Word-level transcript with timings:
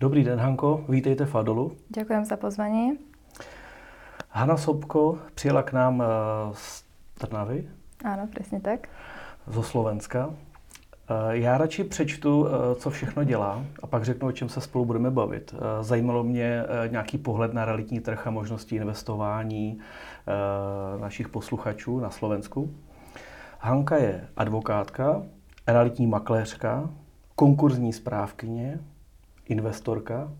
Dobrý 0.00 0.24
den, 0.24 0.40
Hanko, 0.40 0.84
vítejte 0.88 1.26
v 1.26 1.34
Adolu. 1.34 1.76
Ďakujem 1.92 2.24
za 2.24 2.36
pozvanie. 2.40 2.96
Hanna 4.28 4.56
Sobko 4.56 5.18
přijela 5.34 5.62
k 5.62 5.72
nám 5.72 6.02
eh, 6.02 6.06
z 6.52 6.84
Trnavy. 7.20 7.68
Áno, 8.00 8.24
presne 8.32 8.64
tak. 8.64 8.88
Zo 9.44 9.60
Slovenska. 9.60 10.32
Eh, 10.32 11.44
já 11.44 11.58
radši 11.58 11.84
přečtu, 11.84 12.48
eh, 12.48 12.74
co 12.74 12.90
všechno 12.90 13.24
dělá 13.24 13.64
a 13.82 13.86
pak 13.86 14.04
řeknu, 14.04 14.28
o 14.28 14.32
čem 14.32 14.48
se 14.48 14.60
spolu 14.60 14.84
budeme 14.84 15.10
bavit. 15.10 15.54
Zajímalo 15.80 16.24
mě 16.24 16.64
nějaký 16.88 17.18
pohled 17.18 17.52
na 17.52 17.64
realitní 17.64 18.00
trh 18.00 18.26
a 18.26 18.30
možnosti 18.30 18.76
investování 18.76 19.78
našich 21.00 21.28
posluchačů 21.28 22.00
na 22.00 22.10
Slovensku. 22.10 22.74
Hanka 23.58 23.96
je 23.96 24.28
advokátka, 24.36 25.22
realitní 25.66 26.06
makléřka, 26.06 26.90
konkurzní 27.36 27.92
správkyně, 27.92 28.80
investorka 29.50 30.30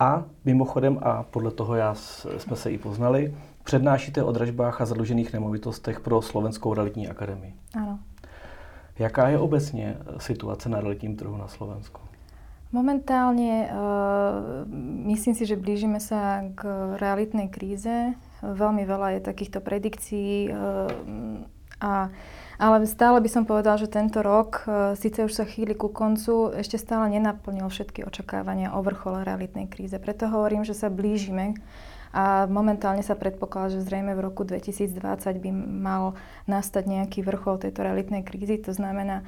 a 0.00 0.24
mimochodem, 0.44 0.98
a 1.02 1.22
podle 1.22 1.50
toho 1.50 1.74
já 1.74 1.94
jsme 2.38 2.56
se 2.56 2.70
i 2.70 2.78
poznali, 2.78 3.34
přednášíte 3.64 4.22
o 4.22 4.32
dražbách 4.32 4.80
a 4.80 4.84
zadlužených 4.84 5.32
nemovitostech 5.32 6.00
pro 6.00 6.22
Slovenskou 6.22 6.74
realitní 6.74 7.08
akademii. 7.08 7.54
Áno. 7.74 7.98
Jaká 8.98 9.28
je 9.28 9.38
obecně 9.38 9.96
situace 10.18 10.68
na 10.68 10.80
realitním 10.80 11.16
trhu 11.16 11.36
na 11.36 11.48
Slovensku? 11.48 12.00
Momentálne 12.74 13.70
uh, 13.70 14.66
myslím 15.06 15.38
si, 15.38 15.46
že 15.46 15.54
blížime 15.54 16.02
sa 16.02 16.42
k 16.58 16.66
realitnej 16.98 17.46
kríze. 17.46 18.18
Veľmi 18.42 18.82
veľa 18.82 19.14
je 19.14 19.20
takýchto 19.30 19.62
predikcií 19.62 20.50
uh, 20.50 20.90
a 21.78 22.10
ale 22.58 22.86
stále 22.86 23.18
by 23.18 23.28
som 23.30 23.44
povedal, 23.44 23.78
že 23.78 23.90
tento 23.90 24.22
rok, 24.22 24.62
e, 24.66 24.94
síce 24.94 25.26
už 25.26 25.32
sa 25.34 25.44
chýli 25.44 25.74
ku 25.74 25.90
koncu, 25.90 26.54
ešte 26.54 26.78
stále 26.78 27.10
nenaplnil 27.10 27.66
všetky 27.66 28.06
očakávania 28.06 28.74
o 28.74 28.80
vrchole 28.82 29.26
realitnej 29.26 29.66
kríze. 29.66 29.98
Preto 29.98 30.30
hovorím, 30.30 30.62
že 30.62 30.76
sa 30.76 30.86
blížime 30.86 31.58
a 32.14 32.46
momentálne 32.46 33.02
sa 33.02 33.18
predpokladá, 33.18 33.74
že 33.74 33.82
zrejme 33.82 34.14
v 34.14 34.22
roku 34.22 34.46
2020 34.46 35.42
by 35.42 35.50
mal 35.66 36.14
nastať 36.46 36.86
nejaký 36.86 37.26
vrchol 37.26 37.58
tejto 37.58 37.82
realitnej 37.82 38.22
krízy. 38.22 38.62
To 38.62 38.70
znamená, 38.70 39.26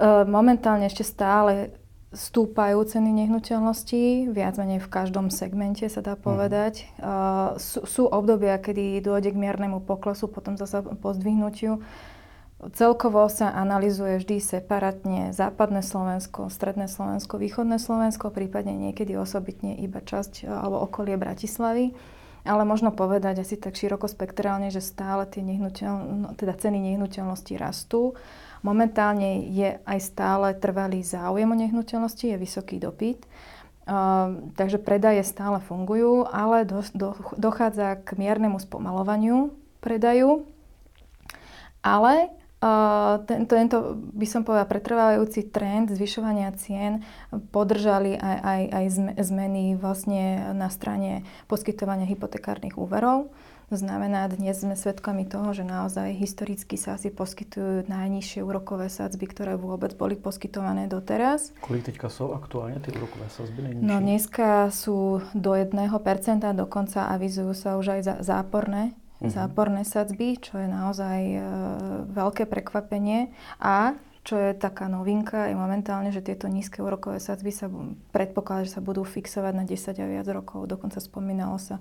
e, 0.00 0.06
momentálne 0.24 0.88
ešte 0.88 1.04
stále 1.04 1.76
stúpajú 2.16 2.80
ceny 2.80 3.12
nehnuteľností, 3.12 4.32
viac 4.32 4.56
menej 4.56 4.80
v 4.80 4.88
každom 4.88 5.28
segmente 5.28 5.84
sa 5.92 6.00
dá 6.00 6.16
mhm. 6.16 6.22
povedať. 6.24 6.88
Mm. 6.96 7.60
sú, 7.60 7.84
sú 7.84 8.02
obdobia, 8.08 8.56
kedy 8.56 9.04
dôjde 9.04 9.36
k 9.36 9.40
miernemu 9.40 9.84
poklesu, 9.84 10.24
potom 10.32 10.56
zase 10.56 10.80
pozdvihnutiu. 11.04 11.84
Celkovo 12.56 13.28
sa 13.28 13.52
analizuje 13.52 14.16
vždy 14.16 14.40
separátne 14.40 15.36
západné 15.36 15.84
Slovensko, 15.84 16.48
stredné 16.48 16.88
Slovensko, 16.88 17.36
východné 17.36 17.76
Slovensko, 17.76 18.32
prípadne 18.32 18.72
niekedy 18.72 19.12
osobitne 19.12 19.76
iba 19.76 20.00
časť 20.00 20.32
e, 20.40 20.48
alebo 20.48 20.80
okolie 20.80 21.20
Bratislavy. 21.20 21.92
Ale 22.48 22.62
možno 22.64 22.96
povedať 22.96 23.44
asi 23.44 23.60
tak 23.60 23.76
širokospektrálne, 23.76 24.72
že 24.72 24.80
stále 24.80 25.28
tie 25.28 25.44
nehnuteľ, 25.44 25.92
teda 26.40 26.56
ceny 26.56 26.80
nehnuteľností 26.94 27.60
rastú. 27.60 28.16
Momentálne 28.64 29.52
je 29.52 29.76
aj 29.84 29.98
stále 30.00 30.56
trvalý 30.56 31.04
záujem 31.04 31.50
o 31.52 31.58
nehnuteľnosti, 31.58 32.24
je 32.24 32.40
vysoký 32.40 32.80
dopyt. 32.80 33.20
Uh, 33.86 34.50
takže 34.58 34.82
predaje 34.82 35.22
stále 35.22 35.62
fungujú, 35.62 36.26
ale 36.26 36.66
do, 36.66 36.82
do, 36.94 37.14
dochádza 37.38 37.98
k 38.02 38.18
miernemu 38.18 38.58
spomalovaniu 38.58 39.54
predaju. 39.82 40.46
Ale 41.82 42.30
tento, 43.28 43.52
tento, 43.52 43.76
by 44.16 44.26
som 44.26 44.40
povedala, 44.40 44.64
pretrvávajúci 44.64 45.52
trend 45.52 45.92
zvyšovania 45.92 46.56
cien 46.56 47.04
podržali 47.52 48.16
aj, 48.16 48.38
aj, 48.40 48.62
aj 48.72 48.86
zmeny 49.20 49.76
vlastne 49.76 50.52
na 50.56 50.72
strane 50.72 51.20
poskytovania 51.52 52.08
hypotekárnych 52.08 52.80
úverov. 52.80 53.28
To 53.66 53.74
znamená, 53.74 54.30
dnes 54.30 54.62
sme 54.62 54.78
svedkami 54.78 55.26
toho, 55.26 55.50
že 55.50 55.66
naozaj 55.66 56.14
historicky 56.14 56.78
sa 56.78 56.94
asi 56.94 57.10
poskytujú 57.10 57.90
najnižšie 57.90 58.38
úrokové 58.46 58.86
sadzby, 58.86 59.26
ktoré 59.26 59.58
vôbec 59.58 59.90
boli 59.98 60.14
poskytované 60.14 60.86
doteraz. 60.86 61.50
Kolik 61.66 61.82
teďka 61.82 62.06
sú 62.06 62.30
aktuálne 62.30 62.78
tie 62.78 62.94
úrokové 62.94 63.26
sadzby 63.26 63.66
najnižšie? 63.66 63.90
No 63.90 63.98
dneska 63.98 64.70
sú 64.70 65.18
do 65.34 65.58
1%, 65.58 65.82
dokonca 66.54 67.10
avizujú 67.10 67.52
sa 67.58 67.74
už 67.74 67.98
aj 67.98 68.22
záporné 68.22 68.94
uh-huh. 69.20 69.32
záporné 69.32 69.82
sadzby, 69.86 70.36
čo 70.36 70.60
je 70.60 70.68
naozaj 70.68 71.20
e, 71.22 71.40
veľké 72.12 72.44
prekvapenie. 72.48 73.32
A 73.60 73.96
čo 74.26 74.34
je 74.42 74.58
taká 74.58 74.90
novinka, 74.90 75.46
je 75.46 75.54
momentálne, 75.54 76.10
že 76.10 76.18
tieto 76.18 76.50
nízke 76.50 76.82
úrokové 76.82 77.22
sadzby 77.22 77.54
sa 77.54 77.70
predpokladá, 78.10 78.66
že 78.66 78.74
sa 78.74 78.82
budú 78.82 79.06
fixovať 79.06 79.54
na 79.54 79.62
10 79.62 80.02
a 80.02 80.06
viac 80.10 80.26
rokov. 80.26 80.66
Dokonca 80.66 80.98
spomínalo 80.98 81.62
sa 81.62 81.78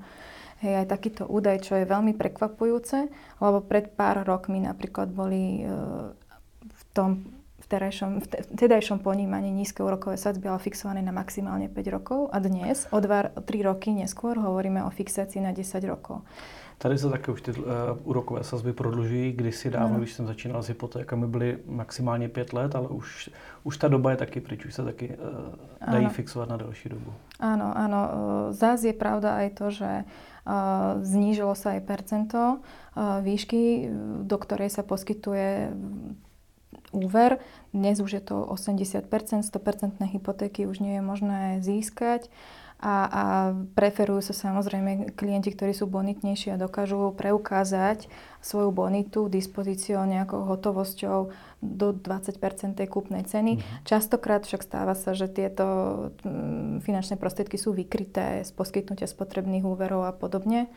hej, 0.62 0.86
aj 0.86 0.88
takýto 0.88 1.26
údaj, 1.26 1.66
čo 1.66 1.74
je 1.74 1.90
veľmi 1.90 2.14
prekvapujúce, 2.14 3.10
lebo 3.42 3.58
pred 3.66 3.90
pár 3.98 4.22
rokmi 4.22 4.62
napríklad 4.62 5.10
boli 5.10 5.66
e, 5.66 5.74
v 6.70 6.82
tom 6.94 7.26
v, 7.66 7.66
terajšom, 7.66 8.22
v 8.22 8.28
tedajšom 8.62 9.02
ponímaní 9.02 9.50
nízke 9.50 9.82
úrokové 9.82 10.22
sadzby 10.22 10.54
ale 10.54 10.62
fixované 10.62 11.02
na 11.02 11.10
maximálne 11.10 11.66
5 11.66 11.96
rokov 11.98 12.30
a 12.30 12.38
dnes 12.38 12.86
o 12.94 13.02
2-3 13.02 13.42
roky 13.66 13.90
neskôr 13.90 14.38
hovoríme 14.38 14.86
o 14.86 14.94
fixácii 14.94 15.42
na 15.42 15.50
10 15.50 15.82
rokov. 15.90 16.22
Tady 16.78 16.98
se 16.98 17.10
také 17.10 17.32
už 17.32 17.42
ty 17.42 17.52
uh, 17.52 17.66
úrokové 18.04 18.44
sazby 18.44 18.74
prodlužují. 18.74 19.32
Kdysi 19.32 19.70
dávno, 19.70 19.98
když 19.98 20.14
jsem 20.14 20.28
začínal 20.28 20.64
s 20.64 20.68
hypotékami, 20.68 21.28
byly 21.28 21.58
maximálně 21.66 22.30
pět 22.30 22.54
let, 22.54 22.76
ale 22.76 22.88
už, 22.88 23.30
už 23.64 23.78
ta 23.78 23.88
doba 23.88 24.12
je 24.12 24.18
taky 24.18 24.42
pryč, 24.42 24.66
už 24.66 24.74
se 24.74 24.84
taky 24.84 25.10
uh, 25.10 25.92
dají 25.92 26.06
ano. 26.06 26.14
fixovat 26.14 26.50
na 26.50 26.58
delší 26.58 26.90
dobu. 26.90 27.14
Áno, 27.40 27.72
áno. 27.76 28.02
Zás 28.52 28.84
je 28.84 28.96
pravda 28.96 29.44
aj 29.44 29.50
to, 29.60 29.68
že 29.72 29.92
uh, 30.04 31.04
znížilo 31.04 31.56
sa 31.56 31.80
aj 31.80 31.88
percento 31.88 32.60
uh, 32.60 33.20
výšky, 33.24 33.92
do 34.24 34.38
ktorej 34.40 34.72
sa 34.72 34.84
poskytuje 34.84 35.72
úver. 36.92 37.40
Dnes 37.72 38.00
už 38.00 38.20
je 38.20 38.24
to 38.24 38.48
80%, 38.52 39.08
100% 39.44 40.00
hypotéky 40.12 40.68
už 40.68 40.80
nie 40.80 41.00
je 41.00 41.04
možné 41.04 41.42
získať. 41.64 42.28
Uh, 42.28 42.65
a, 42.76 42.96
a 43.08 43.24
preferujú 43.72 44.20
sa 44.20 44.36
samozrejme 44.36 45.16
klienti, 45.16 45.56
ktorí 45.56 45.72
sú 45.72 45.88
bonitnejší 45.88 46.54
a 46.54 46.62
dokážu 46.62 47.16
preukázať 47.16 48.12
svoju 48.44 48.70
bonitu 48.76 49.32
dispozíciou 49.32 50.04
nejakou 50.04 50.44
hotovosťou 50.44 51.32
do 51.64 51.88
20 51.96 52.76
tej 52.76 52.88
kúpnej 52.92 53.24
ceny. 53.24 53.58
Mm-hmm. 53.58 53.88
Častokrát 53.88 54.44
však 54.44 54.62
stáva 54.62 54.94
sa, 54.94 55.16
že 55.16 55.32
tieto 55.32 55.66
mm, 56.28 56.84
finančné 56.84 57.16
prostriedky 57.16 57.56
sú 57.56 57.72
vykryté 57.72 58.44
z 58.44 58.52
poskytnutia 58.52 59.08
spotrebných 59.08 59.64
úverov 59.64 60.06
a 60.06 60.14
podobne. 60.14 60.68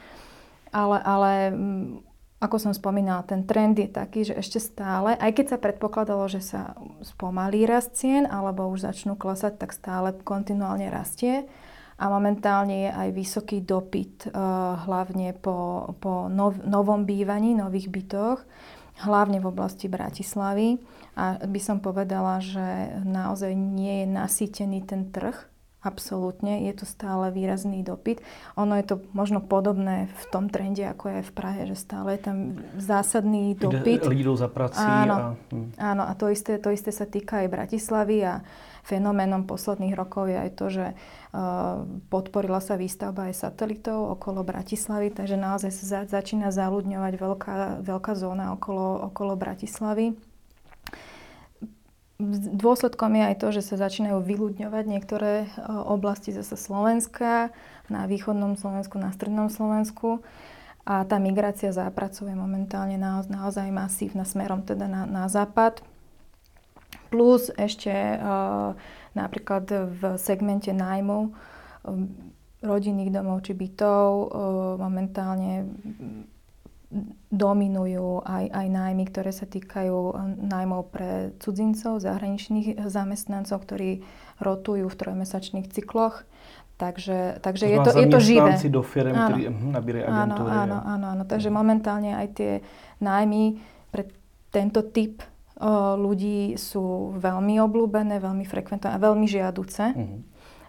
Ale, 0.71 1.03
ale 1.03 1.51
mm, 1.51 2.09
ako 2.39 2.57
som 2.63 2.73
spomínala, 2.73 3.27
ten 3.27 3.43
trend 3.43 3.75
je 3.75 3.91
taký, 3.91 4.23
že 4.23 4.39
ešte 4.39 4.63
stále, 4.63 5.19
aj 5.19 5.35
keď 5.35 5.47
sa 5.51 5.59
predpokladalo, 5.59 6.31
že 6.31 6.39
sa 6.39 6.79
spomalí 7.03 7.67
rast 7.67 7.99
cien 7.99 8.31
alebo 8.31 8.71
už 8.71 8.87
začnú 8.87 9.19
klesať, 9.19 9.59
tak 9.59 9.75
stále 9.75 10.15
kontinuálne 10.23 10.87
rastie 10.87 11.51
a 11.99 12.05
momentálne 12.07 12.87
je 12.87 12.91
aj 12.95 13.09
vysoký 13.11 13.59
dopyt, 13.67 14.31
eh, 14.31 14.33
hlavne 14.87 15.35
po, 15.35 15.91
po 15.99 16.31
nov, 16.31 16.63
novom 16.63 17.03
bývaní, 17.03 17.59
nových 17.59 17.91
bytoch, 17.91 18.39
hlavne 19.03 19.43
v 19.43 19.51
oblasti 19.51 19.91
Bratislavy. 19.91 20.79
A 21.19 21.43
by 21.43 21.61
som 21.63 21.83
povedala, 21.83 22.39
že 22.39 22.95
naozaj 23.03 23.51
nie 23.55 24.07
je 24.07 24.07
nasýtený 24.07 24.87
ten 24.87 25.11
trh, 25.11 25.35
absolútne, 25.79 26.67
je 26.67 26.75
tu 26.75 26.85
stále 26.91 27.31
výrazný 27.31 27.87
dopyt. 27.87 28.19
Ono 28.59 28.75
je 28.75 28.85
to 28.85 28.95
možno 29.15 29.39
podobné 29.39 30.11
v 30.11 30.25
tom 30.35 30.51
trende, 30.51 30.83
ako 30.83 31.21
je 31.21 31.21
v 31.23 31.33
Prahe, 31.33 31.63
že 31.71 31.79
stále 31.79 32.19
je 32.19 32.23
tam 32.27 32.39
zásadný 32.75 33.55
dopyt. 33.55 34.03
Ľudí 34.03 34.27
za 34.35 34.51
prací. 34.51 34.83
Áno, 34.83 35.15
a... 35.15 35.55
Hm. 35.55 35.69
áno, 35.79 36.03
a 36.03 36.13
to 36.19 36.27
isté, 36.35 36.59
to 36.59 36.75
isté 36.75 36.91
sa 36.91 37.07
týka 37.07 37.47
aj 37.47 37.49
Bratislavy 37.55 38.27
a 38.27 38.43
fenoménom 38.83 39.45
posledných 39.45 39.95
rokov 39.95 40.33
je 40.33 40.39
aj 40.41 40.51
to, 40.57 40.67
že 40.73 40.87
uh, 40.97 41.85
podporila 42.09 42.59
sa 42.59 42.81
výstavba 42.81 43.29
aj 43.29 43.37
satelitov 43.37 44.19
okolo 44.19 44.43
Bratislavy, 44.43 45.13
takže 45.13 45.37
naozaj 45.37 45.71
sa 45.71 46.09
začína 46.09 46.51
záľudňovať 46.51 47.15
veľká, 47.21 47.55
veľká 47.85 48.13
zóna 48.17 48.57
okolo, 48.57 49.13
okolo 49.13 49.37
Bratislavy. 49.37 50.28
Dôsledkom 52.19 53.15
je 53.15 53.23
aj 53.31 53.37
to, 53.39 53.49
že 53.55 53.63
sa 53.63 53.79
začínajú 53.79 54.19
vyľudňovať 54.27 54.85
niektoré 54.91 55.47
uh, 55.47 55.87
oblasti 55.87 56.35
zase 56.35 56.59
Slovenska, 56.59 57.55
na 57.87 58.11
východnom 58.11 58.59
Slovensku, 58.59 58.99
na 58.99 59.15
strednom 59.15 59.47
Slovensku. 59.47 60.27
A 60.83 61.07
tá 61.07 61.23
migrácia 61.23 61.71
zápracuje 61.71 62.35
momentálne 62.35 62.99
naozaj 62.99 63.71
masívna 63.71 64.27
smerom 64.27 64.67
teda 64.67 64.91
na, 64.91 65.07
na 65.07 65.31
západ. 65.31 65.79
Plus 67.07 67.55
ešte 67.55 67.93
uh, 67.93 68.75
napríklad 69.15 69.71
v 69.71 70.19
segmente 70.19 70.75
nájmu 70.75 71.31
um, 71.87 72.11
rodinných 72.67 73.15
domov 73.15 73.47
či 73.47 73.55
bytov 73.55 74.35
momentálne 74.83 75.71
dominujú 77.29 78.25
aj, 78.25 78.49
aj 78.49 78.67
nájmy, 78.73 79.05
ktoré 79.13 79.29
sa 79.29 79.45
týkajú 79.45 80.17
nájmov 80.41 80.89
pre 80.89 81.37
cudzincov, 81.37 82.01
zahraničných 82.01 82.81
zamestnancov, 82.89 83.61
ktorí 83.69 84.01
rotujú 84.41 84.89
v 84.89 84.97
trojmesačných 84.97 85.69
cykloch. 85.69 86.25
Takže, 86.79 87.43
takže 87.43 87.67
je, 87.67 87.79
to, 87.83 87.91
je 87.91 88.07
to 88.07 88.21
živé. 88.23 88.55
do 88.71 88.87
firm, 88.87 89.11
áno. 89.11 89.35
ktorí 89.35 89.43
hm, 89.51 89.75
nabírajú 89.75 90.05
agentúry. 90.07 90.49
Áno, 90.49 90.63
áno, 90.63 90.79
áno, 90.87 91.07
áno. 91.11 91.23
Takže 91.27 91.51
momentálne 91.51 92.15
aj 92.15 92.29
tie 92.39 92.53
nájmy 93.03 93.59
pre 93.91 94.07
tento 94.55 94.87
typ 94.87 95.19
o, 95.59 95.99
ľudí 95.99 96.55
sú 96.55 97.19
veľmi 97.19 97.59
obľúbené, 97.67 98.23
veľmi 98.23 98.47
frekventované 98.47 98.95
a 98.95 99.03
veľmi 99.03 99.27
žiaduce. 99.27 99.85
Uh-huh. 99.91 100.23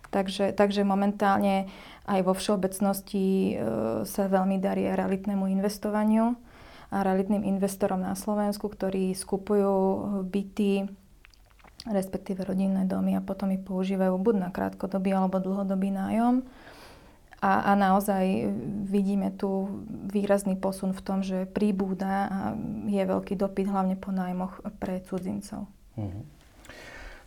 Takže, 0.10 0.58
takže 0.58 0.82
momentálne 0.82 1.70
aj 2.10 2.22
vo 2.26 2.34
všeobecnosti 2.34 3.54
e, 3.54 3.64
sa 4.04 4.26
veľmi 4.26 4.58
darí 4.58 4.90
realitnému 4.90 5.46
investovaniu 5.46 6.34
a 6.90 7.06
realitným 7.06 7.46
investorom 7.46 8.02
na 8.02 8.18
Slovensku, 8.18 8.66
ktorí 8.66 9.14
skupujú 9.14 9.78
byty 10.26 10.90
respektíve 11.88 12.44
rodinné 12.44 12.84
domy 12.84 13.16
a 13.16 13.24
potom 13.24 13.56
ich 13.56 13.64
používajú 13.64 14.20
buď 14.20 14.36
na 14.36 14.50
krátkodobý 14.52 15.16
alebo 15.16 15.40
dlhodobý 15.40 15.96
nájom. 15.96 16.44
A, 17.40 17.72
a 17.72 17.80
naozaj 17.80 18.52
vidíme 18.84 19.32
tu 19.32 19.80
výrazný 20.12 20.60
posun 20.60 20.92
v 20.92 21.02
tom, 21.02 21.24
že 21.24 21.48
príbúda 21.48 22.28
a 22.28 22.40
je 22.84 23.00
veľký 23.00 23.40
dopyt 23.40 23.72
hlavne 23.72 23.96
po 23.96 24.12
nájmoch 24.12 24.60
pre 24.76 25.00
cudzincov. 25.08 25.64
Mm-hmm. 25.96 26.39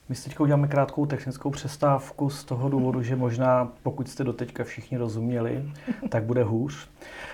My 0.08 0.14
si 0.14 0.28
teď 0.28 0.40
uděláme 0.40 0.68
krátkou 0.68 1.06
technickou 1.06 1.50
přestávku 1.50 2.30
z 2.30 2.44
toho 2.44 2.68
důvodu, 2.68 3.02
že 3.02 3.16
možná, 3.16 3.72
pokud 3.82 4.08
jste 4.08 4.24
doteďka 4.24 4.64
všichni 4.64 4.98
rozuměli, 4.98 5.64
tak 6.08 6.24
bude 6.24 6.42
hůř. 6.42 6.88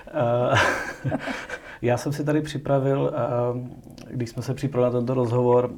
Eh, 0.09 1.19
já 1.82 1.97
jsem 1.97 2.12
si 2.12 2.25
tady 2.25 2.41
připravil, 2.41 3.15
eh, 3.15 4.11
když 4.11 4.31
jsme 4.31 4.43
se 4.43 4.55
připravili 4.55 4.93
na 4.93 5.00
tento 5.00 5.15
rozhovor, 5.15 5.70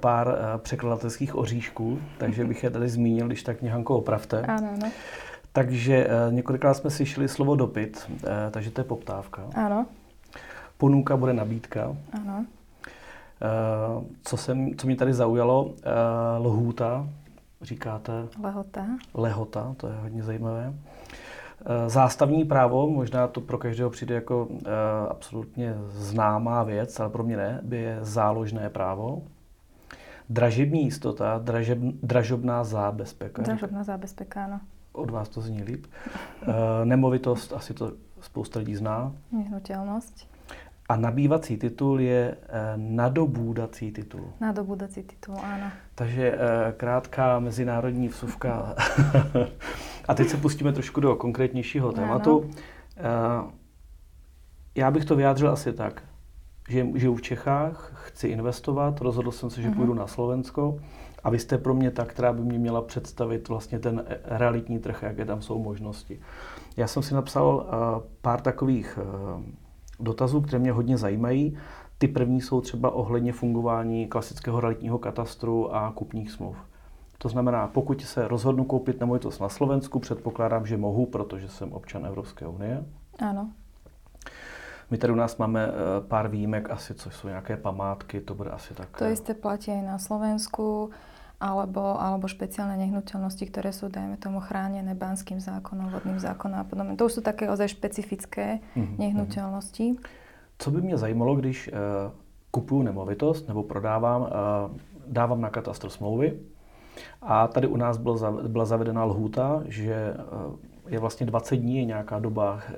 pár 0.00 0.28
eh, 0.38 0.58
překladatelských 0.58 1.36
oříšků, 1.36 1.98
takže 2.18 2.44
bych 2.44 2.62
je 2.62 2.70
tady 2.70 2.88
zmínil, 2.88 3.26
když 3.26 3.42
tak 3.42 3.62
mě 3.62 3.70
Hanko 3.70 3.96
opravte. 3.96 4.42
Ano, 4.42 4.68
ano. 4.74 4.92
Takže 5.52 6.08
několikrát 6.30 6.74
jsme 6.74 6.90
slyšeli 6.90 7.28
slovo 7.28 7.56
dopyt, 7.56 8.10
takže 8.50 8.70
to 8.70 8.80
je 8.80 8.84
poptávka. 8.84 9.42
Ano. 9.54 9.86
Ponuka 10.76 11.16
bude 11.16 11.32
nabídka. 11.32 11.96
Ano. 12.12 12.46
Co, 14.22 14.36
jsem, 14.36 14.76
co 14.76 14.86
mě 14.86 14.96
tady 14.96 15.14
zaujalo, 15.14 15.74
lhůta, 16.38 17.08
říkáte? 17.62 18.12
Lehota. 18.42 18.86
Lehota, 19.14 19.74
to 19.76 19.86
je 19.88 19.94
hodně 19.94 20.22
zajímavé. 20.22 20.74
Eh, 21.66 21.88
zástavní 21.90 22.44
právo, 22.44 22.90
možná 22.90 23.28
to 23.28 23.40
pro 23.40 23.58
každého 23.58 23.90
přijde 23.90 24.14
jako 24.14 24.46
uh, 24.46 24.58
absolutně 25.08 25.74
známá 25.88 26.62
věc, 26.62 27.00
ale 27.00 27.10
pro 27.10 27.24
mě 27.24 27.36
ne, 27.36 27.60
by 27.62 27.76
je 27.76 27.98
záložné 28.02 28.70
právo. 28.70 29.22
Dražební 30.28 30.84
jistota, 30.84 31.38
dražeb, 31.38 31.78
dražobná 32.02 32.64
zábezpeka. 32.64 33.42
Dražobná 33.42 33.84
zábezpeka, 33.84 34.44
ano. 34.44 34.60
Od 34.92 35.10
vás 35.10 35.28
to 35.28 35.40
zní 35.40 35.62
líp. 35.62 35.86
Uh, 36.48 36.54
nemovitost, 36.84 37.52
asi 37.52 37.74
to 37.74 37.92
spousta 38.20 38.58
lidí 38.58 38.76
zná. 38.76 39.12
Nehnutelnost. 39.32 40.28
A 40.88 40.96
nabývací 40.96 41.56
titul 41.56 42.00
je 42.00 42.36
uh, 42.36 42.54
nadobúdací 42.76 43.92
titul. 43.92 44.32
Nadobúdací 44.40 45.02
titul, 45.02 45.34
ano. 45.42 45.70
Takže 45.94 46.32
uh, 46.32 46.38
krátká 46.76 47.38
mezinárodní 47.38 48.08
vsuvka 48.08 48.74
A 50.08 50.14
teď 50.14 50.28
se 50.28 50.36
pustíme 50.36 50.72
trošku 50.72 51.00
do 51.00 51.16
konkrétnějšího 51.16 51.92
tématu. 51.92 52.40
Ano. 52.44 52.50
Eh, 52.96 53.52
já 54.74 54.90
bych 54.90 55.04
to 55.04 55.16
vyjádřil 55.16 55.50
asi 55.50 55.72
tak, 55.72 56.02
že 56.68 56.86
žiju 56.94 57.14
v 57.14 57.22
Čechách, 57.22 57.92
chci 58.06 58.28
investovat, 58.28 59.00
rozhodl 59.00 59.32
jsem 59.32 59.50
se, 59.50 59.62
že 59.62 59.68
uh-huh. 59.68 59.76
půjdu 59.76 59.94
na 59.94 60.06
Slovensko 60.06 60.78
a 61.24 61.30
vy 61.30 61.38
jste 61.38 61.58
pro 61.58 61.74
mě 61.74 61.90
ta, 61.90 62.04
která 62.04 62.32
by 62.32 62.40
mě 62.40 62.58
měla 62.58 62.82
představit 62.82 63.48
vlastně 63.48 63.78
ten 63.78 64.04
eh, 64.06 64.18
realitní 64.24 64.78
trh, 64.78 65.02
jaké 65.02 65.24
tam 65.24 65.42
jsou 65.42 65.62
možnosti. 65.62 66.20
Já 66.76 66.86
jsem 66.86 67.02
si 67.02 67.14
napsal 67.14 67.66
pár 68.20 68.40
takových 68.40 68.98
dotazů, 70.00 70.40
které 70.40 70.58
mě 70.58 70.72
hodně 70.72 70.98
zajímají. 70.98 71.58
Ty 71.98 72.08
první 72.08 72.40
jsou 72.40 72.60
třeba 72.60 72.90
ohledně 72.90 73.32
fungování 73.32 74.06
klasického 74.06 74.60
realitního 74.60 74.98
katastru 74.98 75.74
a 75.74 75.92
kupních 75.92 76.30
smluv. 76.30 76.56
To 77.18 77.28
znamená, 77.28 77.66
pokud 77.66 78.02
se 78.02 78.28
rozhodnu 78.28 78.64
koupit 78.64 79.00
nemovitost 79.00 79.40
na 79.40 79.48
Slovensku, 79.48 79.98
předpokládám, 79.98 80.66
že 80.66 80.76
mohu, 80.76 81.06
protože 81.06 81.48
jsem 81.48 81.72
občan 81.72 82.06
Evropské 82.06 82.46
unie. 82.46 82.84
Ano. 83.18 83.50
My 84.90 84.98
tady 84.98 85.12
u 85.12 85.16
nás 85.16 85.36
máme 85.36 85.68
eh, 85.68 85.72
pár 86.08 86.28
výjimek 86.28 86.70
asi, 86.70 86.94
což 86.94 87.16
jsou 87.16 87.28
nějaké 87.28 87.56
památky, 87.56 88.20
to 88.20 88.34
bude 88.34 88.50
asi 88.50 88.74
tak. 88.74 88.98
To 88.98 89.04
isté 89.04 89.34
platí 89.34 89.70
aj 89.70 89.82
na 89.82 89.98
Slovensku, 89.98 90.90
alebo, 91.38 91.94
alebo 91.98 92.26
špeciálne 92.26 92.74
nehnuteľnosti, 92.82 93.46
ktoré 93.46 93.70
sú, 93.70 93.86
dajme 93.86 94.18
tomu, 94.18 94.42
chránené 94.42 94.94
banským 94.98 95.38
zákonom, 95.38 95.90
vodným 95.94 96.18
zákonom 96.18 96.58
a 96.60 96.66
podobne. 96.66 96.98
To 96.98 97.06
už 97.06 97.18
sú 97.18 97.22
také 97.22 97.46
ozaj 97.46 97.78
špecifické 97.78 98.58
mm-hmm. 98.74 98.98
nehnuteľnosti. 98.98 100.02
Co 100.58 100.70
by 100.70 100.82
mě 100.82 100.96
zajímalo, 100.96 101.36
když 101.36 101.68
uh, 101.68 101.74
kupuju 102.50 102.82
nemovitost 102.82 103.48
nebo 103.48 103.62
prodávám, 103.62 104.22
uh, 104.22 104.28
dávám 105.06 105.40
na 105.40 105.50
katastr 105.50 105.88
smlouvy, 105.88 106.34
a 107.22 107.46
tady 107.46 107.66
u 107.66 107.76
nás 107.76 107.98
byla 108.46 108.64
zavedena 108.64 109.04
lhůta, 109.04 109.62
že 109.66 109.92
eh, 109.92 110.14
je 110.88 110.98
vlastně 110.98 111.26
20 111.26 111.56
dní 111.56 111.76
je 111.76 111.84
nějaká 111.84 112.18
doba 112.18 112.60
eh, 112.68 112.74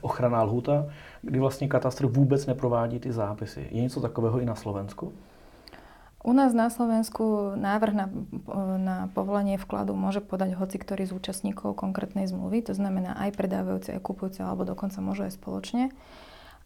ochranná 0.00 0.42
lhůta, 0.42 0.86
kdy 1.22 1.38
vlastně 1.38 1.68
katastr 1.68 2.06
vůbec 2.06 2.46
neprovádí 2.46 2.98
ty 2.98 3.12
zápisy. 3.12 3.68
Je 3.70 3.82
něco 3.82 4.00
takového 4.00 4.40
i 4.40 4.44
na 4.44 4.54
Slovensku? 4.54 5.12
U 6.20 6.36
nás 6.36 6.52
na 6.52 6.68
Slovensku 6.68 7.56
návrh 7.56 7.94
na, 7.96 8.06
na 8.76 8.96
povolenie 9.16 9.56
vkladu 9.56 9.96
môže 9.96 10.20
podať 10.20 10.52
hoci 10.52 10.76
ktorý 10.76 11.08
z 11.08 11.16
účastníkov 11.16 11.80
konkrétnej 11.80 12.28
zmluvy, 12.28 12.60
to 12.60 12.76
znamená 12.76 13.16
aj 13.16 13.40
predávajúci, 13.40 13.96
aj 13.96 14.04
kupujúci, 14.04 14.44
alebo 14.44 14.68
dokonca 14.68 15.00
môžu 15.00 15.24
aj 15.24 15.40
spoločne. 15.40 15.88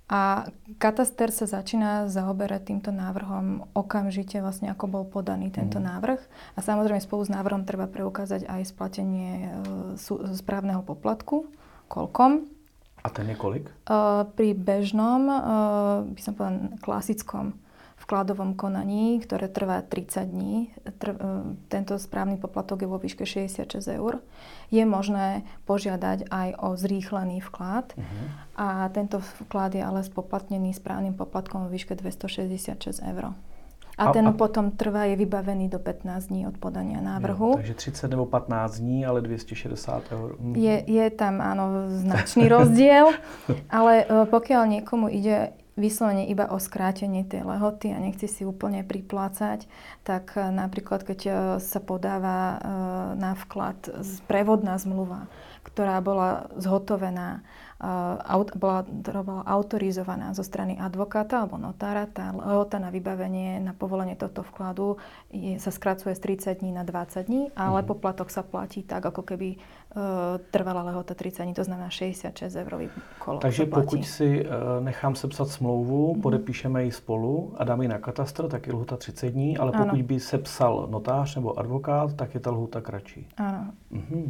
A 0.04 0.52
kataster 0.76 1.32
sa 1.32 1.48
začína 1.48 2.12
zaoberať 2.12 2.68
týmto 2.68 2.92
návrhom 2.92 3.64
okamžite, 3.72 4.36
vlastne 4.44 4.68
ako 4.68 4.84
bol 4.84 5.04
podaný 5.08 5.48
tento 5.48 5.80
mm. 5.80 5.84
návrh. 5.86 6.20
A 6.54 6.58
samozrejme 6.60 7.00
spolu 7.00 7.24
s 7.24 7.32
návrhom 7.32 7.64
treba 7.64 7.88
preukázať 7.88 8.44
aj 8.44 8.68
splatenie 8.68 9.32
e, 9.32 9.96
správneho 10.36 10.84
poplatku, 10.84 11.48
koľkom. 11.88 12.44
A 13.00 13.08
ten 13.08 13.32
je 13.32 13.36
kolik? 13.40 13.64
E, 13.64 13.72
pri 14.28 14.52
bežnom, 14.52 15.24
e, 15.24 15.36
by 16.12 16.20
som 16.20 16.36
povedala 16.36 16.76
klasickom 16.84 17.63
vkladovom 18.04 18.52
konaní, 18.52 19.16
ktoré 19.24 19.48
trvá 19.48 19.80
30 19.80 20.28
dní. 20.28 20.68
Tr- 21.00 21.16
e, 21.16 21.56
tento 21.72 21.96
správny 21.96 22.36
poplatok 22.36 22.84
je 22.84 22.88
vo 22.88 23.00
výške 23.00 23.24
66 23.24 23.80
eur. 23.88 24.20
Je 24.68 24.84
možné 24.84 25.48
požiadať 25.64 26.28
aj 26.28 26.48
o 26.60 26.76
zrýchlený 26.76 27.40
vklad 27.48 27.96
uh-huh. 27.96 28.26
a 28.60 28.88
tento 28.92 29.24
vklad 29.48 29.72
je 29.72 29.82
ale 29.82 30.04
spoplatnený 30.04 30.76
správnym 30.76 31.16
poplatkom 31.16 31.64
vo 31.64 31.72
výške 31.72 31.96
266 31.96 33.00
eur. 33.00 33.32
A, 33.94 34.10
a 34.10 34.12
ten 34.12 34.26
a... 34.26 34.34
potom 34.34 34.74
trvá, 34.74 35.06
je 35.06 35.16
vybavený 35.16 35.70
do 35.70 35.78
15 35.78 36.26
dní 36.26 36.46
od 36.50 36.58
podania 36.58 36.98
návrhu. 37.00 37.48
Jo, 37.48 37.56
takže 37.56 37.74
30 37.94 38.10
nebo 38.10 38.26
15 38.26 38.78
dní, 38.78 39.06
ale 39.06 39.22
260 39.22 40.12
eur. 40.12 40.36
Mhm. 40.40 40.54
Je, 40.58 40.76
je 40.86 41.06
tam 41.14 41.40
áno 41.40 41.88
značný 41.88 42.50
rozdiel, 42.50 43.14
ale 43.70 44.02
e, 44.02 44.26
pokiaľ 44.26 44.62
niekomu 44.66 45.08
ide 45.08 45.54
vyslovene 45.74 46.30
iba 46.30 46.46
o 46.50 46.58
skrátenie 46.62 47.26
tej 47.26 47.42
lehoty 47.42 47.90
a 47.90 47.98
nechci 47.98 48.30
si 48.30 48.42
úplne 48.46 48.86
priplácať, 48.86 49.66
tak 50.06 50.38
e, 50.38 50.50
napríklad 50.54 51.02
keď 51.02 51.20
e, 51.26 51.32
sa 51.58 51.80
podáva 51.82 52.38
e, 52.38 52.56
na 53.18 53.34
vklad 53.34 53.90
prevodná 54.30 54.78
zmluva, 54.78 55.26
ktorá 55.66 55.98
bola 55.98 56.46
zhotovená 56.58 57.42
bola, 58.56 58.80
bola 58.86 59.42
autorizovaná 59.44 60.32
zo 60.32 60.46
strany 60.46 60.78
advokáta 60.78 61.42
alebo 61.42 61.60
notára. 61.60 62.08
Tá 62.08 62.32
lehota 62.32 62.80
na 62.80 62.88
vybavenie, 62.88 63.60
na 63.60 63.76
povolenie 63.76 64.16
tohto 64.16 64.46
vkladu 64.46 64.96
je, 65.28 65.60
sa 65.60 65.68
skracuje 65.68 66.14
z 66.16 66.20
30 66.54 66.64
dní 66.64 66.70
na 66.72 66.86
20 66.86 67.28
dní, 67.28 67.42
ale 67.52 67.84
mm. 67.84 67.86
poplatok 67.88 68.32
sa 68.32 68.46
platí 68.46 68.86
tak, 68.86 69.04
ako 69.04 69.26
keby 69.26 69.60
trvala 70.50 70.82
lehota 70.82 71.14
30 71.14 71.44
dní, 71.44 71.54
to 71.54 71.64
znamená 71.64 71.90
66 71.90 72.56
eurový 72.56 72.90
kolo. 73.18 73.38
Takže 73.38 73.66
pokud 73.66 74.04
si 74.06 74.46
uh, 74.46 74.50
nechám 74.84 75.14
sepsat 75.14 75.48
smlouvu, 75.48 76.14
mm. 76.14 76.20
podepíšeme 76.20 76.84
ji 76.84 76.92
spolu 76.92 77.54
a 77.56 77.64
dáme 77.64 77.84
ji 77.84 77.88
na 77.88 77.98
katastr, 77.98 78.48
tak 78.48 78.66
je 78.66 78.72
lhuta 78.72 78.96
30 78.96 79.30
dní, 79.30 79.58
ale 79.58 79.72
pokud 79.72 79.88
ano. 79.88 80.02
by 80.02 80.20
sepsal 80.20 80.86
notář 80.90 81.36
nebo 81.36 81.58
advokát, 81.58 82.14
tak 82.14 82.34
je 82.34 82.40
ta 82.40 82.50
lhuta 82.50 82.80
kratší. 82.80 83.26
Áno. 83.36 83.70
Mm-hmm. 83.92 84.26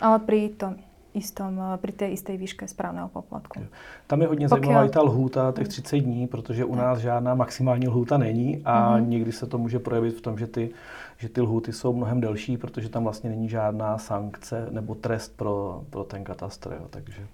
Ale 0.00 0.18
pri 0.18 0.54
tom 0.54 0.78
istom, 1.14 1.58
eh, 1.58 1.78
pri 1.78 1.92
tej 1.92 2.12
istej 2.12 2.36
výške 2.36 2.64
správného 2.68 3.08
poplatku. 3.08 3.60
Tam 4.06 4.20
je 4.20 4.26
hodně 4.26 4.46
Pokiaľ... 4.48 4.50
zajímavá 4.50 4.84
i 4.84 4.88
ta 4.88 5.02
lhůta 5.02 5.52
těch 5.52 5.68
30 5.68 6.00
dní, 6.00 6.26
protože 6.26 6.64
u 6.64 6.74
nás 6.74 6.98
žádná 6.98 7.34
maximální 7.34 7.88
lhůta 7.88 8.18
není 8.18 8.62
a 8.64 8.98
mm-hmm. 8.98 9.08
někdy 9.08 9.32
se 9.32 9.46
to 9.46 9.58
může 9.58 9.78
projevit 9.78 10.14
v 10.14 10.20
tom, 10.20 10.38
že 10.38 10.46
ty, 10.46 10.70
že 11.18 11.28
ty 11.28 11.40
lhůty 11.40 11.72
jsou 11.72 11.92
mnohem 11.92 12.20
delší, 12.20 12.56
protože 12.56 12.88
tam 12.88 13.04
vlastně 13.04 13.30
není 13.30 13.48
žádná 13.48 13.98
sankce 13.98 14.68
nebo 14.70 14.94
trest 14.94 15.36
pro, 15.36 15.84
pro 15.90 16.04
ten 16.04 16.24
katastr, 16.24 16.76
jo, 16.80 16.86
takže 16.90 17.26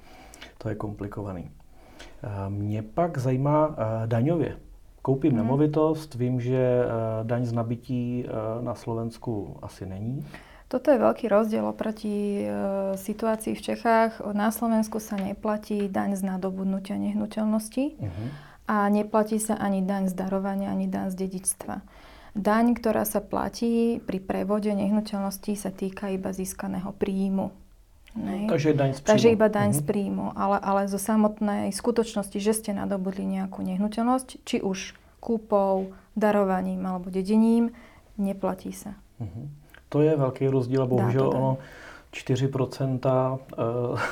to 0.58 0.68
je 0.68 0.74
komplikovaný. 0.74 1.50
Mě 2.48 2.82
pak 2.82 3.18
zajímá 3.18 3.76
daňově. 4.06 4.56
Koupím 5.02 5.32
hmm. 5.32 5.40
nemovitost, 5.40 6.14
vím, 6.14 6.40
že 6.40 6.84
daň 7.22 7.44
z 7.44 7.52
nabití 7.52 8.26
na 8.60 8.74
Slovensku 8.74 9.56
asi 9.62 9.86
není. 9.86 10.26
Toto 10.74 10.90
je 10.90 10.98
veľký 10.98 11.30
rozdiel 11.30 11.62
oproti 11.62 12.42
e, 12.42 12.46
situácii 12.98 13.54
v 13.54 13.62
Čechách. 13.62 14.18
Na 14.34 14.50
Slovensku 14.50 14.98
sa 14.98 15.14
neplatí 15.14 15.86
daň 15.86 16.18
z 16.18 16.26
nadobudnutia 16.26 16.98
nehnuteľnosti 16.98 17.94
uh-huh. 17.94 18.26
a 18.66 18.90
neplatí 18.90 19.38
sa 19.38 19.54
ani 19.54 19.86
daň 19.86 20.10
z 20.10 20.18
darovania, 20.18 20.74
ani 20.74 20.90
daň 20.90 21.14
z 21.14 21.30
dedičstva. 21.30 21.78
Daň, 22.34 22.74
ktorá 22.74 23.06
sa 23.06 23.22
platí 23.22 24.02
pri 24.02 24.18
prevode 24.18 24.74
nehnuteľnosti, 24.74 25.54
sa 25.54 25.70
týka 25.70 26.10
iba 26.10 26.34
získaného 26.34 26.90
príjmu. 26.90 27.54
Takže 28.50 28.74
daň 28.74 28.98
z 28.98 29.06
príjmu. 29.06 29.10
Takže 29.14 29.28
iba 29.30 29.46
daň 29.46 29.70
uh-huh. 29.70 29.78
z 29.78 29.82
mhm. 29.86 29.88
príjmu. 29.94 30.26
Ale, 30.34 30.58
ale 30.58 30.82
zo 30.90 30.98
samotnej 30.98 31.70
skutočnosti, 31.70 32.42
že 32.42 32.50
ste 32.50 32.74
nadobudli 32.74 33.22
nejakú 33.22 33.62
nehnuteľnosť, 33.62 34.42
či 34.42 34.58
už 34.58 34.98
kúpou, 35.22 35.94
darovaním 36.18 36.82
alebo 36.82 37.14
dedením, 37.14 37.70
neplatí 38.18 38.74
sa. 38.74 38.98
Uh-huh. 39.22 39.62
To 39.94 40.02
je 40.02 40.16
velký 40.16 40.48
rozdíl 40.48 40.82
a 40.82 40.86
bohužel 40.86 41.28
ono 41.28 41.58
4% 42.12 43.38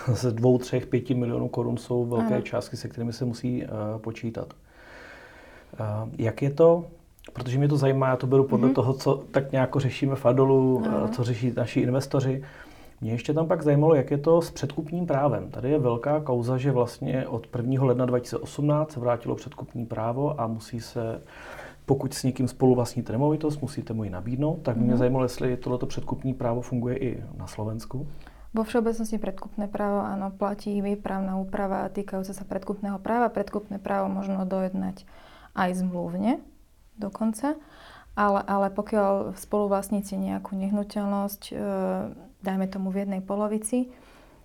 eh, 0.08 0.14
z 0.14 0.32
2, 0.32 0.58
3, 0.58 0.80
5 0.80 1.10
milionů 1.10 1.48
korun 1.48 1.76
jsou 1.76 2.06
velké 2.06 2.34
ano. 2.34 2.42
částky, 2.42 2.76
se 2.76 2.88
kterými 2.88 3.12
se 3.12 3.24
musí 3.24 3.64
eh, 3.64 3.68
počítat. 3.98 4.54
Eh, 5.74 5.84
jak 6.18 6.42
je 6.42 6.50
to, 6.50 6.84
protože 7.32 7.58
mě 7.58 7.68
to 7.68 7.76
zajímá, 7.76 8.08
já 8.08 8.16
to 8.16 8.26
beru 8.26 8.44
podle 8.44 8.68
mm-hmm. 8.68 8.74
toho, 8.74 8.94
co 8.94 9.24
tak 9.30 9.52
nějak 9.52 9.76
řešíme 9.76 10.16
v 10.16 10.26
Adolu, 10.26 10.84
co 11.12 11.24
řeší 11.24 11.52
naši 11.56 11.80
investoři. 11.80 12.42
Mě 13.00 13.12
ještě 13.12 13.34
tam 13.34 13.48
pak 13.48 13.62
zajímalo, 13.62 13.94
jak 13.94 14.10
je 14.10 14.18
to 14.18 14.42
s 14.42 14.50
předkupním 14.50 15.06
právem. 15.06 15.50
Tady 15.50 15.70
je 15.70 15.78
velká 15.78 16.20
kauza, 16.20 16.58
že 16.58 16.72
vlastně 16.72 17.26
od 17.26 17.46
1. 17.56 17.84
ledna 17.84 18.06
2018 18.06 18.92
se 18.92 19.00
vrátilo 19.00 19.34
předkupní 19.34 19.86
právo 19.86 20.40
a 20.40 20.46
musí 20.46 20.80
se 20.80 21.20
pokud 21.86 22.14
s 22.14 22.24
někým 22.24 22.48
spolu 22.48 22.74
vlastníte 22.74 23.12
nemovitost, 23.12 23.62
musíte 23.62 23.92
mu 23.92 24.04
ji 24.04 24.10
nabídnout, 24.10 24.62
tak 24.62 24.76
mě 24.76 24.94
mm-hmm. 24.94 24.96
zajímalo, 24.96 25.24
jestli 25.24 25.56
tohleto 25.56 25.86
předkupní 25.86 26.34
právo 26.34 26.60
funguje 26.60 26.96
i 26.96 27.24
na 27.36 27.46
Slovensku. 27.46 28.06
Vo 28.52 28.68
všeobecnosti 28.68 29.16
predkupné 29.16 29.64
právo 29.64 30.04
áno, 30.04 30.28
platí 30.28 30.84
výpravná 30.84 31.40
úprava 31.40 31.88
týkajúca 31.88 32.36
sa 32.36 32.44
predkupného 32.44 33.00
práva. 33.00 33.32
Predkupné 33.32 33.80
právo 33.80 34.12
možno 34.12 34.44
dojednať 34.44 35.08
aj 35.56 35.80
zmluvne 35.80 36.36
dokonca, 37.00 37.56
ale, 38.12 38.44
ale 38.44 38.68
pokiaľ 38.68 39.40
spoluvlastníci 39.40 40.20
nejakú 40.20 40.52
nehnuteľnosť, 40.52 41.42
e, 41.48 41.52
dajme 42.44 42.66
tomu 42.68 42.92
v 42.92 43.08
jednej 43.08 43.24
polovici, 43.24 43.88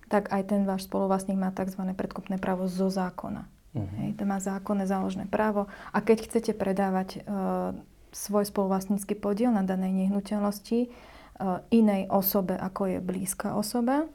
tak 0.08 0.32
aj 0.32 0.56
ten 0.56 0.64
váš 0.64 0.88
spoluvlastník 0.88 1.36
má 1.36 1.52
tzv. 1.52 1.84
predkupné 1.92 2.40
právo 2.40 2.64
zo 2.64 2.88
zákona. 2.88 3.44
Uh-huh. 3.78 3.98
Hej, 4.02 4.18
to 4.18 4.24
má 4.26 4.42
zákonné 4.42 4.84
záložné 4.84 5.30
právo. 5.30 5.70
A 5.94 6.02
keď 6.02 6.26
chcete 6.26 6.52
predávať 6.58 7.22
uh, 7.22 7.72
svoj 8.12 8.48
spoluvlastnícky 8.48 9.14
podiel 9.14 9.52
na 9.52 9.62
danej 9.62 9.94
nehnuteľnosti 9.94 10.88
uh, 10.88 11.62
inej 11.70 12.10
osobe, 12.10 12.56
ako 12.58 12.96
je 12.96 12.98
blízka 12.98 13.54
osoba, 13.54 14.08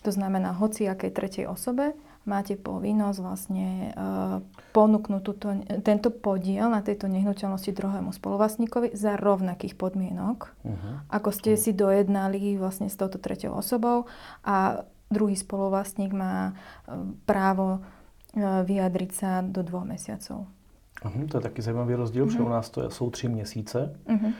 to 0.00 0.10
znamená 0.14 0.56
hociakej 0.56 1.10
tretej 1.12 1.44
osobe, 1.44 1.92
máte 2.28 2.56
povinnosť 2.56 3.18
vlastne 3.20 3.68
uh, 3.92 4.38
ponúknuť 4.76 5.22
túto, 5.24 5.50
tento 5.80 6.08
podiel 6.12 6.68
na 6.68 6.84
tejto 6.84 7.08
nehnuteľnosti 7.08 7.72
druhému 7.72 8.12
spoluvlastníkovi 8.12 8.92
za 8.92 9.16
rovnakých 9.16 9.76
podmienok, 9.76 10.38
uh-huh. 10.64 10.94
ako 11.08 11.30
ste 11.32 11.56
uh-huh. 11.56 11.64
si 11.64 11.70
dojednali 11.72 12.60
vlastne 12.60 12.92
s 12.92 12.96
touto 12.96 13.16
tretou 13.16 13.56
osobou 13.56 14.04
a 14.44 14.84
druhý 15.10 15.34
spoluvlastník 15.34 16.12
má 16.12 16.52
uh, 16.52 17.08
právo 17.24 17.80
E, 17.80 17.99
vyjadriť 18.38 19.10
sa 19.10 19.42
do 19.42 19.62
dvoch 19.66 19.82
mesiacov. 19.82 20.46
Uhum, 21.00 21.26
to 21.26 21.38
je 21.38 21.42
taky 21.42 21.62
zajímavý 21.62 21.94
rozdíl, 21.94 22.24
uh-huh. 22.24 22.28
protože 22.28 22.42
u 22.42 22.48
nás 22.48 22.70
to 22.70 22.90
jsou 22.90 23.10
tři 23.10 23.28
měsíce 23.28 23.96
uh-huh. 24.06 24.32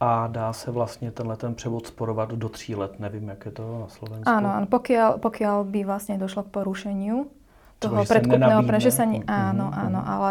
a 0.00 0.26
dá 0.26 0.52
se 0.52 0.70
vlastně 0.70 1.10
tenhle 1.10 1.36
ten 1.36 1.54
převod 1.54 1.86
sporovat 1.86 2.30
do 2.30 2.48
tří 2.48 2.74
let. 2.74 3.00
Nevím, 3.00 3.28
jak 3.28 3.46
je 3.46 3.52
to 3.52 3.80
na 3.80 3.88
Slovensku. 3.88 4.28
Áno, 4.30 4.48
áno 4.52 4.66
pokiaľ, 4.68 5.18
pokiaľ 5.18 5.56
by 5.64 5.80
vlastne 5.88 6.20
došlo 6.20 6.42
k 6.46 6.54
porušeniu 6.54 7.26
toho 7.82 8.04
predkupného, 8.06 8.62
že 8.78 8.94
sa 8.94 9.02
ne, 9.02 9.26
áno, 9.26 9.72
áno, 9.74 10.00
ale 10.06 10.30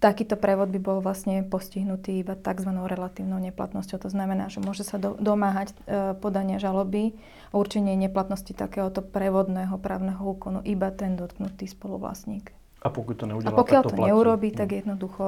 takýto 0.00 0.40
prevod 0.40 0.72
by 0.72 0.80
bol 0.80 0.98
vlastne 1.04 1.44
postihnutý 1.44 2.24
iba 2.24 2.32
tzv. 2.32 2.70
relatívnou 2.72 3.36
neplatnosťou. 3.36 4.00
To 4.00 4.10
znamená, 4.10 4.48
že 4.48 4.64
môže 4.64 4.80
sa 4.80 4.96
do, 4.96 5.12
domáhať 5.20 5.76
e, 5.84 6.16
podania 6.16 6.56
žaloby 6.56 7.12
o 7.52 7.60
určenie 7.60 7.92
neplatnosti 7.92 8.56
takéhoto 8.56 9.04
prevodného 9.04 9.76
právneho 9.76 10.24
úkonu 10.24 10.64
iba 10.64 10.88
ten 10.88 11.20
dotknutý 11.20 11.68
spoluvlastník. 11.68 12.52
A 12.82 12.88
pokud 12.88 13.16
to 13.16 13.26
neudělá, 13.26 13.52
A 13.52 13.60
pokiaľ 13.60 13.82
tak 13.82 13.84
to, 13.84 13.88
to 13.88 13.96
platí. 13.96 14.08
neurobí, 14.08 14.48
tak 14.52 14.68
no. 14.72 14.76
jednoducho 14.76 15.24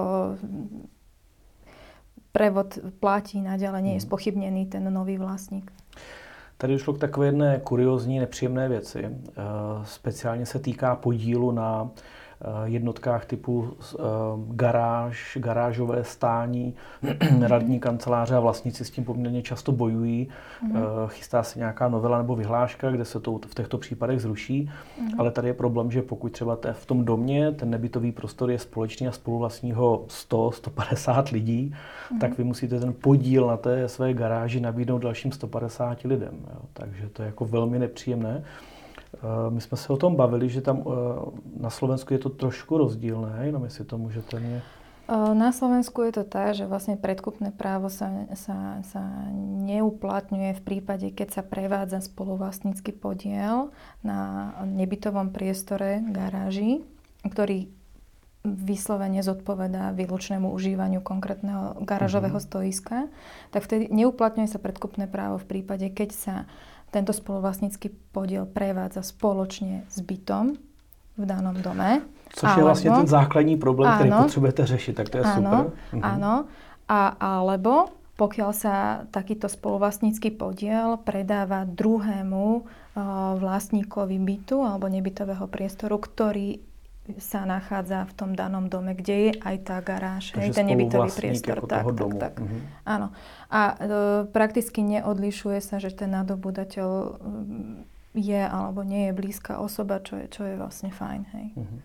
prevod 2.32 2.68
platí 3.00 3.40
naďalej, 3.40 3.80
nie 3.80 3.94
je 3.96 4.02
hmm. 4.04 4.08
spochybnený 4.08 4.62
ten 4.68 4.84
nový 4.92 5.16
vlastník. 5.16 5.72
Tady 6.56 6.72
došlo 6.72 6.92
k 6.92 6.98
takové 6.98 7.26
jedné 7.26 7.60
kuriozní, 7.64 8.20
nepříjemné 8.20 8.68
věci. 8.68 9.04
E, 9.04 9.12
speciálně 9.84 10.46
se 10.46 10.58
týká 10.58 10.96
podílu 10.96 11.52
na 11.52 11.90
jednotkách 12.64 13.24
typu 13.24 13.76
eh, 13.80 14.02
garáž, 14.48 15.38
garážové 15.40 16.04
stání, 16.04 16.74
radní 17.40 17.80
kanceláře 17.80 18.34
a 18.34 18.40
vlastníci 18.40 18.84
s 18.84 18.90
tím 18.90 19.04
poměrně 19.04 19.42
často 19.42 19.72
bojují. 19.72 20.28
Mm-hmm. 20.28 21.06
Chystá 21.06 21.42
se 21.42 21.58
nějaká 21.58 21.88
novela 21.88 22.18
nebo 22.18 22.36
vyhláška, 22.36 22.90
kde 22.90 23.04
se 23.04 23.20
to 23.20 23.40
v 23.46 23.54
těchto 23.54 23.78
případech 23.78 24.20
zruší, 24.20 24.70
mm-hmm. 24.70 25.14
ale 25.18 25.30
tady 25.30 25.48
je 25.48 25.54
problém, 25.54 25.90
že 25.90 26.02
pokud 26.02 26.32
třeba 26.32 26.58
v 26.72 26.86
tom 26.86 27.04
domě 27.04 27.52
ten 27.52 27.70
nebytový 27.70 28.12
prostor 28.12 28.50
je 28.50 28.58
společný 28.58 29.08
a 29.08 29.12
spoluvlastního 29.12 30.04
100-150 30.30 31.32
lidí, 31.32 31.74
mm-hmm. 31.74 32.18
tak 32.20 32.38
vy 32.38 32.44
musíte 32.44 32.80
ten 32.80 32.92
podíl 32.92 33.46
na 33.46 33.56
té 33.56 33.88
své 33.88 34.14
garáži 34.14 34.60
nabídnout 34.60 34.98
dalším 34.98 35.32
150 35.32 36.02
lidem. 36.02 36.34
Jo. 36.54 36.60
Takže 36.72 37.08
to 37.08 37.22
je 37.22 37.26
jako 37.26 37.44
velmi 37.44 37.78
nepříjemné. 37.78 38.44
Eh, 39.16 39.50
my 39.50 39.60
jsme 39.60 39.76
se 39.76 39.92
o 39.92 39.96
tom 39.96 40.16
bavili, 40.16 40.48
že 40.48 40.60
tam 40.60 40.84
eh, 40.84 40.90
na 41.56 41.70
Slovensku 41.70 42.12
je 42.12 42.18
to 42.18 42.28
trošku 42.28 42.78
rozdílné, 42.78 43.32
jenom 43.42 43.64
jestli 43.64 43.84
to 43.84 43.98
můžete 43.98 44.40
mě... 44.40 44.62
Eh, 45.08 45.34
na 45.34 45.52
Slovensku 45.52 46.02
je 46.02 46.12
to 46.12 46.24
tak, 46.24 46.54
že 46.54 46.66
vlastne 46.66 46.98
predkupné 46.98 47.54
právo 47.54 47.86
sa, 47.86 48.10
sa, 48.34 48.82
sa 48.82 49.02
neuplatňuje 49.62 50.58
v 50.58 50.62
prípade, 50.66 51.06
keď 51.14 51.28
sa 51.30 51.42
prevádza 51.46 52.02
spoluvlastnícky 52.02 52.92
podiel 52.92 53.70
na 54.02 54.50
nebytovom 54.66 55.30
priestore 55.30 56.02
garáži, 56.10 56.82
ktorý 57.22 57.70
vyslovene 58.46 59.22
zodpovedá 59.26 59.90
výlučnému 59.90 60.50
užívaniu 60.54 61.02
konkrétneho 61.02 61.82
garážového 61.82 62.38
mm-hmm. 62.38 62.50
stoiska, 62.50 63.10
tak 63.50 63.66
vtedy 63.66 63.90
neuplatňuje 63.90 64.46
sa 64.46 64.62
predkupné 64.62 65.10
právo 65.10 65.42
v 65.42 65.46
prípade, 65.50 65.90
keď 65.90 66.10
sa 66.14 66.34
tento 66.90 67.12
spoluvlastnícky 67.12 67.92
podiel 68.14 68.46
prevádza 68.46 69.02
spoločne 69.02 69.84
s 69.90 69.98
bytom 70.00 70.56
v 71.16 71.24
danom 71.24 71.56
dome. 71.58 72.04
Což 72.36 72.48
alebo, 72.52 72.58
je 72.58 72.64
vlastne 72.68 72.90
ten 73.04 73.08
základní 73.08 73.56
problém, 73.56 73.88
áno, 73.88 73.96
ktorý 73.96 74.10
potrebujete 74.28 74.62
řešiť, 74.76 74.92
tak 74.96 75.06
to 75.08 75.16
je 75.20 75.24
áno, 75.24 75.34
super. 75.34 75.64
Mhm. 75.96 76.02
Áno, 76.02 76.34
a, 76.86 77.00
alebo 77.16 77.72
pokiaľ 78.16 78.50
sa 78.56 78.74
takýto 79.12 79.46
spoluvlastnícky 79.46 80.32
podiel 80.32 80.96
predáva 81.04 81.68
druhému 81.68 82.44
uh, 82.56 82.64
vlastníkovi 83.36 84.16
bytu 84.16 84.64
alebo 84.64 84.88
nebytového 84.88 85.44
priestoru, 85.52 86.00
ktorý 86.00 86.64
sa 87.22 87.46
nachádza 87.46 88.04
v 88.10 88.12
tom 88.18 88.30
danom 88.34 88.66
dome, 88.66 88.94
kde 88.98 89.30
je 89.30 89.32
aj 89.38 89.56
tá 89.62 89.76
garáž, 89.78 90.34
hej, 90.34 90.50
ten 90.50 90.66
nebytový 90.66 91.10
priestor. 91.14 91.62
Tak, 91.62 91.86
tak, 91.86 91.94
domu. 91.94 92.18
tak. 92.18 92.34
Mm-hmm. 92.38 92.60
Áno. 92.82 93.14
A 93.46 93.60
e, 93.62 93.74
prakticky 94.30 94.82
neodlišuje 94.82 95.58
sa, 95.62 95.78
že 95.78 95.94
ten 95.94 96.10
nadobudateľ 96.10 96.90
je 98.16 98.42
alebo 98.42 98.82
nie 98.82 99.08
je 99.08 99.12
blízka 99.12 99.62
osoba, 99.62 100.02
čo 100.02 100.18
je, 100.18 100.26
čo 100.26 100.42
je 100.42 100.54
vlastne 100.58 100.90
fajn. 100.90 101.22
Hej. 101.34 101.46
Mm-hmm. 101.54 101.80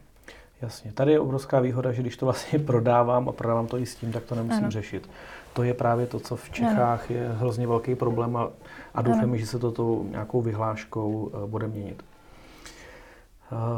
Jasně. 0.61 0.91
Tady 0.91 1.11
je 1.11 1.19
obrovská 1.19 1.59
výhoda, 1.59 1.91
že 1.91 2.01
když 2.01 2.17
to 2.17 2.25
vlastně 2.25 2.59
prodávám 2.65 3.29
a 3.29 3.31
prodávám 3.31 3.67
to 3.67 3.77
i 3.77 3.85
s 3.85 3.95
tím, 3.95 4.11
tak 4.11 4.23
to 4.23 4.35
nemusím 4.35 4.63
ano. 4.63 4.71
řešit. 4.71 5.09
To 5.53 5.63
je 5.63 5.73
právě 5.73 6.07
to, 6.07 6.19
co 6.19 6.35
v 6.35 6.49
Čechách 6.49 7.11
ano. 7.11 7.19
je 7.19 7.29
hrozně 7.29 7.67
velký 7.67 7.95
problém 7.95 8.37
a, 8.37 8.49
a 8.93 9.01
doufám, 9.01 9.37
že 9.37 9.47
se 9.47 9.59
to 9.59 9.71
tou 9.71 10.05
nějakou 10.09 10.41
vyhláškou 10.41 11.11
uh, 11.11 11.49
bude 11.49 11.67
měnit. 11.67 12.03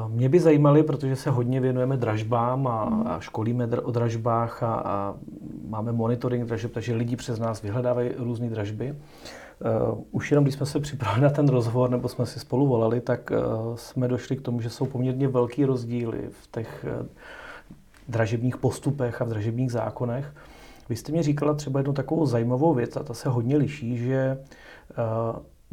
Mě 0.08 0.30
by 0.30 0.40
zajímaly, 0.40 0.84
protože 0.84 1.16
se 1.16 1.30
hodně 1.30 1.60
věnujeme 1.60 1.98
dražbám 1.98 2.68
a, 2.68 3.04
a 3.06 3.20
školíme 3.20 3.68
o 3.68 3.92
dražbách 3.92 4.64
a, 4.64 4.74
a 4.76 5.16
máme 5.68 5.92
monitoring 5.92 6.48
dražeb, 6.48 6.72
takže 6.72 6.96
lidi 6.96 7.16
přes 7.16 7.40
nás 7.40 7.62
vyhledávají 7.62 8.10
různé 8.18 8.50
dražby. 8.50 8.96
Uh, 9.92 10.04
už 10.12 10.32
jenom 10.32 10.44
když 10.44 10.56
jsme 10.56 10.66
se 10.66 10.80
připravili 10.80 11.24
na 11.24 11.30
ten 11.30 11.50
rozhovor, 11.50 11.90
nebo 11.90 12.08
jsme 12.08 12.26
si 12.26 12.40
spolu 12.40 12.68
volali, 12.68 13.02
tak 13.02 13.32
uh, 13.32 13.76
jsme 13.76 14.08
došli 14.08 14.38
k 14.38 14.42
tomu, 14.42 14.62
že 14.62 14.70
jsou 14.70 14.86
poměrně 14.86 15.28
velký 15.28 15.66
rozdíly 15.66 16.30
v 16.30 16.52
těch 16.52 16.86
uh, 17.02 17.06
dražebních 18.08 18.58
postupech 18.58 19.22
a 19.22 19.26
v 19.26 19.30
dražebních 19.30 19.72
zákonech. 19.72 20.34
Vy 20.90 20.96
jste 20.96 21.12
mi 21.12 21.24
říkala 21.24 21.54
třeba 21.54 21.80
jednu 21.80 21.94
takovou 21.94 22.26
zajímavou 22.26 22.74
věc, 22.74 22.98
a 22.98 23.04
ta 23.04 23.14
se 23.14 23.30
hodně 23.30 23.58
liší, 23.58 23.98
že 23.98 24.38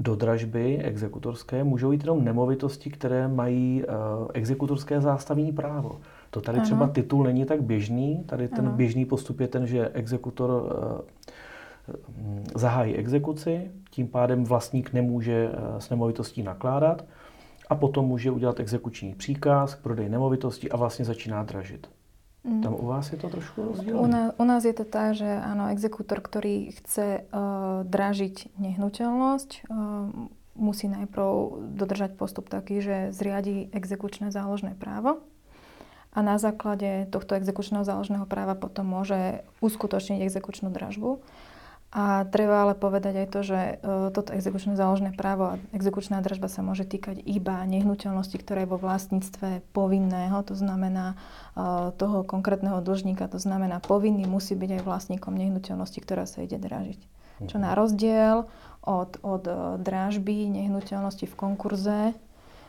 do 0.01 0.17
dražby 0.17 0.79
exekutorské 0.79 1.65
můžou 1.65 1.93
jít 1.93 2.03
jenom 2.03 2.25
nemovitosti, 2.25 2.91
které 2.91 3.29
mají 3.29 3.83
uh, 3.85 4.29
exekutorské 4.35 5.01
zástavní 5.01 5.53
právo. 5.53 6.01
To 6.31 6.41
tady 6.41 6.59
ano. 6.59 6.65
třeba 6.65 6.89
titul 6.89 7.25
není 7.25 7.45
tak 7.45 7.63
běžný. 7.63 8.25
Tady 8.27 8.49
ten 8.49 8.67
ano. 8.67 8.77
běžný 8.77 9.05
postup 9.05 9.41
je 9.41 9.49
ten, 9.49 9.67
že 9.67 9.89
exekutor 9.89 10.51
uh, 10.51 11.97
zahájí 12.55 12.97
exekuci, 12.97 13.71
tím 13.91 14.09
pádem 14.09 14.45
vlastník 14.45 14.93
nemůže 14.93 15.49
uh, 15.49 15.79
s 15.79 15.91
nemovitostí 15.91 16.43
nakládat 16.43 17.05
a 17.69 17.75
potom 17.75 18.07
může 18.07 18.31
udělat 18.31 18.61
exekuční 18.61 19.15
příkaz 19.15 19.75
k 19.75 19.83
prodeji 19.83 20.09
nemovitosti 20.09 20.71
a 20.71 20.77
vlastně 20.77 21.05
začíná 21.05 21.43
dražit. 21.43 21.89
Mm. 22.41 22.65
Tam 22.65 22.73
u 22.73 22.89
vás 22.89 23.13
je 23.13 23.19
to 23.21 23.29
trošku 23.29 23.59
rozdielne? 23.61 24.01
U 24.01 24.07
nás, 24.09 24.29
u 24.39 24.45
nás 24.49 24.63
je 24.65 24.73
to 24.73 24.89
tak, 24.89 25.13
že 25.13 25.29
áno, 25.29 25.69
exekútor, 25.69 26.25
ktorý 26.25 26.73
chce 26.73 27.29
uh, 27.29 27.85
dražiť 27.85 28.57
nehnuteľnosť, 28.57 29.51
uh, 29.69 30.09
musí 30.57 30.89
najprv 30.89 31.29
dodržať 31.77 32.17
postup 32.17 32.49
taký, 32.49 32.81
že 32.81 32.97
zriadi 33.13 33.69
exekučné 33.77 34.33
záložné 34.33 34.73
právo 34.77 35.21
a 36.11 36.19
na 36.27 36.43
základe 36.43 37.07
tohto 37.15 37.39
exekučného 37.39 37.87
záložného 37.87 38.27
práva 38.27 38.59
potom 38.59 38.83
môže 38.83 39.47
uskutočniť 39.63 40.27
exekučnú 40.27 40.75
dražbu. 40.75 41.23
A 41.91 42.23
treba 42.31 42.63
ale 42.63 42.79
povedať 42.79 43.27
aj 43.27 43.29
to, 43.35 43.41
že 43.43 43.61
uh, 43.83 44.15
toto 44.15 44.31
exekučné 44.31 44.79
záložné 44.79 45.11
právo 45.11 45.55
a 45.55 45.59
exekučná 45.75 46.23
dražba 46.23 46.47
sa 46.47 46.63
môže 46.63 46.87
týkať 46.87 47.19
iba 47.27 47.67
nehnuteľnosti, 47.67 48.39
ktoré 48.39 48.63
je 48.63 48.71
vo 48.71 48.79
vlastníctve 48.79 49.67
povinného, 49.75 50.39
to 50.47 50.55
znamená 50.55 51.19
uh, 51.59 51.91
toho 51.99 52.23
konkrétneho 52.23 52.79
dlžníka, 52.79 53.27
to 53.27 53.43
znamená 53.43 53.83
povinný 53.83 54.23
musí 54.31 54.55
byť 54.55 54.71
aj 54.79 54.83
vlastníkom 54.87 55.35
nehnuteľnosti, 55.35 55.99
ktorá 55.99 56.31
sa 56.31 56.47
ide 56.47 56.63
dražiť. 56.63 57.03
Čo 57.51 57.59
mhm. 57.59 57.63
na 57.67 57.71
rozdiel 57.75 58.37
od, 58.87 59.19
od 59.27 59.45
uh, 59.51 59.75
dražby 59.83 60.47
nehnuteľnosti 60.47 61.27
v 61.27 61.35
konkurze, 61.35 62.15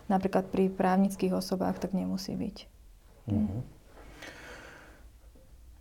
napríklad 0.10 0.50
pri 0.50 0.74
právnických 0.74 1.38
osobách, 1.38 1.78
tak 1.78 1.94
nemusí 1.94 2.34
byť. 2.34 2.58
Mm-hmm. 3.32 3.81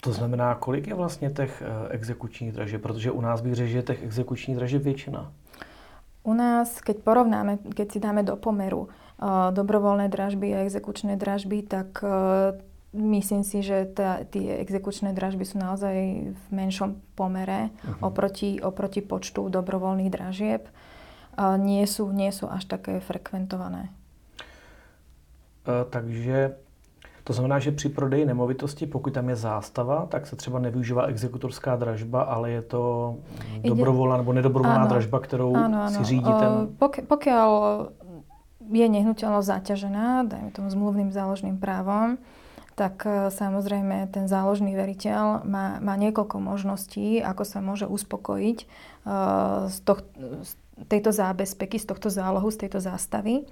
To 0.01 0.13
znamená, 0.13 0.55
kolik 0.55 0.87
je 0.87 0.95
vlastně 0.95 1.31
těch 1.31 1.63
eh, 1.63 1.89
exekučních 1.89 2.53
dražeb? 2.53 2.83
Protože 2.83 3.11
u 3.11 3.21
nás 3.21 3.41
bych 3.41 3.55
řekl, 3.55 3.71
že 3.71 3.79
je 3.79 3.83
těch 3.83 4.03
exekučních 4.03 4.57
dražeb 4.57 4.83
většina. 4.83 5.33
U 6.23 6.35
nás, 6.35 6.81
keď 6.81 6.97
porovnáme, 7.01 7.59
keď 7.73 7.93
si 7.93 7.99
dáme 8.01 8.21
do 8.21 8.37
pomeru 8.37 8.85
uh, 8.85 9.49
dobrovoľné 9.57 10.13
dražby 10.13 10.53
a 10.53 10.69
exekučné 10.69 11.17
dražby, 11.17 11.65
tak 11.65 12.05
uh, 12.05 12.61
myslím 12.93 13.41
si, 13.41 13.65
že 13.65 13.89
tá, 13.89 14.21
tie 14.29 14.61
exekučné 14.61 15.17
dražby 15.17 15.49
sú 15.49 15.57
naozaj 15.57 15.97
v 16.37 16.47
menšom 16.53 17.01
pomere 17.17 17.73
uh-huh. 17.73 18.13
oproti, 18.13 18.61
oproti 18.61 19.01
počtu 19.01 19.49
dobrovoľných 19.49 20.13
dražieb. 20.13 20.69
Nie, 21.41 21.89
sú, 21.89 22.13
nie 22.13 22.29
sú 22.35 22.51
až 22.53 22.69
také 22.69 23.01
frekventované. 23.01 23.89
Takže 25.65 26.59
to 27.25 27.33
znamená, 27.33 27.59
že 27.59 27.73
při 27.73 27.89
prodeji 27.89 28.27
nemovitosti, 28.27 28.87
pokud 28.87 29.13
tam 29.13 29.29
je 29.29 29.37
zástava, 29.37 30.07
tak 30.07 30.27
se 30.27 30.37
třeba 30.37 30.59
nevyužívá 30.59 31.03
exekutorská 31.07 31.77
dražba, 31.77 32.23
ale 32.23 32.51
je 32.51 32.63
to 32.63 33.17
dobrovolná 33.65 34.17
nebo 34.17 34.33
nedobrovolná 34.33 34.87
dražba, 34.87 35.21
ano. 35.55 35.91
si 35.91 36.05
řídí 36.05 36.33
ten... 36.39 36.69
Pok- 36.79 37.07
pokiaľ 37.07 37.51
je 38.71 38.87
nehnuteľnosť 38.87 39.47
zaťažená, 39.51 40.31
dajme 40.31 40.51
tomu 40.55 40.71
zmluvným 40.71 41.11
záložným 41.11 41.59
právom, 41.59 42.23
tak 42.79 43.03
e, 43.03 43.29
samozrejme 43.35 44.09
ten 44.15 44.31
záložný 44.31 44.79
veriteľ 44.79 45.43
má, 45.43 45.83
má 45.83 45.95
niekoľko 45.99 46.39
možností, 46.39 47.19
ako 47.19 47.43
sa 47.43 47.59
môže 47.61 47.85
uspokojiť 47.91 48.59
uh, 49.05 49.69
z, 49.69 49.79
toh, 49.85 50.01
z 50.41 50.53
tejto 50.89 51.11
zábezpeky, 51.13 51.77
z 51.77 51.87
tohto 51.91 52.09
zálohu, 52.09 52.49
z 52.49 52.67
tejto 52.67 52.81
zástavy. 52.81 53.45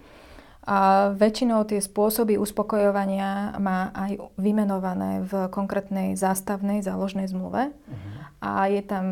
A 0.69 1.11
väčšinou 1.17 1.65
tie 1.65 1.81
spôsoby 1.81 2.37
uspokojovania 2.37 3.57
má 3.57 3.89
aj 3.97 4.21
vymenované 4.37 5.25
v 5.25 5.49
konkrétnej 5.49 6.13
zástavnej 6.13 6.85
záložnej 6.85 7.25
zmluve. 7.25 7.73
Uh-huh. 7.73 8.19
A 8.45 8.69
je 8.69 8.85
tam 8.85 9.05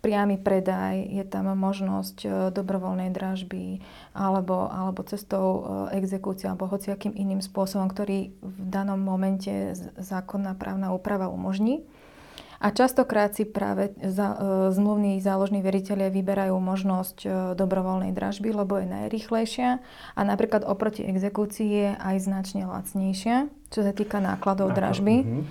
priamy 0.00 0.40
predaj, 0.40 1.02
je 1.02 1.24
tam 1.28 1.50
možnosť 1.52 2.16
e, 2.24 2.28
dobrovoľnej 2.54 3.12
dražby 3.12 3.82
alebo, 4.16 4.70
alebo 4.72 5.04
cestou 5.04 5.46
e, 5.90 6.00
exekúcie 6.00 6.48
alebo 6.48 6.70
hociakým 6.70 7.12
iným 7.12 7.44
spôsobom, 7.44 7.90
ktorý 7.92 8.32
v 8.40 8.58
danom 8.70 8.96
momente 8.96 9.76
zákonná 10.00 10.56
právna 10.56 10.96
úprava 10.96 11.28
umožní. 11.28 11.84
A 12.60 12.68
častokrát 12.76 13.32
si 13.32 13.48
práve 13.48 13.96
za, 14.04 14.36
e, 14.36 14.38
zmluvní 14.76 15.16
záložní 15.24 15.64
veriteľia 15.64 16.12
vyberajú 16.12 16.52
možnosť 16.60 17.18
e, 17.24 17.28
dobrovoľnej 17.56 18.12
dražby, 18.12 18.52
lebo 18.52 18.76
je 18.76 18.84
najrychlejšia 18.84 19.80
a 20.12 20.20
napríklad 20.20 20.68
oproti 20.68 21.00
exekúcii 21.08 21.68
je 21.72 21.90
aj 21.96 22.16
značne 22.20 22.68
lacnejšia, 22.68 23.48
čo 23.72 23.80
sa 23.80 23.96
týka 23.96 24.20
nákladov 24.20 24.76
dražby. 24.76 25.16
Uh-huh. 25.24 25.42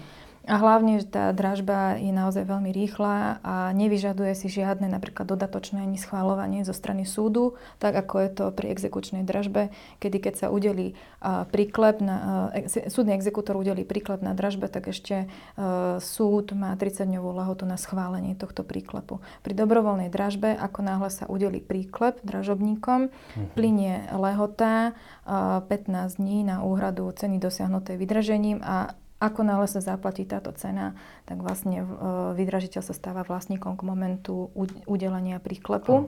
A 0.50 0.58
hlavne, 0.58 0.98
že 0.98 1.06
tá 1.06 1.30
dražba 1.30 2.02
je 2.02 2.10
naozaj 2.10 2.50
veľmi 2.50 2.74
rýchla 2.74 3.38
a 3.46 3.70
nevyžaduje 3.78 4.34
si 4.34 4.50
žiadne 4.50 4.90
napríklad 4.90 5.30
dodatočné 5.30 5.86
ani 5.86 6.02
schváľovanie 6.02 6.66
zo 6.66 6.74
strany 6.74 7.06
súdu, 7.06 7.54
tak 7.78 7.94
ako 7.94 8.16
je 8.26 8.30
to 8.34 8.46
pri 8.50 8.74
exekučnej 8.74 9.22
dražbe, 9.22 9.70
kedy 10.02 10.18
keď 10.18 10.34
sa 10.42 10.48
udelí 10.50 10.98
príklep, 11.54 12.02
na, 12.02 12.50
súdny 12.66 13.14
exekútor 13.14 13.62
udelí 13.62 13.86
príklep 13.86 14.26
na 14.26 14.34
dražbe, 14.34 14.66
tak 14.66 14.90
ešte 14.90 15.30
súd 16.02 16.58
má 16.58 16.74
30-dňovú 16.74 17.30
lehotu 17.46 17.70
na 17.70 17.78
schválenie 17.78 18.34
tohto 18.34 18.66
príklepu. 18.66 19.22
Pri 19.46 19.54
dobrovoľnej 19.54 20.10
dražbe, 20.10 20.58
ako 20.58 20.82
náhle 20.82 21.14
sa 21.14 21.30
udelí 21.30 21.62
príklep 21.62 22.26
dražobníkom, 22.26 23.14
uh-huh. 23.14 23.54
plinie 23.54 24.10
lehota 24.18 24.98
uh, 25.30 25.62
15 25.62 26.18
dní 26.18 26.42
na 26.42 26.66
úhradu 26.66 27.06
ceny 27.14 27.38
dosiahnutej 27.38 28.02
vydražením 28.02 28.66
a 28.66 28.98
ako 29.20 29.44
náhle 29.44 29.68
sa 29.68 29.84
zaplatí 29.84 30.24
táto 30.24 30.56
cena, 30.56 30.96
tak 31.28 31.44
vlastne 31.44 31.84
e, 31.84 31.88
vydražiteľ 32.40 32.82
sa 32.82 32.96
stáva 32.96 33.28
vlastníkom 33.28 33.76
k 33.76 33.84
momentu 33.84 34.48
udelenia 34.88 35.44
príklepu. 35.44 36.08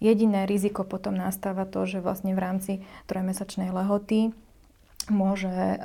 Jediné 0.00 0.48
riziko 0.48 0.84
potom 0.84 1.16
nastáva 1.16 1.68
to, 1.68 1.84
že 1.84 2.00
vlastne 2.00 2.32
v 2.32 2.40
rámci 2.40 2.72
trojmesačnej 3.08 3.68
lehoty 3.72 4.32
môže 5.12 5.52
e, 5.52 5.78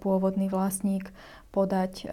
pôvodný 0.00 0.48
vlastník 0.48 1.12
podať 1.52 1.92
e, 2.04 2.06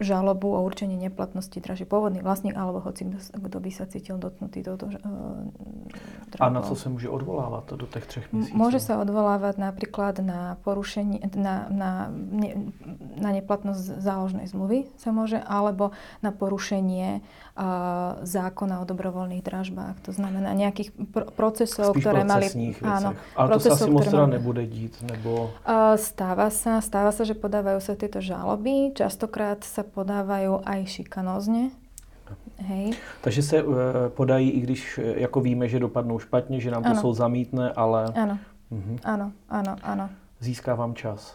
žalobu 0.00 0.56
o 0.56 0.64
určení 0.64 0.96
neplatnosti 0.96 1.60
draží 1.60 1.84
pôvodný 1.84 2.24
vlastník 2.24 2.56
alebo 2.56 2.80
hoci 2.80 3.06
kto 3.30 3.56
by 3.60 3.70
sa 3.70 3.84
cítil 3.84 4.16
dotknutý 4.16 4.64
touto 4.64 4.88
uh, 4.88 6.40
A 6.40 6.46
na 6.48 6.62
co 6.62 6.78
sa 6.78 6.88
môže 6.88 7.10
odvolávať 7.10 7.74
do 7.74 7.86
tých 7.86 8.06
třech 8.06 8.24
měsíců? 8.32 8.56
Môže 8.56 8.80
sa 8.80 9.02
odvolávať 9.02 9.58
napríklad 9.58 10.22
na 10.22 10.56
porušenie, 10.62 11.20
na, 11.34 11.66
na, 11.68 11.90
ne, 12.10 12.70
na 13.18 13.30
neplatnosť 13.34 14.00
záložnej 14.00 14.46
zmluvy 14.46 14.88
sa 14.96 15.10
môže, 15.10 15.42
alebo 15.42 15.92
na 16.22 16.30
porušenie 16.30 17.20
uh, 17.20 18.22
zákona 18.22 18.80
o 18.80 18.84
dobrovoľných 18.86 19.42
dražbách. 19.42 20.00
To 20.06 20.12
znamená 20.14 20.54
nejakých 20.54 20.94
pr- 20.94 21.28
procesov, 21.34 21.92
Spíš 21.92 22.04
ktoré 22.06 22.22
mali... 22.22 22.46
Áno, 22.80 23.18
Ale 23.34 23.48
to 23.58 23.60
sa 23.60 23.74
asi 23.74 23.90
moc 23.90 24.06
teda 24.06 24.30
nebude 24.30 24.64
dít, 24.70 24.96
nebo... 25.02 25.50
Uh, 25.66 25.98
stáva 25.98 26.48
sa, 26.54 26.78
stáva 26.78 27.10
sa, 27.10 27.26
že 27.26 27.34
podávajú 27.34 27.82
sa 27.82 27.98
tieto 27.98 28.22
žaloby. 28.22 28.94
Častokrát 28.94 29.66
sa 29.66 29.82
podávajú 29.90 30.62
aj 30.64 30.80
šikanózne. 30.86 31.74
Hej. 32.58 32.94
Takže 33.20 33.42
se 33.42 33.62
uh, 33.62 33.74
podají, 34.08 34.50
i 34.50 34.60
když 34.60 34.98
eh, 34.98 35.20
jako 35.20 35.40
víme, 35.40 35.68
že 35.68 35.78
dopadnou 35.78 36.18
špatně, 36.18 36.60
že 36.60 36.70
nám 36.70 36.82
to 36.82 36.88
ano. 36.88 37.00
soud 37.00 37.14
zamítne, 37.14 37.72
ale... 37.72 38.04
Áno. 38.14 38.38
Mhm. 38.70 39.02
áno, 39.50 39.74
áno. 39.82 40.06
Získávam 40.38 40.94
čas. 40.94 41.34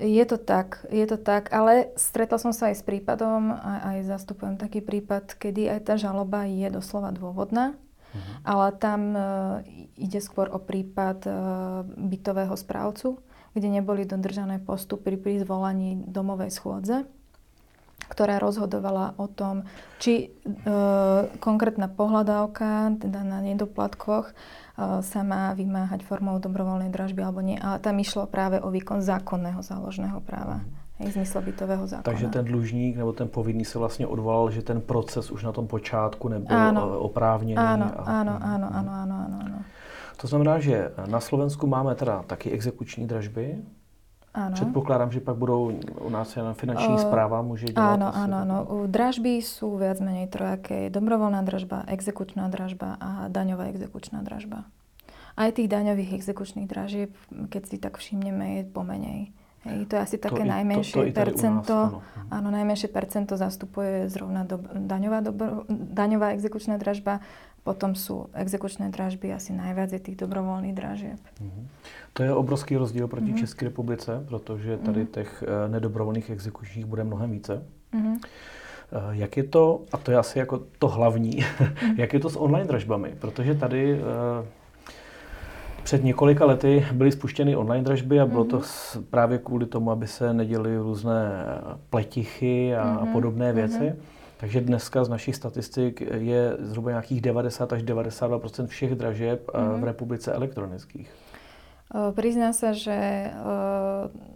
Je 0.00 0.24
to 0.26 0.40
tak, 0.40 0.86
je 0.90 1.06
to 1.06 1.20
tak, 1.20 1.52
ale 1.54 1.94
stretla 1.94 2.40
som 2.40 2.50
sa 2.50 2.72
aj 2.72 2.82
s 2.82 2.84
prípadom, 2.88 3.54
aj, 3.54 3.80
aj 3.94 3.98
zastupujem 4.10 4.56
taký 4.58 4.82
prípad, 4.82 5.38
kedy 5.38 5.70
aj 5.70 5.80
tá 5.86 5.94
žaloba 5.94 6.50
je 6.50 6.66
doslova 6.66 7.14
dôvodná, 7.14 7.78
uh-huh. 7.78 8.34
ale 8.42 8.74
tam 8.74 9.00
uh, 9.14 9.22
ide 9.94 10.18
skôr 10.18 10.50
o 10.50 10.58
prípad 10.58 11.18
uh, 11.30 11.34
bytového 11.86 12.58
správcu, 12.58 13.22
kde 13.54 13.68
neboli 13.70 14.02
dodržané 14.02 14.58
postupy 14.58 15.14
pri 15.14 15.46
zvolaní 15.46 16.02
domovej 16.10 16.50
schôdze 16.50 17.06
ktorá 18.08 18.38
rozhodovala 18.38 19.14
o 19.16 19.26
tom, 19.26 19.64
či 19.98 20.28
e, 20.28 20.66
konkrétna 21.38 21.88
pohľadávka, 21.88 23.00
teda 23.00 23.24
na 23.24 23.40
nedoplatkoch, 23.40 24.30
e, 24.30 24.34
sa 25.00 25.20
má 25.24 25.52
vymáhať 25.56 26.04
formou 26.04 26.36
dobrovoľnej 26.40 26.92
dražby 26.92 27.20
alebo 27.24 27.40
nie. 27.40 27.56
A 27.56 27.80
tam 27.80 27.96
išlo 28.00 28.28
práve 28.28 28.60
o 28.60 28.68
výkon 28.68 29.00
zákonného 29.00 29.60
záložného 29.64 30.20
práva. 30.20 30.64
Hej, 31.02 31.18
zmysle 31.18 31.40
bytového 31.42 31.84
zákona. 31.90 32.06
Takže 32.06 32.26
ten 32.30 32.44
dlužník 32.44 32.96
nebo 32.96 33.12
ten 33.12 33.28
povinný 33.28 33.64
se 33.64 33.78
vlastně 33.78 34.06
odvolal, 34.06 34.50
že 34.50 34.62
ten 34.62 34.80
proces 34.80 35.30
už 35.30 35.42
na 35.42 35.52
tom 35.52 35.66
počátku 35.66 36.28
nebyl 36.28 36.56
áno. 36.56 37.00
oprávněný. 37.10 37.58
Áno, 37.58 37.90
a... 37.98 38.22
áno, 38.22 38.38
áno, 38.38 38.68
áno, 38.70 38.92
áno, 38.94 39.14
áno, 39.26 39.38
áno. 39.42 39.58
To 40.22 40.30
znamená, 40.30 40.62
že 40.62 40.94
na 41.10 41.18
Slovensku 41.18 41.66
máme 41.66 41.94
teda 41.98 42.22
taky 42.22 42.54
exekuční 42.54 43.06
dražby, 43.10 43.58
Áno. 44.34 44.54
Předpokládám, 44.58 45.14
že 45.14 45.20
pak 45.22 45.36
budou 45.38 45.70
u 46.00 46.10
nás 46.10 46.36
jen 46.36 46.54
finanční 46.54 46.94
uh, 46.94 47.00
správa 47.00 47.42
může 47.42 47.66
dělat. 47.70 47.94
Áno, 47.94 48.10
áno, 48.10 48.36
áno. 48.42 48.56
Dražby 48.90 49.38
sú 49.38 49.78
viac 49.78 50.02
menej 50.02 50.26
trojaké. 50.26 50.90
Dobrovoľná 50.90 51.46
dražba, 51.46 51.86
exekučná 51.86 52.50
dražba 52.50 52.98
a 52.98 53.30
daňová 53.30 53.70
exekučná 53.70 54.26
dražba. 54.26 54.66
Aj 55.38 55.54
tých 55.54 55.70
daňových 55.70 56.18
exekučných 56.18 56.66
dražieb, 56.66 57.14
keď 57.30 57.62
si 57.62 57.76
tak 57.78 57.94
všimneme, 57.94 58.58
je 58.58 58.62
pomenej. 58.74 59.20
Hej, 59.64 59.86
to 59.86 59.96
je 59.96 60.00
asi 60.02 60.16
také 60.18 60.44
to 60.44 60.50
najmenšie 60.50 60.92
to, 60.92 61.08
to 61.08 61.16
percento. 61.16 61.74
Nás, 61.74 61.92
áno. 61.94 62.34
áno, 62.34 62.48
najmenšie 62.52 62.88
percento 62.92 63.32
zastupuje 63.38 64.12
zrovna 64.12 64.44
do, 64.44 64.60
daňová, 64.66 65.24
dobro, 65.24 65.64
daňová 65.70 66.34
exekučná 66.36 66.76
dražba. 66.76 67.24
Potom 67.64 67.96
sú 67.96 68.28
exekučné 68.36 68.92
dražby 68.92 69.32
asi 69.32 69.56
najviac 69.56 69.88
je 69.88 70.00
tých 70.00 70.20
dobrovoľných 70.20 70.76
dražieb. 70.76 71.20
Uh-huh. 71.40 71.64
To 72.12 72.20
je 72.22 72.32
obrovský 72.32 72.76
rozdíl 72.76 73.08
proti 73.08 73.32
uh-huh. 73.32 73.40
České 73.40 73.64
republice, 73.64 74.24
protože 74.28 74.76
tady 74.76 75.04
uh-huh. 75.04 75.10
těch 75.10 75.44
uh, 75.46 75.72
nedobrovolných 75.72 76.30
exekučních 76.30 76.86
bude 76.86 77.04
mnohem 77.04 77.30
více. 77.30 77.64
Uh-huh. 77.94 78.20
Jak 79.10 79.36
je 79.36 79.44
to, 79.44 79.82
a 79.92 79.96
to 79.96 80.10
je 80.10 80.16
asi 80.16 80.38
jako 80.38 80.62
to 80.78 80.88
hlavní, 80.88 81.40
jak 81.96 82.12
je 82.12 82.20
to 82.20 82.30
s 82.30 82.36
online 82.36 82.68
dražbami? 82.68 83.16
Protože 83.18 83.54
tady 83.54 84.00
uh, 84.00 84.46
před 85.84 86.04
několika 86.04 86.44
lety 86.44 86.86
byly 86.92 87.12
spuštěny 87.12 87.56
online 87.56 87.84
dražby 87.84 88.20
a 88.20 88.26
bylo 88.26 88.44
mm-hmm. 88.44 88.50
to 88.50 88.56
mhm. 88.56 89.04
právě 89.10 89.38
kvůli 89.38 89.66
tomu, 89.66 89.90
aby 89.90 90.06
se 90.06 90.34
neděly 90.34 90.78
různé 90.78 91.44
pletichy 91.90 92.76
a 92.76 92.84
mm-hmm. 92.84 93.12
podobné 93.12 93.46
mhm. 93.46 93.56
věci. 93.56 93.78
Mm-hmm. 93.78 94.23
Takže 94.44 94.60
dneska 94.60 95.00
z 95.00 95.08
našich 95.08 95.40
statistik 95.40 96.04
je 96.04 96.52
zhruba 96.60 97.00
nějakých 97.00 97.20
90 97.32 97.72
až 97.72 97.80
92% 97.80 98.68
všech 98.68 98.92
dražeb 98.92 99.40
mm-hmm. 99.48 99.80
v 99.80 99.84
republice 99.88 100.28
elektronických. 100.28 101.08
Prizná 102.12 102.52
sa, 102.52 102.76
že 102.76 103.32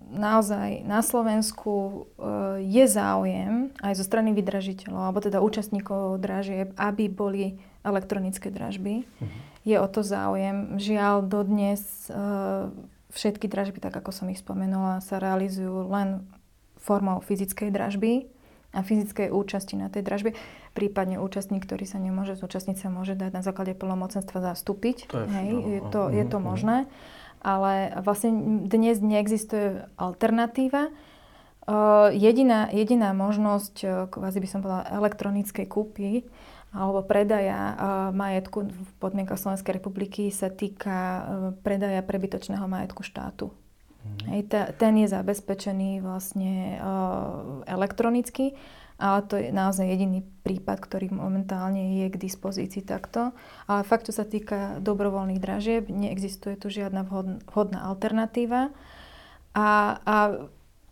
naozaj 0.08 0.88
na 0.88 1.04
Slovensku 1.04 2.08
je 2.56 2.84
záujem 2.88 3.68
aj 3.84 4.00
zo 4.00 4.04
strany 4.08 4.32
vydražiteľov, 4.32 5.12
alebo 5.12 5.20
teda 5.20 5.44
účastníkov 5.44 6.24
dražieb, 6.24 6.72
aby 6.80 7.12
boli 7.12 7.60
elektronické 7.84 8.48
dražby. 8.48 9.04
Uh-huh. 9.04 9.28
Je 9.68 9.76
o 9.76 9.88
to 9.92 10.00
záujem. 10.00 10.80
Žiaľ, 10.80 11.28
dodnes 11.28 11.84
všetky 13.12 13.44
dražby, 13.44 13.84
tak 13.84 13.92
ako 13.92 14.08
som 14.08 14.32
ich 14.32 14.40
spomenula, 14.40 15.04
sa 15.04 15.20
realizujú 15.20 15.84
len 15.84 16.24
formou 16.80 17.20
fyzickej 17.20 17.68
dražby 17.68 18.37
a 18.78 18.86
fyzickej 18.86 19.34
účasti 19.34 19.74
na 19.74 19.90
tej 19.90 20.06
dražbe. 20.06 20.38
Prípadne 20.78 21.18
účastník, 21.18 21.66
ktorý 21.66 21.82
sa 21.82 21.98
nemôže 21.98 22.38
zúčastniť, 22.38 22.78
sa 22.78 22.94
môže 22.94 23.18
dať 23.18 23.34
na 23.34 23.42
základe 23.42 23.74
plnomocenstva 23.74 24.38
zastúpiť. 24.54 25.10
To 25.10 25.26
je, 25.26 25.26
Hej, 25.26 25.50
je, 25.50 25.80
to, 25.90 26.00
je 26.14 26.24
to 26.30 26.38
možné. 26.38 26.86
Ale 27.42 27.98
vlastne 28.06 28.62
dnes 28.70 29.02
neexistuje 29.02 29.90
alternatíva. 29.98 30.94
Jediná, 32.14 32.70
jediná 32.72 33.10
možnosť, 33.12 34.08
kvázi 34.08 34.38
by 34.38 34.48
som 34.48 34.62
povedala, 34.62 34.88
elektronickej 34.88 35.66
kúpy 35.66 36.24
alebo 36.68 37.00
predaja 37.00 37.76
majetku 38.12 38.68
v 38.68 38.90
podmienkach 39.00 39.40
Slovenskej 39.40 39.80
republiky 39.80 40.28
sa 40.28 40.52
týka 40.52 41.24
predaja 41.64 42.00
prebytočného 42.04 42.64
majetku 42.64 43.04
štátu. 43.04 43.52
Hej, 44.28 44.50
ten 44.52 44.92
je 45.00 45.08
zabezpečený 45.08 46.04
vlastne 46.04 46.76
elektronicky 47.64 48.52
ale 48.98 49.22
to 49.30 49.38
je 49.38 49.54
naozaj 49.54 49.86
jediný 49.86 50.26
prípad, 50.42 50.82
ktorý 50.82 51.14
momentálne 51.14 52.02
je 52.02 52.10
k 52.10 52.18
dispozícii 52.18 52.82
takto. 52.82 53.30
Ale 53.70 53.86
fakt, 53.86 54.10
čo 54.10 54.12
sa 54.12 54.26
týka 54.26 54.82
dobrovoľných 54.82 55.38
dražieb, 55.38 55.86
neexistuje 55.86 56.58
tu 56.58 56.66
žiadna 56.66 57.06
vhodná 57.06 57.86
alternatíva. 57.86 58.74
A, 59.54 59.68
a 60.02 60.16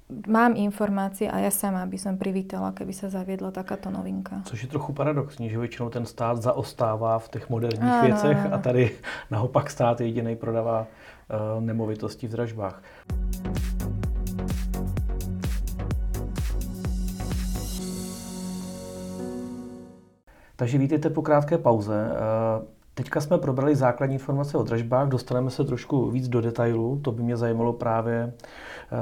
mám 0.09 0.55
informácie 0.55 1.31
a 1.31 1.39
ja 1.43 1.51
sama 1.51 1.83
by 1.87 1.99
som 1.99 2.15
privítala, 2.15 2.71
keby 2.71 2.95
sa 2.95 3.11
zaviedla 3.11 3.51
takáto 3.51 3.91
novinka. 3.91 4.43
Což 4.45 4.63
je 4.63 4.69
trochu 4.69 4.93
paradoxní, 4.93 5.51
že 5.51 5.59
většinou 5.59 5.91
ten 5.91 6.07
stát 6.07 6.43
zaostává 6.43 7.19
v 7.19 7.29
těch 7.29 7.51
moderních 7.51 7.93
ano, 7.93 8.07
věcech 8.07 8.39
ano. 8.39 8.55
a 8.55 8.59
tady 8.59 8.91
naopak 9.31 9.71
stát 9.71 10.01
jediný 10.01 10.37
prodává 10.37 10.87
uh, 10.87 11.65
nemovitosti 11.65 12.27
v 12.27 12.31
dražbách. 12.31 12.83
Takže 20.57 20.79
vítejte 20.79 21.11
po 21.11 21.23
krátké 21.23 21.59
pauze. 21.59 22.11
Eh, 22.11 22.76
teďka 22.97 23.21
jsme 23.21 23.39
probrali 23.39 23.77
základní 23.77 24.17
informace 24.17 24.59
o 24.59 24.63
dražbách, 24.63 25.09
dostaneme 25.09 25.51
se 25.51 25.65
trošku 25.65 26.11
víc 26.11 26.29
do 26.29 26.41
detailu. 26.41 27.01
To 27.05 27.13
by 27.13 27.23
mě 27.23 27.37
zajímalo 27.37 27.73
právě 27.73 28.33
eh, 28.33 28.97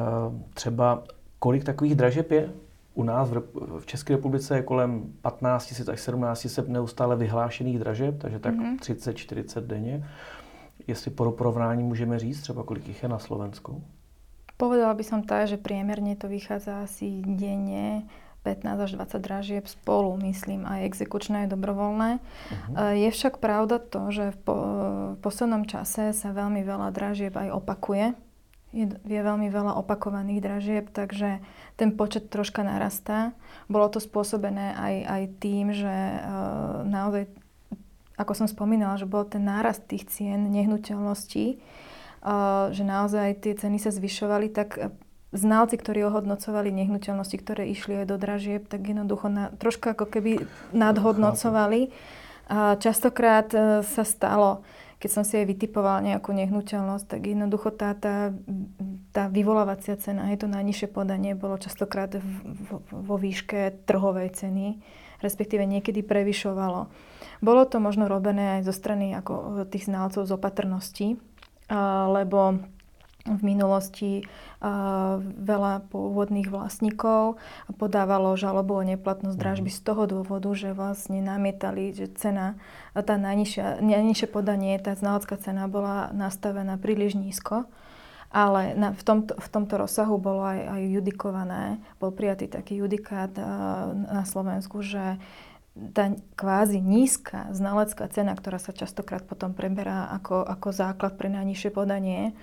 třeba, 0.54 1.02
kolik 1.38 1.64
takových 1.64 1.94
dražeb 1.94 2.30
je 2.30 2.50
u 2.94 3.02
nás 3.02 3.30
v 3.78 3.86
České 3.86 4.14
republice 4.14 4.56
je 4.56 4.62
kolem 4.62 5.12
15 5.22 5.78
000 5.78 5.92
až 5.92 6.00
17 6.00 6.46
000 6.58 6.72
neustále 6.72 7.16
vyhlášených 7.16 7.78
dražeb, 7.78 8.14
takže 8.18 8.38
tak 8.38 8.54
mm-hmm. 8.54 8.78
30-40 8.78 9.60
denně. 9.60 10.06
Jestli 10.86 11.10
pro 11.10 11.32
porovnání 11.32 11.82
můžeme 11.82 12.18
říct 12.18 12.40
třeba, 12.40 12.62
kolik 12.62 12.88
jich 12.88 13.02
je 13.02 13.08
na 13.08 13.18
Slovensku? 13.18 13.82
Povedala 14.54 14.94
by 14.94 15.02
som 15.02 15.26
tak, 15.26 15.50
že 15.50 15.58
priemerne 15.58 16.14
to 16.14 16.30
vychádza 16.30 16.86
asi 16.86 17.26
denne 17.26 18.06
15 18.44 18.84
až 18.84 18.90
20 19.00 19.24
dražieb 19.24 19.64
spolu, 19.64 20.20
myslím, 20.20 20.68
aj 20.68 20.84
exekučné, 20.92 21.48
aj 21.48 21.56
dobrovoľné. 21.56 22.20
Uh-huh. 22.20 22.92
Je 22.92 23.08
však 23.08 23.40
pravda 23.40 23.80
to, 23.80 24.12
že 24.12 24.36
v, 24.36 24.38
po, 24.44 24.56
v 25.16 25.18
poslednom 25.24 25.64
čase 25.64 26.12
sa 26.12 26.28
veľmi 26.36 26.60
veľa 26.60 26.92
dražieb 26.92 27.32
aj 27.32 27.48
opakuje. 27.56 28.12
Je, 28.74 28.90
je 28.90 29.20
veľmi 29.22 29.48
veľa 29.48 29.78
opakovaných 29.80 30.44
dražieb, 30.44 30.84
takže 30.92 31.40
ten 31.78 31.94
počet 31.94 32.28
troška 32.28 32.66
narastá. 32.66 33.32
Bolo 33.70 33.88
to 33.88 34.02
spôsobené 34.02 34.74
aj, 34.74 34.94
aj 35.08 35.22
tým, 35.38 35.70
že 35.70 35.94
uh, 35.94 36.82
naozaj, 36.82 37.30
ako 38.18 38.32
som 38.34 38.50
spomínala, 38.50 38.98
že 38.98 39.06
bol 39.06 39.24
ten 39.24 39.46
nárast 39.46 39.86
tých 39.86 40.10
cien 40.10 40.50
nehnuteľností, 40.50 41.56
uh, 41.56 42.74
že 42.74 42.82
naozaj 42.82 43.46
tie 43.46 43.54
ceny 43.54 43.78
sa 43.78 43.94
zvyšovali, 43.94 44.50
tak 44.50 44.90
znalci, 45.34 45.74
ktorí 45.76 46.06
ohodnocovali 46.06 46.70
nehnuteľnosti, 46.70 47.36
ktoré 47.42 47.66
išli 47.68 48.02
aj 48.02 48.06
do 48.06 48.16
dražieb, 48.16 48.70
tak 48.70 48.86
jednoducho 48.86 49.26
na, 49.26 49.50
trošku 49.58 49.90
ako 49.90 50.06
keby 50.06 50.46
nadhodnocovali. 50.70 51.90
A 52.48 52.78
častokrát 52.78 53.50
e, 53.50 53.82
sa 53.82 54.04
stalo, 54.06 54.62
keď 55.02 55.10
som 55.10 55.24
si 55.26 55.36
aj 55.36 55.48
vytipoval 55.48 56.00
nejakú 56.00 56.32
nehnuteľnosť, 56.32 57.04
tak 57.08 57.20
jednoducho 57.26 57.74
tá, 57.74 57.92
tá, 57.98 58.32
tá 59.12 59.28
vyvolávacia 59.28 59.98
cena, 59.98 60.30
aj 60.32 60.44
to 60.44 60.48
najnižšie 60.48 60.88
podanie, 60.88 61.36
bolo 61.36 61.60
častokrát 61.60 62.14
v, 62.14 62.24
v, 62.24 62.68
vo 62.88 63.16
výške 63.18 63.84
trhovej 63.84 64.32
ceny, 64.32 64.80
respektíve 65.20 65.64
niekedy 65.64 66.04
prevyšovalo. 66.04 66.88
Bolo 67.40 67.62
to 67.64 67.80
možno 67.80 68.08
robené 68.08 68.60
aj 68.60 68.70
zo 68.70 68.74
strany 68.76 69.16
ako 69.16 69.64
tých 69.68 69.88
znalcov 69.88 70.28
z 70.28 70.32
opatrnosti, 70.36 71.08
lebo 72.08 72.60
v 73.24 73.40
minulosti 73.40 74.20
uh, 74.20 75.16
veľa 75.20 75.88
pôvodných 75.88 76.52
vlastníkov 76.52 77.40
podávalo 77.80 78.36
žalobu 78.36 78.76
o 78.76 78.84
neplatnosť 78.84 79.40
dražby 79.40 79.72
mhm. 79.72 79.76
z 79.76 79.80
toho 79.80 80.02
dôvodu, 80.04 80.52
že 80.52 80.76
vlastne 80.76 81.24
namietali, 81.24 81.96
že 81.96 82.12
cena, 82.12 82.60
tá 82.92 83.16
najnižšia, 83.16 83.80
najnižšie 83.80 84.28
podanie, 84.28 84.76
tá 84.76 84.92
znalecká 84.92 85.40
cena 85.40 85.64
bola 85.72 86.12
nastavená 86.12 86.76
príliš 86.76 87.16
nízko. 87.16 87.64
Ale 88.34 88.74
na, 88.74 88.90
v, 88.90 89.02
tomto, 89.06 89.38
v 89.38 89.46
tomto 89.46 89.78
rozsahu 89.78 90.18
bolo 90.18 90.42
aj, 90.42 90.58
aj 90.66 90.82
judikované, 90.90 91.78
bol 92.02 92.10
prijatý 92.10 92.50
taký 92.50 92.82
judikát 92.82 93.30
uh, 93.38 93.94
na 93.94 94.26
Slovensku, 94.26 94.82
že 94.82 95.22
tá 95.74 96.14
kvázi 96.38 96.78
nízka 96.78 97.50
znalecká 97.50 98.06
cena, 98.06 98.34
ktorá 98.38 98.62
sa 98.62 98.70
častokrát 98.70 99.26
potom 99.26 99.54
preberá 99.54 100.06
ako, 100.14 100.46
ako 100.46 100.68
základ 100.70 101.18
pre 101.18 101.26
najnižšie 101.30 101.70
podanie, 101.74 102.34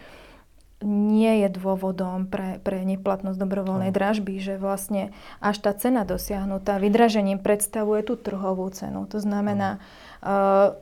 nie 0.82 1.46
je 1.46 1.50
dôvodom 1.54 2.26
pre, 2.26 2.58
pre 2.66 2.82
neplatnosť 2.84 3.38
dobrovoľnej 3.38 3.94
dražby, 3.94 4.42
že 4.42 4.58
vlastne 4.58 5.14
až 5.38 5.62
tá 5.62 5.72
cena 5.78 6.04
dosiahnutá 6.04 6.82
vydražením 6.82 7.40
predstavuje 7.40 8.02
tú 8.02 8.18
trhovú 8.18 8.68
cenu. 8.74 9.06
To 9.10 9.22
znamená, 9.22 9.78
uh, 10.26 10.78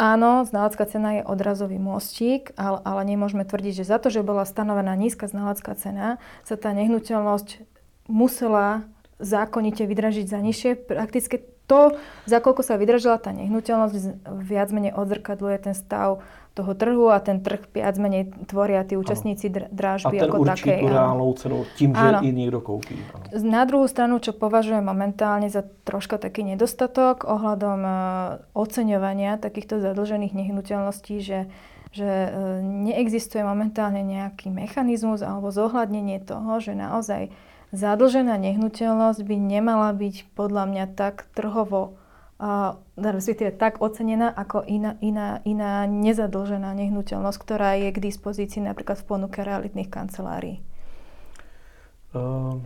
áno, 0.00 0.48
znalecká 0.48 0.88
cena 0.88 1.20
je 1.20 1.22
odrazový 1.28 1.76
môstik, 1.76 2.56
ale, 2.56 2.80
ale 2.82 3.02
nemôžeme 3.06 3.44
tvrdiť, 3.44 3.84
že 3.84 3.88
za 3.88 4.00
to, 4.00 4.08
že 4.08 4.24
bola 4.24 4.48
stanovená 4.48 4.96
nízka 4.96 5.28
znalecká 5.28 5.76
cena, 5.76 6.16
sa 6.42 6.56
tá 6.56 6.72
nehnuteľnosť 6.72 7.64
musela 8.10 8.88
zákonite 9.22 9.86
vydražiť 9.86 10.26
za 10.26 10.40
nižšie. 10.42 10.70
Prakticky 10.90 11.46
to, 11.70 11.96
za 12.26 12.42
koľko 12.42 12.66
sa 12.66 12.74
vydržala 12.76 13.22
tá 13.22 13.30
nehnuteľnosť, 13.30 13.94
viac 14.42 14.68
menej 14.74 14.92
odzrkadluje 14.98 15.56
ten 15.70 15.74
stav 15.78 16.20
toho 16.52 16.76
trhu 16.76 17.08
a 17.08 17.16
ten 17.24 17.40
trh 17.40 17.64
viac 17.72 17.96
menej 17.96 18.28
tvoria 18.44 18.84
tí 18.84 19.00
účastníci 19.00 19.48
dr- 19.48 19.72
drážby 19.72 20.20
a 20.20 20.20
ten 20.20 20.28
ako 20.28 20.36
určí 20.44 20.68
také. 20.68 20.74
tú 20.84 20.88
reálnou 20.92 21.30
cenu 21.32 21.58
tým, 21.80 21.90
že 21.96 22.06
i 22.20 22.30
niekto 22.30 22.60
koupí. 22.60 22.96
Áno. 23.16 23.24
Na 23.48 23.64
druhú 23.64 23.88
stranu, 23.88 24.20
čo 24.20 24.36
považujem 24.36 24.84
momentálne 24.84 25.48
za 25.48 25.64
troška 25.64 26.20
taký 26.20 26.44
nedostatok 26.44 27.24
ohľadom 27.24 27.80
uh, 27.80 27.96
oceňovania 28.52 29.40
takýchto 29.40 29.80
zadlžených 29.80 30.36
nehnuteľností, 30.36 31.16
že 31.24 31.48
že 31.92 32.08
e, 32.08 32.28
neexistuje 32.64 33.44
momentálne 33.44 34.00
nejaký 34.00 34.48
mechanizmus 34.48 35.20
alebo 35.20 35.52
zohľadnenie 35.52 36.24
toho, 36.24 36.56
že 36.56 36.72
naozaj 36.72 37.28
zadlžená 37.72 38.40
nehnuteľnosť 38.40 39.20
by 39.20 39.36
nemala 39.36 39.92
byť 39.92 40.32
podľa 40.32 40.64
mňa 40.72 40.84
tak 40.96 41.28
trhovo 41.36 42.00
respektíve 42.98 43.50
tak 43.54 43.78
ocenená 43.78 44.28
ako 44.30 44.66
iná, 44.66 44.98
iná, 45.00 45.38
iná 45.44 45.86
nezadlžená 45.86 46.74
nehnuteľnosť, 46.74 47.38
ktorá 47.38 47.78
je 47.78 47.88
k 47.94 47.98
dispozícii 48.02 48.62
napríklad 48.62 48.98
v 48.98 49.06
ponuke 49.06 49.44
realitných 49.44 49.90
kancelárií? 49.90 50.58
Uh, 52.12 52.60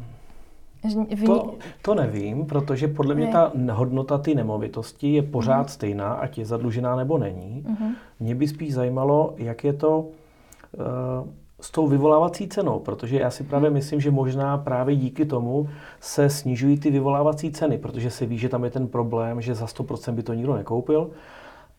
to, 1.27 1.55
to 1.83 1.95
nevím, 1.95 2.47
protože 2.47 2.89
podle 2.89 3.15
mě 3.15 3.27
ne. 3.27 3.33
ta 3.33 3.53
hodnota 3.73 4.19
ty 4.19 4.35
nemovitosti 4.35 5.15
je 5.15 5.23
pořád 5.23 5.67
uh-huh. 5.67 5.71
stejná, 5.71 6.13
ať 6.13 6.39
je 6.39 6.47
zadlužená 6.47 6.97
nebo 6.97 7.19
není. 7.19 7.65
Uh-huh. 7.69 7.95
Mě 8.21 8.35
by 8.35 8.49
spíš 8.49 8.75
zajímalo, 8.75 9.35
jak 9.37 9.65
je 9.65 9.73
to 9.73 9.99
uh, 9.99 11.29
s 11.61 11.71
tou 11.71 11.89
vyvolávací 11.89 12.49
cenou, 12.49 12.79
protože 12.79 13.21
já 13.21 13.31
si 13.31 13.45
právě 13.45 13.71
myslím, 13.71 14.01
že 14.01 14.11
možná 14.11 14.59
právě 14.59 14.97
díky 14.97 15.25
tomu 15.25 15.69
se 16.01 16.31
snižují 16.31 16.79
ty 16.79 16.91
vyvolávací 16.91 17.51
ceny, 17.51 17.79
protože 17.79 18.11
se 18.11 18.27
ví, 18.27 18.39
že 18.39 18.49
tam 18.49 18.65
je 18.65 18.71
ten 18.71 18.89
problém, 18.89 19.41
že 19.41 19.55
za 19.55 19.67
100% 19.67 20.13
by 20.13 20.23
to 20.23 20.35
nikdo 20.35 20.55
nekoupil. 20.55 21.11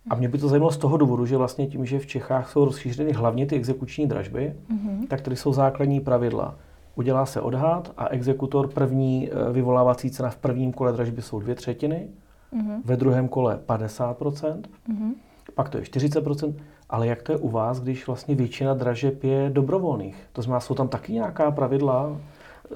A 0.09 0.15
mě 0.15 0.29
by 0.29 0.37
to 0.37 0.47
zajímalo 0.47 0.71
z 0.71 0.77
toho 0.77 0.97
důvodu, 0.97 1.25
že 1.25 1.37
vlastně 1.37 1.67
tím, 1.67 1.85
že 1.85 1.99
v 1.99 2.05
Čechách 2.05 2.51
jsou 2.51 2.65
rozšířeny 2.65 3.11
hlavně 3.11 3.45
ty 3.45 3.55
exekuční 3.55 4.07
dražby, 4.07 4.53
mm-hmm. 4.71 5.07
tak 5.07 5.21
tady 5.21 5.35
jsou 5.35 5.53
základní 5.53 5.99
pravidla. 5.99 6.55
Udělá 6.95 7.25
se 7.25 7.41
odhad 7.41 7.93
a 7.97 8.07
exekutor 8.07 8.67
první 8.67 9.29
eh, 9.29 9.51
vyvolávací 9.51 10.11
cena 10.11 10.29
v 10.29 10.37
prvním 10.37 10.73
kole 10.73 10.93
dražby 10.93 11.21
jsou 11.21 11.39
dvě 11.39 11.55
třetiny, 11.55 12.07
mm-hmm. 12.53 12.81
ve 12.85 12.97
druhém 12.97 13.27
kole 13.27 13.59
50%, 13.67 14.15
mm-hmm. 14.15 15.13
pak 15.55 15.69
to 15.69 15.77
je 15.77 15.83
40%, 15.83 16.53
ale 16.89 17.07
jak 17.07 17.21
to 17.21 17.31
je 17.31 17.37
u 17.37 17.49
vás, 17.49 17.79
když 17.79 18.07
vlastně 18.07 18.35
většina 18.35 18.73
dražeb 18.73 19.23
je 19.23 19.49
dobrovolných? 19.49 20.15
To 20.33 20.41
znamená, 20.41 20.59
jsou 20.59 20.75
tam 20.75 20.87
taky 20.87 21.13
nějaká 21.13 21.51
pravidla 21.51 22.17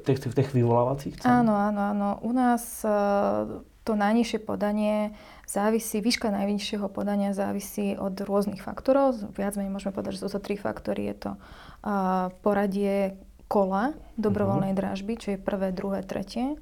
těch, 0.04 0.19
těch 0.19 0.54
vyvolávacích 0.54 1.17
cen? 1.17 1.32
Áno, 1.32 1.52
áno, 1.52 1.82
áno. 1.91 2.10
U 2.24 2.32
nás 2.32 2.84
uh, 2.88 3.63
to 3.84 3.95
najnižšie 3.95 4.39
podanie 4.47 5.12
závisí, 5.47 6.00
výška 6.00 6.32
najvyššieho 6.32 6.88
podania 6.88 7.36
závisí 7.36 8.00
od 8.00 8.15
rôznych 8.24 8.63
faktorov. 8.63 9.19
Viac 9.36 9.60
menej 9.60 9.74
môžeme 9.74 9.91
povedať, 9.91 10.15
že 10.15 10.21
sú 10.24 10.39
to 10.39 10.39
tri 10.39 10.56
faktory. 10.56 11.12
Je 11.12 11.15
to 11.28 11.32
uh, 11.36 12.32
poradie 12.39 13.19
kola 13.52 13.91
dobrovoľnej 14.15 14.71
uh-huh. 14.71 14.95
dražby, 14.95 15.13
čo 15.19 15.28
je 15.36 15.39
prvé, 15.39 15.76
druhé, 15.76 16.08
tretie. 16.08 16.56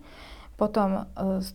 Potom 0.58 1.06
uh, 1.06 1.46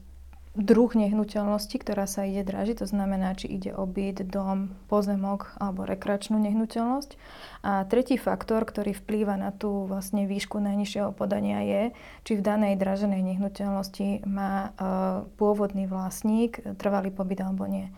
druh 0.55 0.95
nehnuteľnosti, 0.95 1.75
ktorá 1.83 2.07
sa 2.07 2.23
ide 2.23 2.47
dražiť, 2.47 2.83
to 2.83 2.87
znamená, 2.87 3.35
či 3.35 3.51
ide 3.51 3.75
o 3.75 3.91
byt, 3.91 4.23
dom, 4.31 4.71
pozemok 4.87 5.51
alebo 5.59 5.83
rekreačnú 5.83 6.39
nehnuteľnosť. 6.39 7.11
A 7.67 7.83
tretí 7.91 8.15
faktor, 8.15 8.63
ktorý 8.63 8.95
vplýva 8.95 9.35
na 9.35 9.51
tú 9.51 9.91
vlastne 9.91 10.31
výšku 10.31 10.63
najnižšieho 10.63 11.11
podania 11.11 11.59
je, 11.67 11.83
či 12.23 12.33
v 12.39 12.45
danej 12.47 12.79
draženej 12.79 13.35
nehnuteľnosti 13.35 14.23
má 14.31 14.71
uh, 14.71 15.27
pôvodný 15.43 15.91
vlastník 15.91 16.63
trvalý 16.79 17.11
pobyt 17.11 17.43
alebo 17.43 17.67
nie. 17.67 17.91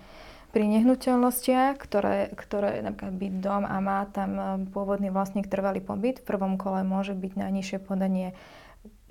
Pri 0.56 0.64
nehnuteľnostiach, 0.72 1.76
ktoré, 1.76 2.32
ktoré 2.32 2.80
napríklad 2.80 3.12
byt 3.20 3.34
dom 3.44 3.68
a 3.68 3.76
má 3.84 4.08
tam 4.08 4.30
e, 4.32 4.44
pôvodný 4.72 5.12
vlastník 5.12 5.52
trvalý 5.52 5.84
pobyt, 5.84 6.24
v 6.24 6.32
prvom 6.32 6.56
kole 6.56 6.80
môže 6.80 7.12
byť 7.12 7.32
najnižšie 7.36 7.78
podanie 7.84 8.32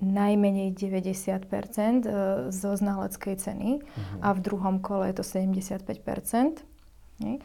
najmenej 0.00 0.76
90 0.76 1.48
e, 1.48 2.10
zo 2.52 2.70
znaleckej 2.76 3.34
ceny 3.40 3.70
uh-huh. 3.80 4.20
a 4.20 4.28
v 4.36 4.40
druhom 4.44 4.76
kole 4.84 5.08
je 5.08 5.14
to 5.20 5.24
75 5.24 5.88
nie? 7.16 7.40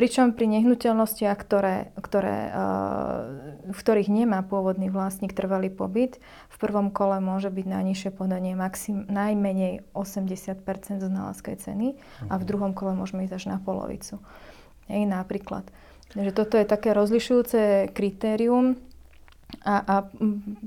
Pričom 0.00 0.32
pri 0.32 0.48
nehnuteľnostiach, 0.48 1.36
ktoré, 1.36 1.92
ktoré, 2.00 2.48
uh, 2.48 3.20
v 3.68 3.76
ktorých 3.76 4.08
nemá 4.08 4.40
pôvodný 4.40 4.88
vlastník 4.88 5.36
trvalý 5.36 5.68
pobyt, 5.68 6.16
v 6.48 6.56
prvom 6.56 6.88
kole 6.88 7.20
môže 7.20 7.52
byť 7.52 7.66
najnižšie 7.68 8.10
podanie 8.16 8.56
maxim, 8.56 9.04
najmenej 9.12 9.84
80% 9.92 11.04
zo 11.04 11.08
znaleckej 11.12 11.56
ceny 11.60 12.00
uh-huh. 12.00 12.32
a 12.32 12.34
v 12.40 12.42
mhm. 12.42 12.48
druhom 12.48 12.72
kole 12.72 12.96
môžeme 12.96 13.28
ísť 13.28 13.44
až 13.44 13.44
na 13.52 13.58
polovicu. 13.60 14.24
Nie? 14.88 15.04
Napríklad. 15.04 15.68
Takže 16.16 16.32
toto 16.32 16.56
je 16.56 16.64
také 16.64 16.96
rozlišujúce 16.96 17.92
kritérium 17.92 18.80
a, 19.60 19.74
a 19.84 19.96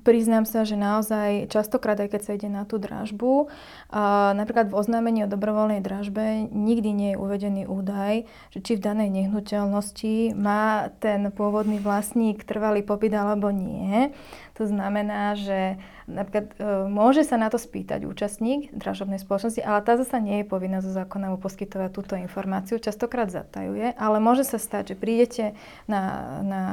priznám 0.06 0.46
sa, 0.46 0.68
že 0.68 0.78
naozaj 0.78 1.50
častokrát, 1.50 1.98
aj 1.98 2.14
keď 2.14 2.22
sa 2.22 2.36
ide 2.38 2.50
na 2.52 2.68
tú 2.68 2.78
dražbu, 2.78 3.50
a 3.90 4.34
napríklad 4.38 4.70
v 4.70 4.78
oznámení 4.78 5.26
o 5.26 5.32
dobrovoľnej 5.32 5.82
dražbe 5.82 6.50
nikdy 6.50 6.90
nie 6.94 7.10
je 7.14 7.22
uvedený 7.22 7.64
údaj, 7.66 8.30
že 8.54 8.60
či 8.62 8.78
v 8.78 8.86
danej 8.86 9.10
nehnuteľnosti 9.14 10.38
má 10.38 10.94
ten 11.02 11.30
pôvodný 11.34 11.82
vlastník 11.82 12.46
trvalý 12.46 12.86
pobyt 12.86 13.14
alebo 13.14 13.50
nie. 13.50 14.14
To 14.62 14.70
znamená, 14.70 15.34
že 15.34 15.82
napríklad 16.06 16.54
e, 16.54 16.86
môže 16.86 17.26
sa 17.26 17.42
na 17.42 17.50
to 17.50 17.58
spýtať 17.58 18.06
účastník 18.06 18.70
dražobnej 18.70 19.18
spoločnosti, 19.18 19.66
ale 19.66 19.82
tá 19.82 19.98
zasa 19.98 20.22
nie 20.22 20.46
je 20.46 20.50
povinná 20.50 20.78
zo 20.86 20.94
zákona 20.94 21.34
mu 21.34 21.38
poskytovať 21.42 21.90
túto 21.90 22.14
informáciu, 22.14 22.78
častokrát 22.78 23.34
zatajuje, 23.34 23.98
ale 23.98 24.18
môže 24.22 24.46
sa 24.46 24.62
stať, 24.62 24.94
že 24.94 24.96
prídete 25.02 25.46
na, 25.90 26.02
na 26.46 26.64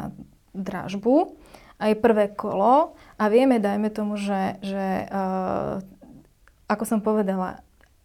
dražbu 0.53 1.37
aj 1.81 1.93
prvé 2.05 2.29
kolo 2.37 2.93
a 3.17 3.25
vieme, 3.33 3.57
dajme 3.57 3.89
tomu, 3.89 4.21
že, 4.21 4.61
že 4.61 5.09
uh, 5.09 5.81
ako 6.69 6.85
som 6.85 7.01
povedala, 7.01 7.65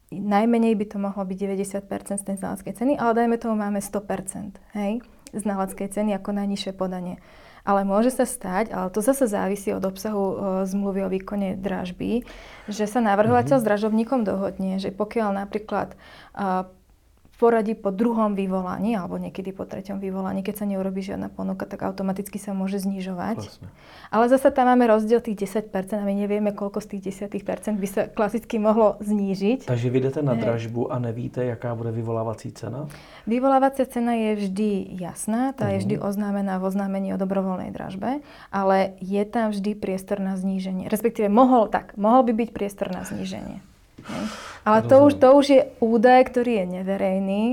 najmenej 0.10 0.80
by 0.80 0.86
to 0.88 0.98
mohlo 0.98 1.22
byť 1.28 1.38
90% 1.84 2.22
z 2.22 2.24
tej 2.24 2.36
znaleckej 2.40 2.74
ceny, 2.74 2.94
ale 2.96 3.12
dajme 3.14 3.36
tomu 3.36 3.60
máme 3.60 3.84
100% 3.84 4.56
hej, 4.80 5.04
znaleckej 5.36 5.88
ceny 5.92 6.16
ako 6.16 6.32
najnižšie 6.32 6.72
podanie. 6.72 7.20
Ale 7.66 7.82
môže 7.82 8.14
sa 8.14 8.30
stať, 8.30 8.70
ale 8.70 8.94
to 8.94 9.02
zase 9.02 9.26
závisí 9.26 9.74
od 9.74 9.82
obsahu 9.82 10.24
uh, 10.24 10.36
zmluvy 10.70 11.02
o 11.02 11.10
výkone 11.10 11.58
dražby, 11.58 12.22
že 12.70 12.86
sa 12.86 13.02
navrhovateľ 13.02 13.58
mm-hmm. 13.58 13.66
s 13.66 13.68
dražovníkom 13.68 14.22
dohodne, 14.22 14.78
že 14.78 14.94
pokiaľ 14.94 15.46
napríklad 15.46 15.98
uh, 16.38 16.70
poradí 17.36 17.76
po 17.76 17.92
druhom 17.92 18.34
vyvolaní 18.34 18.96
alebo 18.96 19.20
niekedy 19.20 19.52
po 19.52 19.68
treťom 19.68 20.00
vyvolaní, 20.00 20.40
keď 20.40 20.64
sa 20.64 20.66
neurobi 20.66 21.04
žiadna 21.04 21.28
ponuka, 21.28 21.68
tak 21.68 21.84
automaticky 21.84 22.40
sa 22.40 22.56
môže 22.56 22.80
znižovať. 22.80 23.38
Vlastne. 23.44 23.68
Ale 24.08 24.32
zase 24.32 24.48
tam 24.56 24.72
máme 24.72 24.88
rozdiel 24.88 25.20
tých 25.20 25.44
10% 25.52 25.72
a 26.00 26.06
my 26.08 26.16
nevieme, 26.16 26.56
koľko 26.56 26.80
z 26.80 26.96
tých 26.96 27.28
10% 27.28 27.76
by 27.76 27.88
sa 27.92 28.02
klasicky 28.08 28.56
mohlo 28.56 28.96
znížiť. 29.04 29.68
Takže 29.68 29.88
vy 29.92 29.98
jdete 30.00 30.22
na 30.24 30.40
dražbu 30.40 30.88
a 30.92 30.96
nevíte, 31.00 31.44
jaká 31.44 31.76
bude 31.76 31.92
vyvolávací 31.92 32.56
cena? 32.56 32.88
Vyvolávacia 33.28 33.84
cena 33.86 34.16
je 34.16 34.48
vždy 34.48 34.70
jasná, 34.96 35.52
tá 35.52 35.68
uh-huh. 35.68 35.76
je 35.76 35.78
mhm. 35.78 35.84
vždy 35.84 35.96
oznámená 36.00 36.54
v 36.58 36.64
oznámení 36.72 37.12
o 37.12 37.20
dobrovoľnej 37.20 37.76
dražbe, 37.76 38.24
ale 38.50 38.96
je 39.04 39.24
tam 39.28 39.52
vždy 39.52 39.76
priestor 39.76 40.24
na 40.24 40.40
zníženie. 40.40 40.88
Respektíve 40.88 41.28
mohol, 41.28 41.68
tak, 41.68 42.00
mohol 42.00 42.24
by 42.24 42.34
byť 42.46 42.50
priestor 42.56 42.88
na 42.96 43.04
zníženie. 43.04 43.75
Ale 44.66 44.80
to 44.90 45.06
už, 45.06 45.22
to 45.22 45.30
už 45.38 45.46
je 45.46 45.62
údaj, 45.78 46.26
ktorý 46.34 46.64
je 46.64 46.66
neverejný. 46.82 47.44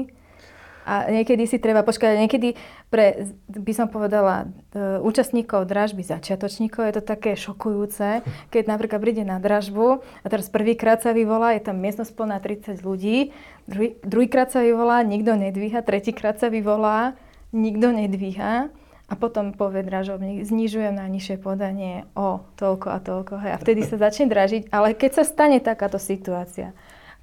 A 0.83 1.07
niekedy 1.07 1.47
si 1.47 1.62
treba 1.62 1.87
počkať, 1.87 2.19
niekedy 2.19 2.59
pre, 2.91 3.31
by 3.47 3.71
som 3.71 3.87
povedala, 3.87 4.51
e, 4.75 4.99
účastníkov 4.99 5.71
dražby, 5.71 6.03
začiatočníkov 6.03 6.83
je 6.91 6.95
to 6.99 7.03
také 7.07 7.38
šokujúce, 7.38 8.27
keď 8.51 8.62
napríklad 8.67 8.99
príde 8.99 9.23
na 9.23 9.38
dražbu 9.38 10.03
a 10.03 10.27
teraz 10.27 10.51
prvýkrát 10.51 10.99
sa 10.99 11.15
vyvolá, 11.15 11.55
je 11.55 11.71
tam 11.71 11.79
miestnosť 11.79 12.19
plná 12.19 12.43
30 12.43 12.83
ľudí, 12.83 13.31
druhý, 13.71 13.95
druhýkrát 14.03 14.51
sa 14.51 14.67
vyvolá, 14.67 15.07
nikto 15.07 15.38
nedvíha, 15.38 15.87
tretíkrát 15.87 16.43
sa 16.43 16.51
vyvolá, 16.51 17.15
nikto 17.55 17.95
nedvíha 17.95 18.75
a 19.12 19.14
potom 19.14 19.53
povie 19.53 19.85
dražobník, 19.85 20.40
znižujem 20.48 20.96
na 20.96 21.05
nižšie 21.05 21.37
podanie 21.37 22.09
o 22.16 22.40
toľko 22.57 22.88
a 22.88 22.98
toľko. 23.05 23.35
Hej. 23.44 23.53
A 23.53 23.61
vtedy 23.61 23.85
sa 23.85 24.01
začne 24.01 24.33
dražiť. 24.33 24.72
Ale 24.72 24.96
keď 24.96 25.20
sa 25.20 25.25
stane 25.29 25.61
takáto 25.61 26.01
situácia, 26.01 26.72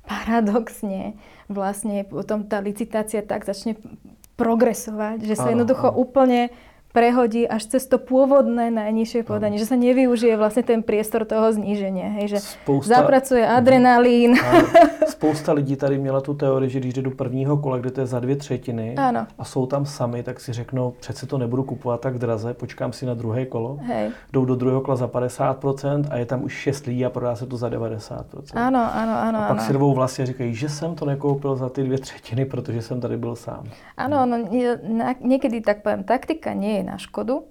paradoxne 0.05 1.17
vlastne 1.49 2.05
potom 2.05 2.45
tá 2.45 2.61
licitácia 2.61 3.25
tak 3.25 3.49
začne 3.49 3.73
progresovať, 4.37 5.25
že 5.25 5.33
sa 5.33 5.49
jednoducho 5.49 5.89
úplne 5.89 6.53
prehodí 6.89 7.45
až 7.45 7.69
cez 7.69 7.85
to 7.85 8.01
pôvodné 8.01 8.73
najnižšie 8.73 9.21
podanie, 9.21 9.61
že 9.61 9.69
sa 9.69 9.77
nevyužije 9.77 10.33
vlastne 10.37 10.65
ten 10.65 10.81
priestor 10.81 11.21
toho 11.25 11.53
zníženia. 11.53 12.17
Hej, 12.17 12.25
že 12.33 12.37
spousta... 12.41 12.97
zapracuje 12.97 13.45
adrenalín. 13.45 14.33
Áno. 14.33 14.65
Spousta 15.19 15.53
lidí 15.53 15.75
tady 15.75 15.97
měla 15.97 16.21
tu 16.21 16.33
teorii, 16.33 16.69
že 16.69 16.79
když 16.79 16.93
jde 16.93 17.01
do 17.01 17.11
prvního 17.11 17.57
kola, 17.57 17.77
kde 17.77 17.91
to 17.91 18.01
je 18.01 18.07
za 18.07 18.19
dvě 18.19 18.35
třetiny 18.35 18.95
Áno. 18.95 19.27
a 19.37 19.43
jsou 19.43 19.65
tam 19.65 19.85
sami, 19.85 20.23
tak 20.23 20.39
si 20.39 20.53
řeknou, 20.53 20.93
přece 20.99 21.25
to 21.25 21.37
nebudu 21.37 21.63
kupovat 21.63 22.01
tak 22.01 22.17
draze, 22.17 22.53
počkám 22.53 22.93
si 22.93 23.05
na 23.05 23.13
druhé 23.13 23.45
kolo. 23.45 23.79
Hej. 23.81 24.11
Jdou 24.33 24.45
do 24.45 24.55
druhého 24.55 24.81
kola 24.81 24.97
za 24.97 25.07
50% 25.07 26.05
a 26.09 26.17
je 26.17 26.25
tam 26.25 26.43
už 26.43 26.53
6 26.53 26.85
lidí 26.85 27.05
a 27.05 27.09
prodá 27.09 27.35
se 27.35 27.45
to 27.45 27.57
za 27.57 27.69
90%. 27.69 28.55
Áno, 28.55 28.79
áno, 28.79 29.13
áno. 29.19 29.39
A 29.39 29.47
pak 29.47 29.59
áno. 29.59 29.65
si 29.67 29.73
rovou 29.73 29.93
vlastně 29.93 30.25
říkají, 30.25 30.55
že 30.55 30.69
jsem 30.69 30.95
to 30.95 31.05
nekoupil 31.05 31.55
za 31.55 31.69
ty 31.69 31.83
dvě 31.83 31.97
třetiny, 31.97 32.45
protože 32.45 32.81
jsem 32.81 33.01
tady 33.01 33.17
byl 33.17 33.35
sám. 33.35 33.63
Áno, 33.97 34.25
no, 34.25 34.37
niekedy 35.19 35.61
tak 35.61 35.83
poviem, 35.83 36.03
taktika 36.03 36.53
nie 36.53 36.78
je 36.78 36.78
na 36.83 36.97
škodu, 36.97 37.45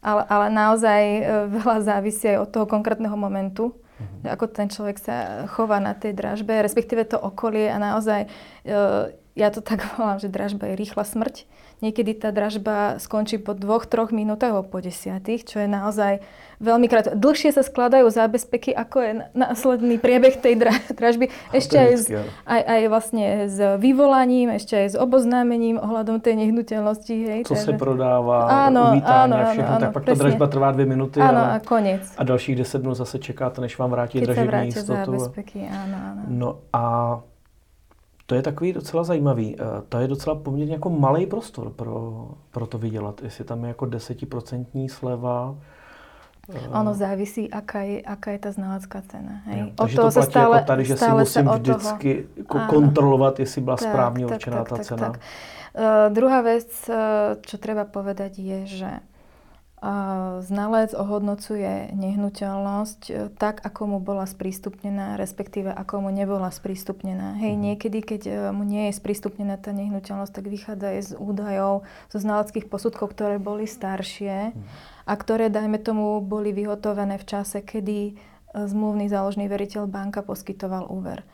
ale, 0.00 0.22
ale 0.26 0.46
naozaj 0.48 1.02
e, 1.02 1.22
veľa 1.60 1.78
závisí 1.84 2.24
aj 2.32 2.38
od 2.44 2.50
toho 2.50 2.66
konkrétneho 2.66 3.14
momentu, 3.14 3.76
mm-hmm. 3.76 4.32
ako 4.32 4.44
ten 4.48 4.68
človek 4.72 4.96
sa 4.96 5.16
chová 5.52 5.76
na 5.78 5.92
tej 5.92 6.16
dražbe, 6.16 6.56
respektíve 6.64 7.04
to 7.04 7.20
okolie 7.20 7.68
a 7.68 7.76
naozaj, 7.76 8.24
e, 8.24 8.28
ja 9.36 9.48
to 9.52 9.60
tak 9.60 9.84
volám, 9.96 10.18
že 10.18 10.32
dražba 10.32 10.72
je 10.72 10.80
rýchla 10.80 11.04
smrť. 11.04 11.44
Niekedy 11.80 12.12
tá 12.12 12.28
dražba 12.28 13.00
skončí 13.00 13.40
po 13.40 13.56
dvoch, 13.56 13.88
troch 13.88 14.12
minútach 14.12 14.52
alebo 14.52 14.68
po 14.68 14.84
desiatých, 14.84 15.48
čo 15.48 15.64
je 15.64 15.68
naozaj 15.68 16.20
veľmi 16.60 16.86
krátko. 16.92 17.16
Dlhšie 17.16 17.56
sa 17.56 17.64
skladajú 17.64 18.04
zábezpeky, 18.12 18.76
ako 18.76 18.96
je 19.00 19.12
následný 19.32 19.96
priebeh 19.96 20.36
tej 20.36 20.60
dražby. 21.00 21.32
Ešte 21.56 21.76
aj, 21.80 21.92
s, 21.96 22.04
aj, 22.44 22.62
aj 22.68 22.80
vlastne 22.92 23.24
s 23.48 23.56
vyvolaním, 23.80 24.52
ešte 24.52 24.76
aj 24.76 24.88
s 24.92 24.96
oboznámením 25.00 25.80
ohľadom 25.80 26.20
tej 26.20 26.36
nehnuteľnosti. 26.44 27.16
Hej, 27.16 27.40
Co 27.48 27.56
takže... 27.56 27.64
se 27.64 27.72
prodává, 27.72 28.68
áno, 28.68 28.92
uvítání 28.92 29.32
áno, 29.32 29.34
a 29.40 29.44
všechno, 29.52 29.72
áno, 29.72 29.80
tak 29.80 29.92
pak 29.92 30.02
presne. 30.04 30.18
ta 30.18 30.22
dražba 30.28 30.46
trvá 30.46 30.68
dvě 30.72 30.86
minuty. 30.86 31.20
Áno, 31.20 31.40
ale... 31.40 31.52
a 31.56 31.58
koniec. 31.64 32.04
A 32.18 32.22
dalších 32.24 32.56
10 32.56 32.78
dnů 32.82 32.94
zase 32.94 33.18
čekáte, 33.18 33.60
než 33.60 33.78
vám 33.78 33.90
vrátí 33.90 34.20
dražební 34.20 34.64
jistotu. 34.64 34.92
zábezpeky, 34.92 35.64
áno, 35.64 35.96
áno. 35.96 36.22
No 36.28 36.48
a 36.72 36.84
to 38.30 38.38
je 38.38 38.42
takový 38.42 38.72
docela 38.72 39.02
zajímavý. 39.02 39.56
Eh, 39.58 39.82
to 39.88 39.98
je 39.98 40.08
docela 40.08 40.36
poměrně 40.38 40.72
jako 40.72 40.90
malý 40.90 41.26
prostor 41.26 41.70
pro, 41.70 42.28
pro 42.50 42.66
to 42.66 42.78
vydělat. 42.78 43.22
Jestli 43.22 43.44
tam 43.44 43.64
je 43.64 43.68
jako 43.68 43.86
desetiprocentní 43.86 44.88
sleva, 44.88 45.54
Ono 46.50 46.94
závisí, 46.94 47.46
aká 47.46 47.86
je, 47.86 48.02
aká 48.02 48.34
je 48.34 48.38
tá 48.42 48.50
znalecká 48.50 49.06
cena. 49.06 49.38
Hej? 49.46 49.60
Jo, 49.60 49.66
takže 49.78 49.96
to 49.96 50.10
platí 50.10 50.30
stále, 50.30 50.56
jako 50.56 50.66
tady, 50.66 50.82
že 50.84 50.96
si 50.96 51.10
musím 51.10 51.46
vždycky 51.46 52.10
toho... 52.48 52.66
kontrolovat, 52.66 53.38
jestli 53.40 53.60
byla 53.60 53.76
tak, 53.76 53.88
správně 53.88 54.26
tak, 54.26 54.34
určená 54.34 54.56
tak, 54.56 54.68
tá 54.68 54.76
tak, 54.76 54.86
cena. 54.86 55.06
Tak. 55.10 55.20
Uh, 55.20 56.10
druhá 56.10 56.40
vec, 56.42 56.70
čo 57.46 57.56
treba 57.62 57.86
povedať, 57.86 58.42
je, 58.42 58.58
že 58.66 58.90
znalec 60.44 60.92
ohodnocuje 60.92 61.96
nehnuteľnosť 61.96 63.00
uh, 63.08 63.14
tak, 63.32 63.64
ako 63.64 63.96
mu 63.96 63.98
bola 63.98 64.28
sprístupnená, 64.28 65.16
respektíve 65.16 65.72
ako 65.72 66.04
mu 66.04 66.10
nebola 66.12 66.52
sprístupnená. 66.52 67.40
Hej, 67.40 67.56
mm. 67.56 67.60
niekedy, 67.64 67.98
keď 68.04 68.22
uh, 68.28 68.34
mu 68.52 68.68
nie 68.68 68.92
je 68.92 69.00
sprístupnená 69.00 69.56
tá 69.56 69.72
nehnuteľnosť, 69.72 70.32
tak 70.36 70.46
vychádza 70.52 70.86
aj 70.92 71.00
z 71.00 71.10
údajov, 71.16 71.88
zo 72.12 72.18
znaleckých 72.20 72.68
posudkov, 72.68 73.16
ktoré 73.16 73.40
boli 73.40 73.64
staršie. 73.64 74.52
Mm 74.52 74.90
a 75.10 75.18
ktoré, 75.18 75.50
dajme 75.50 75.82
tomu, 75.82 76.22
boli 76.22 76.54
vyhotovené 76.54 77.18
v 77.18 77.26
čase, 77.26 77.66
kedy 77.66 77.98
e, 78.06 78.12
zmluvný 78.54 79.10
záložný 79.10 79.50
veriteľ 79.50 79.90
banka 79.90 80.22
poskytoval 80.22 80.86
úver. 80.86 81.26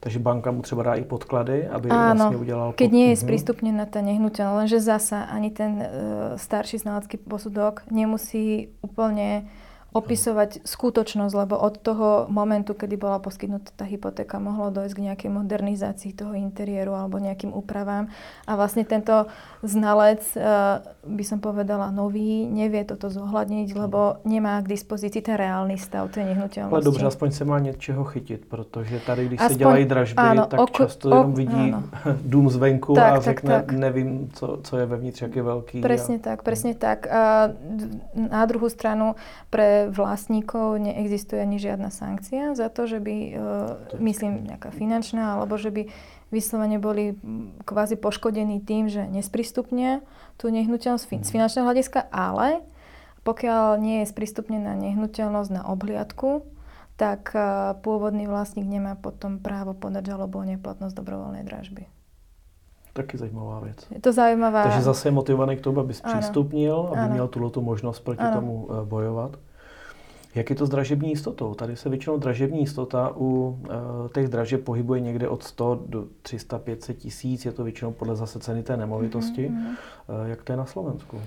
Takže 0.00 0.18
banka 0.18 0.50
mu 0.50 0.62
třeba 0.62 0.82
dá 0.82 0.94
i 0.94 1.04
podklady, 1.04 1.68
aby 1.68 1.90
Áno, 1.90 2.14
vlastne 2.14 2.38
udelal... 2.38 2.68
keď 2.72 2.90
nie 2.90 3.06
je 3.10 3.16
mhm. 3.18 3.22
sprístupnená 3.26 3.84
tá 3.90 4.00
nehnuteľnosť, 4.00 4.58
lenže 4.62 4.78
zasa 4.78 5.26
ani 5.26 5.50
ten 5.50 5.72
e, 5.82 5.86
starší 6.38 6.78
znalecký 6.78 7.18
posudok 7.18 7.82
nemusí 7.90 8.70
úplne 8.80 9.50
opisovať 9.90 10.62
skutočnosť, 10.62 11.34
lebo 11.34 11.58
od 11.58 11.74
toho 11.82 12.08
momentu, 12.30 12.78
kedy 12.78 12.94
bola 12.94 13.18
poskytnutá 13.18 13.74
tá 13.74 13.82
hypotéka, 13.82 14.38
mohlo 14.38 14.70
dojsť 14.70 14.94
k 14.94 15.04
nejakej 15.10 15.30
modernizácii 15.34 16.14
toho 16.14 16.38
interiéru 16.38 16.94
alebo 16.94 17.18
nejakým 17.18 17.50
úpravám. 17.50 18.06
A 18.46 18.52
vlastne 18.54 18.86
tento 18.86 19.26
znalec, 19.66 20.22
eh, 20.38 20.78
by 21.02 21.24
som 21.26 21.42
povedala, 21.42 21.90
nový, 21.90 22.46
nevie 22.46 22.86
toto 22.86 23.10
zohľadniť, 23.10 23.68
lebo 23.74 24.22
nemá 24.22 24.62
k 24.62 24.70
dispozícii 24.78 25.26
ten 25.26 25.34
reálny 25.34 25.74
stav 25.74 26.06
tej 26.14 26.34
nehnuteľnosti. 26.34 26.74
Ale 26.74 26.86
dobře, 26.86 27.06
aspoň 27.06 27.30
se 27.30 27.44
má 27.44 27.58
něčeho 27.58 28.04
chytit, 28.04 28.46
protože 28.46 29.00
tady, 29.06 29.26
když 29.26 29.40
aspoň, 29.40 29.54
se 29.54 29.58
dělají 29.58 29.84
dražby, 29.84 30.22
áno, 30.22 30.46
tak 30.46 30.60
ok, 30.60 30.76
často 30.76 31.08
ok, 31.08 31.14
jenom 31.14 31.34
vidí 31.34 31.64
áno. 31.74 31.82
dům 32.24 32.50
zvenku 32.50 32.94
tak, 32.94 33.12
a 33.12 33.14
tak, 33.14 33.22
řekne, 33.22 33.50
tak. 33.50 33.72
nevím, 33.72 34.30
co, 34.32 34.58
co 34.62 34.72
je 34.76 34.86
vevnitř, 34.86 35.22
jak 35.22 35.36
je 35.36 35.42
veľký. 35.42 35.76
Presne 35.82 36.16
a... 36.16 36.22
tak, 36.22 36.42
presne 36.42 36.72
tak. 36.74 37.06
A 37.10 37.50
na 38.14 38.44
druhú 38.46 38.70
stranu 38.70 39.14
pre 39.50 39.79
vlastníkov 39.88 40.76
neexistuje 40.76 41.40
ani 41.40 41.56
žiadna 41.56 41.88
sankcia 41.88 42.52
za 42.52 42.68
to, 42.68 42.84
že 42.84 43.00
by, 43.00 43.16
uh, 43.32 43.40
myslím, 43.96 44.44
nejaká 44.44 44.68
finančná, 44.68 45.40
alebo 45.40 45.56
že 45.56 45.72
by 45.72 45.88
vyslovene 46.28 46.76
boli 46.76 47.16
kvázi 47.64 47.96
poškodení 47.96 48.60
tým, 48.60 48.92
že 48.92 49.08
nesprístupnia 49.08 50.04
tú 50.36 50.52
nehnuteľnosť 50.52 51.04
z 51.08 51.10
mhm. 51.10 51.32
finančného 51.32 51.66
hľadiska, 51.66 52.00
ale 52.12 52.60
pokiaľ 53.24 53.80
nie 53.80 54.04
je 54.04 54.10
sprístupnená 54.12 54.76
nehnuteľnosť 54.76 55.50
na 55.52 55.62
obhliadku, 55.64 56.44
tak 57.00 57.32
uh, 57.32 57.72
pôvodný 57.80 58.28
vlastník 58.28 58.68
nemá 58.68 58.92
potom 58.92 59.40
právo 59.40 59.72
podať 59.72 60.12
žalobu 60.12 60.44
o 60.44 60.44
neplatnosť 60.44 60.92
dobrovoľnej 60.92 61.48
dražby. 61.48 61.88
Taky 62.92 63.18
zajímavá 63.18 63.60
věc. 63.60 63.86
Je 63.90 64.00
to 64.00 64.12
zajímavá. 64.12 64.62
Takže 64.62 64.82
zase 64.82 65.08
je 65.08 65.12
motivovaný 65.12 65.56
k 65.56 65.60
tomu, 65.60 65.80
aby 65.80 65.94
zpřístupnil, 65.94 66.88
aby 66.92 67.00
ano. 67.00 67.14
měl 67.14 67.28
tuto 67.28 67.60
možnost 67.60 68.00
proti 68.00 68.20
ano. 68.20 68.34
tomu 68.34 68.68
eh, 68.68 68.84
bojovat. 68.84 69.36
Jak 70.34 70.50
je 70.50 70.56
to 70.56 70.66
s 70.66 70.68
dražební 70.68 71.10
jistotou? 71.10 71.54
Tady 71.54 71.76
se 71.76 71.88
většinou 71.88 72.18
dražební 72.18 72.60
jistota 72.60 73.12
u 73.16 73.58
e, 73.64 74.08
těch 74.08 74.28
dražeb 74.28 74.64
pohybuje 74.64 75.00
někde 75.00 75.28
od 75.28 75.42
100 75.42 75.82
do 75.86 76.06
300, 76.22 76.58
500 76.58 76.98
tisíc. 76.98 77.44
Je 77.44 77.52
to 77.52 77.64
většinou 77.64 77.92
podle 77.92 78.16
zase 78.16 78.38
ceny 78.38 78.62
té 78.62 78.76
nemovitosti. 78.76 79.48
Mm-hmm. 79.48 79.76
E, 80.26 80.30
jak 80.30 80.42
to 80.42 80.52
je 80.52 80.56
na 80.56 80.66
Slovensku? 80.66 81.20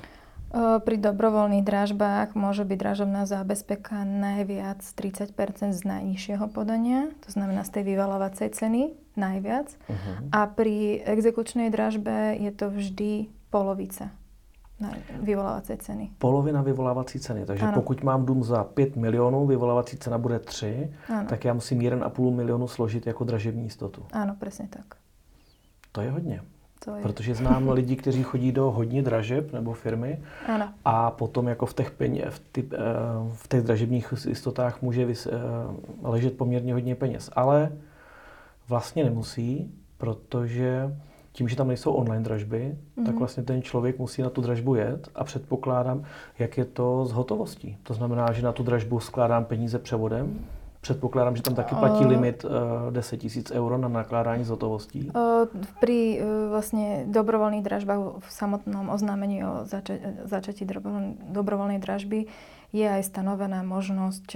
Eh, 0.54 0.78
pri 0.86 1.02
dobrovoľných 1.02 1.66
dražbách 1.66 2.38
môže 2.38 2.62
byť 2.62 2.78
dražobná 2.78 3.26
zábezpeka 3.26 4.06
najviac 4.06 4.86
30% 4.86 5.34
z 5.74 5.82
najnižšieho 5.82 6.46
podania, 6.54 7.10
to 7.26 7.34
znamená 7.34 7.66
z 7.66 7.82
tej 7.82 7.84
vyvalovacej 7.90 8.54
ceny 8.54 8.94
najviac. 9.18 9.74
Uh-huh. 9.74 10.30
A 10.30 10.46
pri 10.46 11.02
exekučnej 11.10 11.74
dražbe 11.74 12.38
je 12.38 12.54
to 12.54 12.70
vždy 12.70 13.34
polovica 13.50 14.14
na 14.84 14.92
vyvolávací 15.22 15.78
ceny. 15.78 16.10
Polovina 16.18 16.62
vyvolávací 16.62 17.20
ceny. 17.20 17.46
Takže 17.46 17.66
ano. 17.66 17.74
pokud 17.74 18.04
mám 18.04 18.26
dům 18.26 18.44
za 18.44 18.64
5 18.64 18.96
milionů, 18.96 19.48
vyvolávací 19.48 19.98
cena 19.98 20.18
bude 20.18 20.40
3, 20.40 20.94
ano. 21.10 21.30
tak 21.30 21.46
já 21.46 21.54
musím 21.54 21.80
1,5 21.80 22.36
milionu 22.36 22.68
složit 22.68 23.08
jako 23.08 23.24
dražební 23.24 23.64
jistotu. 23.64 24.06
Ano, 24.12 24.36
přesně 24.40 24.68
tak. 24.68 24.86
To 25.92 26.02
je 26.02 26.12
hodně. 26.12 26.42
To 26.86 26.96
je. 26.96 27.02
Protože 27.02 27.36
znám 27.36 27.70
lidi, 27.80 27.96
kteří 27.96 28.24
chodí 28.24 28.52
do 28.52 28.72
hodně 28.72 29.04
dražeb 29.04 29.54
nebo 29.54 29.74
firmy 29.74 30.22
ano. 30.48 30.70
a 30.86 31.12
potom 31.12 31.48
jako 31.48 31.66
v 31.66 31.74
těch, 31.74 31.92
peně, 31.92 32.26
v, 32.30 32.40
ty, 32.40 32.70
eh, 32.74 32.78
v 33.34 33.48
těch 33.48 33.62
dražebních 33.62 34.14
jistotách 34.28 34.82
může 34.82 35.06
vys, 35.06 35.28
eh, 35.28 35.32
ležet 36.02 36.38
poměrně 36.38 36.74
hodně 36.74 36.96
peněz. 36.96 37.30
Ale 37.34 37.72
vlastně 38.68 39.04
nemusí, 39.04 39.72
protože 39.98 40.98
tím, 41.34 41.48
že 41.48 41.56
tam 41.56 41.68
nejsou 41.68 41.94
online 41.94 42.24
dražby, 42.24 42.76
mm-hmm. 42.76 43.06
tak 43.06 43.14
mhm. 43.14 43.20
vlastně 43.20 43.44
ten 43.44 43.62
člověk 43.62 44.00
musí 44.00 44.22
na 44.22 44.30
tu 44.30 44.42
dražbu 44.42 44.76
jet 44.76 45.10
a 45.16 45.24
předpokládám, 45.24 46.04
jak 46.40 46.58
je 46.58 46.66
to 46.66 47.06
s 47.06 47.12
hotovostí. 47.12 47.78
To 47.84 47.94
znamená, 47.94 48.32
že 48.32 48.42
na 48.42 48.52
tu 48.52 48.64
dražbu 48.64 49.00
skládám 49.00 49.46
peníze 49.46 49.80
převodem, 49.80 50.40
Předpokládám, 50.84 51.36
že 51.36 51.44
tam 51.48 51.56
taky 51.56 51.76
platí 51.76 52.04
limit 52.06 52.44
uh, 52.44 52.92
10 52.92 53.18
tisíc 53.18 53.52
euro 53.52 53.78
na 53.78 53.88
nakládání 53.88 54.44
s 54.44 54.52
hotovostí. 54.52 55.08
Uh, 55.16 55.48
pri 55.80 56.20
vlastne 56.52 57.08
dobrovoľných 57.08 57.64
dražbách 57.64 58.20
v 58.20 58.28
samotnom 58.28 58.92
oznámení 58.92 59.48
o 59.48 59.64
zača- 59.64 60.28
začatí 60.28 60.68
dobrovoľnej 61.32 61.80
dražby 61.80 62.28
je 62.74 62.90
aj 62.90 63.06
stanovená 63.06 63.62
možnosť, 63.62 64.28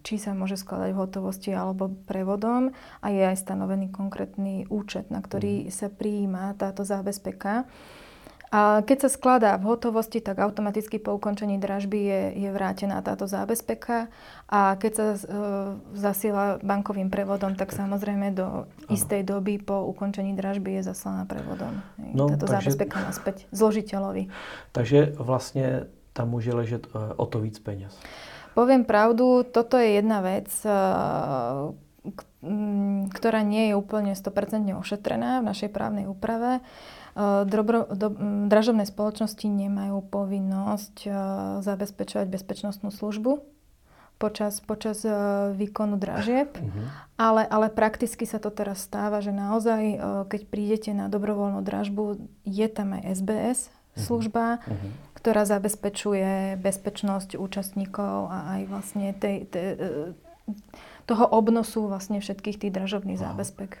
či 0.00 0.14
sa 0.16 0.32
môže 0.32 0.56
skladať 0.56 0.96
v 0.96 1.00
hotovosti 1.04 1.52
alebo 1.52 1.92
prevodom 2.08 2.72
a 3.04 3.06
je 3.12 3.20
aj 3.20 3.44
stanovený 3.44 3.92
konkrétny 3.92 4.64
účet, 4.72 5.12
na 5.12 5.20
ktorý 5.20 5.68
mhm. 5.68 5.70
sa 5.70 5.92
prijíma 5.92 6.56
táto 6.56 6.82
zábezpeka. 6.82 7.68
A 8.54 8.86
keď 8.86 9.06
sa 9.06 9.10
skladá 9.10 9.58
v 9.58 9.66
hotovosti, 9.66 10.22
tak 10.22 10.38
automaticky 10.38 11.02
po 11.02 11.18
ukončení 11.18 11.58
dražby 11.58 11.98
je, 11.98 12.22
je 12.46 12.50
vrátená 12.54 13.02
táto 13.02 13.26
zábezpeka 13.26 14.06
a 14.46 14.78
keď 14.78 14.92
sa 14.94 15.06
e, 15.10 15.18
zasiela 15.98 16.62
bankovým 16.62 17.10
prevodom, 17.10 17.58
tak 17.58 17.74
samozrejme 17.74 18.30
do 18.30 18.70
istej 18.86 19.26
doby 19.26 19.58
po 19.58 19.82
ukončení 19.90 20.38
dražby 20.38 20.78
je 20.78 20.94
zaslaná 20.94 21.26
prevodom. 21.26 21.82
No, 21.98 22.30
táto 22.30 22.46
takže, 22.46 22.70
zábezpeka 22.70 23.02
naspäť 23.02 23.50
zložiteľovi. 23.50 24.30
Takže 24.70 25.18
vlastne 25.18 25.90
tam 26.14 26.30
môže 26.30 26.54
ležet 26.54 26.86
e, 26.94 26.94
o 26.94 27.26
to 27.26 27.42
víc 27.42 27.58
peniaz. 27.58 27.98
Poviem 28.54 28.86
pravdu, 28.86 29.42
toto 29.42 29.82
je 29.82 29.98
jedna 29.98 30.22
vec, 30.22 30.46
e, 30.62 30.70
ktorá 33.10 33.40
nie 33.42 33.72
je 33.72 33.74
úplne 33.74 34.14
100% 34.14 34.78
ošetrená 34.78 35.42
v 35.42 35.48
našej 35.50 35.74
právnej 35.74 36.06
úprave. 36.06 36.62
Dobro, 37.14 37.86
do, 37.94 38.10
dražobné 38.50 38.90
spoločnosti 38.90 39.46
nemajú 39.46 40.02
povinnosť 40.10 40.96
uh, 41.06 41.14
zabezpečovať 41.62 42.26
bezpečnostnú 42.26 42.90
službu 42.90 43.38
počas, 44.18 44.58
počas 44.58 45.06
uh, 45.06 45.54
výkonu 45.54 45.94
dražieb, 45.94 46.58
uh-huh. 46.58 46.90
ale, 47.14 47.46
ale 47.46 47.70
prakticky 47.70 48.26
sa 48.26 48.42
to 48.42 48.50
teraz 48.50 48.82
stáva, 48.82 49.22
že 49.22 49.30
naozaj, 49.30 49.98
keď 50.26 50.40
prídete 50.50 50.90
na 50.90 51.06
dobrovoľnú 51.06 51.62
dražbu, 51.62 52.18
je 52.42 52.66
tam 52.66 52.98
aj 52.98 53.02
SBS 53.14 53.58
uh-huh. 53.70 54.02
služba, 54.10 54.46
uh-huh. 54.66 54.90
ktorá 55.14 55.46
zabezpečuje 55.46 56.58
bezpečnosť 56.58 57.38
účastníkov 57.38 58.26
a 58.26 58.58
aj 58.58 58.60
vlastne 58.66 59.14
tej, 59.14 59.46
tej, 59.46 59.66
toho 61.06 61.24
obnosu 61.30 61.86
vlastne 61.86 62.18
všetkých 62.18 62.58
tých 62.58 62.74
dražobných 62.74 63.22
wow. 63.22 63.24
zábezpek. 63.30 63.78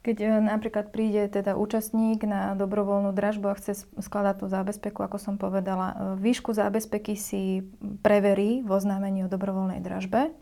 Keď 0.00 0.16
e, 0.16 0.28
napríklad 0.40 0.88
príde 0.88 1.28
teda 1.28 1.60
účastník 1.60 2.24
na 2.24 2.56
dobrovoľnú 2.56 3.12
dražbu 3.12 3.52
a 3.52 3.58
chce 3.60 3.84
skladať 4.00 4.34
tú 4.40 4.46
zábezpeku, 4.48 5.04
ako 5.04 5.20
som 5.20 5.34
povedala, 5.36 5.92
e, 5.92 5.94
výšku 6.16 6.56
zábezpeky 6.56 7.20
si 7.20 7.68
preverí 8.00 8.64
v 8.64 8.70
oznámení 8.72 9.28
o 9.28 9.32
dobrovoľnej 9.32 9.84
dražbe. 9.84 10.32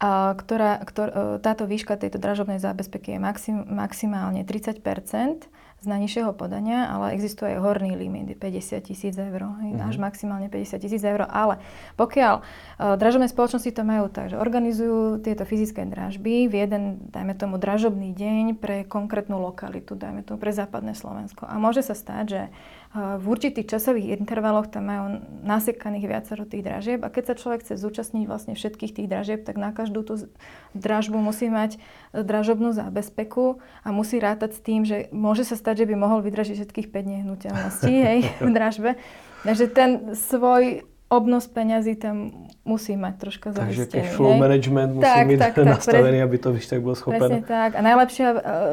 A 0.00 0.34
ktorá, 0.34 0.82
ktor, 0.82 1.08
e, 1.12 1.22
táto 1.38 1.70
výška 1.70 1.94
tejto 1.94 2.18
dražobnej 2.18 2.58
zábezpeky 2.58 3.14
je 3.14 3.20
maxim, 3.22 3.62
maximálne 3.68 4.42
30 4.42 4.82
z 5.80 5.86
najnižšieho 5.88 6.36
podania, 6.36 6.92
ale 6.92 7.16
existuje 7.16 7.56
aj 7.56 7.64
horný 7.64 7.96
limit, 7.96 8.36
50 8.36 8.84
tisíc 8.84 9.16
eur, 9.16 9.40
mm-hmm. 9.48 9.80
až 9.80 9.96
maximálne 9.96 10.52
50 10.52 10.76
tisíc 10.76 11.00
eur. 11.00 11.24
Ale 11.24 11.56
pokiaľ 11.96 12.34
uh, 12.40 13.00
dražobné 13.00 13.32
spoločnosti 13.32 13.72
to 13.72 13.80
majú 13.80 14.12
tak, 14.12 14.28
že 14.28 14.36
organizujú 14.36 15.24
tieto 15.24 15.48
fyzické 15.48 15.88
dražby 15.88 16.52
v 16.52 16.54
jeden, 16.54 16.82
dajme 17.08 17.32
tomu, 17.32 17.56
dražobný 17.56 18.12
deň 18.12 18.60
pre 18.60 18.84
konkrétnu 18.84 19.40
lokalitu, 19.40 19.96
dajme 19.96 20.20
tomu 20.20 20.36
pre 20.36 20.52
západné 20.52 20.92
Slovensko. 20.92 21.48
A 21.48 21.56
môže 21.56 21.80
sa 21.80 21.96
stať, 21.96 22.24
že 22.28 22.42
v 22.90 23.22
určitých 23.22 23.70
časových 23.70 24.18
intervaloch 24.18 24.66
tam 24.66 24.90
majú 24.90 25.22
nasekaných 25.46 26.10
viacero 26.10 26.42
tých 26.42 26.66
dražieb 26.66 26.98
a 27.06 27.12
keď 27.14 27.24
sa 27.30 27.38
človek 27.38 27.62
chce 27.62 27.78
zúčastniť 27.78 28.26
vlastne 28.26 28.58
všetkých 28.58 28.98
tých 28.98 29.06
dražieb, 29.06 29.46
tak 29.46 29.62
na 29.62 29.70
každú 29.70 30.02
tú 30.02 30.18
dražbu 30.74 31.22
musí 31.22 31.46
mať 31.46 31.78
e, 31.78 32.26
dražobnú 32.26 32.74
zábezpeku 32.74 33.62
a 33.86 33.88
musí 33.94 34.18
rátať 34.18 34.58
s 34.58 34.60
tým, 34.66 34.82
že 34.82 35.06
môže 35.14 35.46
sa 35.46 35.54
stať, 35.54 35.86
že 35.86 35.88
by 35.88 35.94
mohol 36.02 36.18
vydražiť 36.26 36.58
všetkých 36.58 36.90
5 36.90 37.14
nehnuteľností 37.14 37.94
hej, 37.94 38.20
v 38.42 38.50
dražbe. 38.50 38.98
Takže 39.46 39.70
ten 39.70 39.90
svoj 40.18 40.89
obnos 41.10 41.50
peňazí 41.50 41.98
tam 41.98 42.30
musí 42.62 42.94
mať 42.94 43.14
troška 43.18 43.50
Takže 43.50 43.86
cash 43.90 44.14
flow 44.14 44.38
management 44.38 44.94
musí 44.94 45.36
tak, 45.36 45.54
tak, 45.58 45.66
nastavený, 45.66 46.22
pre... 46.22 46.26
aby 46.30 46.36
to 46.38 46.48
vyš 46.54 46.66
tak 46.70 46.80
bol 46.86 46.94
schopen. 46.94 47.18
Presne 47.18 47.40
tak. 47.42 47.74
A 47.74 47.80
najlepšie 47.82 48.26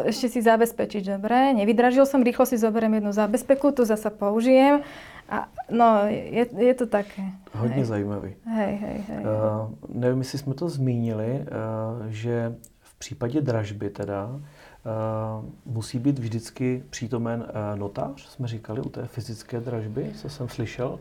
ešte 0.06 0.30
si 0.30 0.40
zabezpečiť, 0.46 1.18
dobre, 1.18 1.58
nevydražil 1.58 2.06
som, 2.06 2.22
rýchlo 2.22 2.46
si 2.46 2.62
zoberiem 2.62 3.02
jednu 3.02 3.10
zábezpeku, 3.10 3.74
tu 3.74 3.82
zasa 3.90 4.14
použijem. 4.14 4.86
A, 5.28 5.50
no, 5.70 6.08
je, 6.08 6.48
je 6.56 6.74
to 6.74 6.88
také. 6.88 7.22
Hodně 7.52 7.76
hej. 7.76 7.86
zajímavý. 7.86 8.36
Hej, 8.46 8.76
hej, 8.76 9.04
hej. 9.08 9.24
Uh, 9.26 9.74
nevím, 9.90 10.20
jestli 10.20 10.38
jsme 10.38 10.54
to 10.54 10.70
zmínili, 10.70 11.44
uh, 11.44 12.06
že 12.08 12.56
v 12.82 13.00
případě 13.00 13.42
dražby 13.42 13.90
teda 13.90 14.30
uh, 14.32 14.42
musí 15.66 16.00
být 16.00 16.20
vždycky 16.20 16.84
přítomen 16.90 17.40
uh, 17.40 17.80
notář, 17.80 18.28
jsme 18.28 18.48
říkali, 18.48 18.82
u 18.82 18.90
té 18.90 19.06
fyzické 19.06 19.60
dražby, 19.60 20.12
co 20.16 20.30
jsem 20.30 20.50
slyšel. 20.50 21.00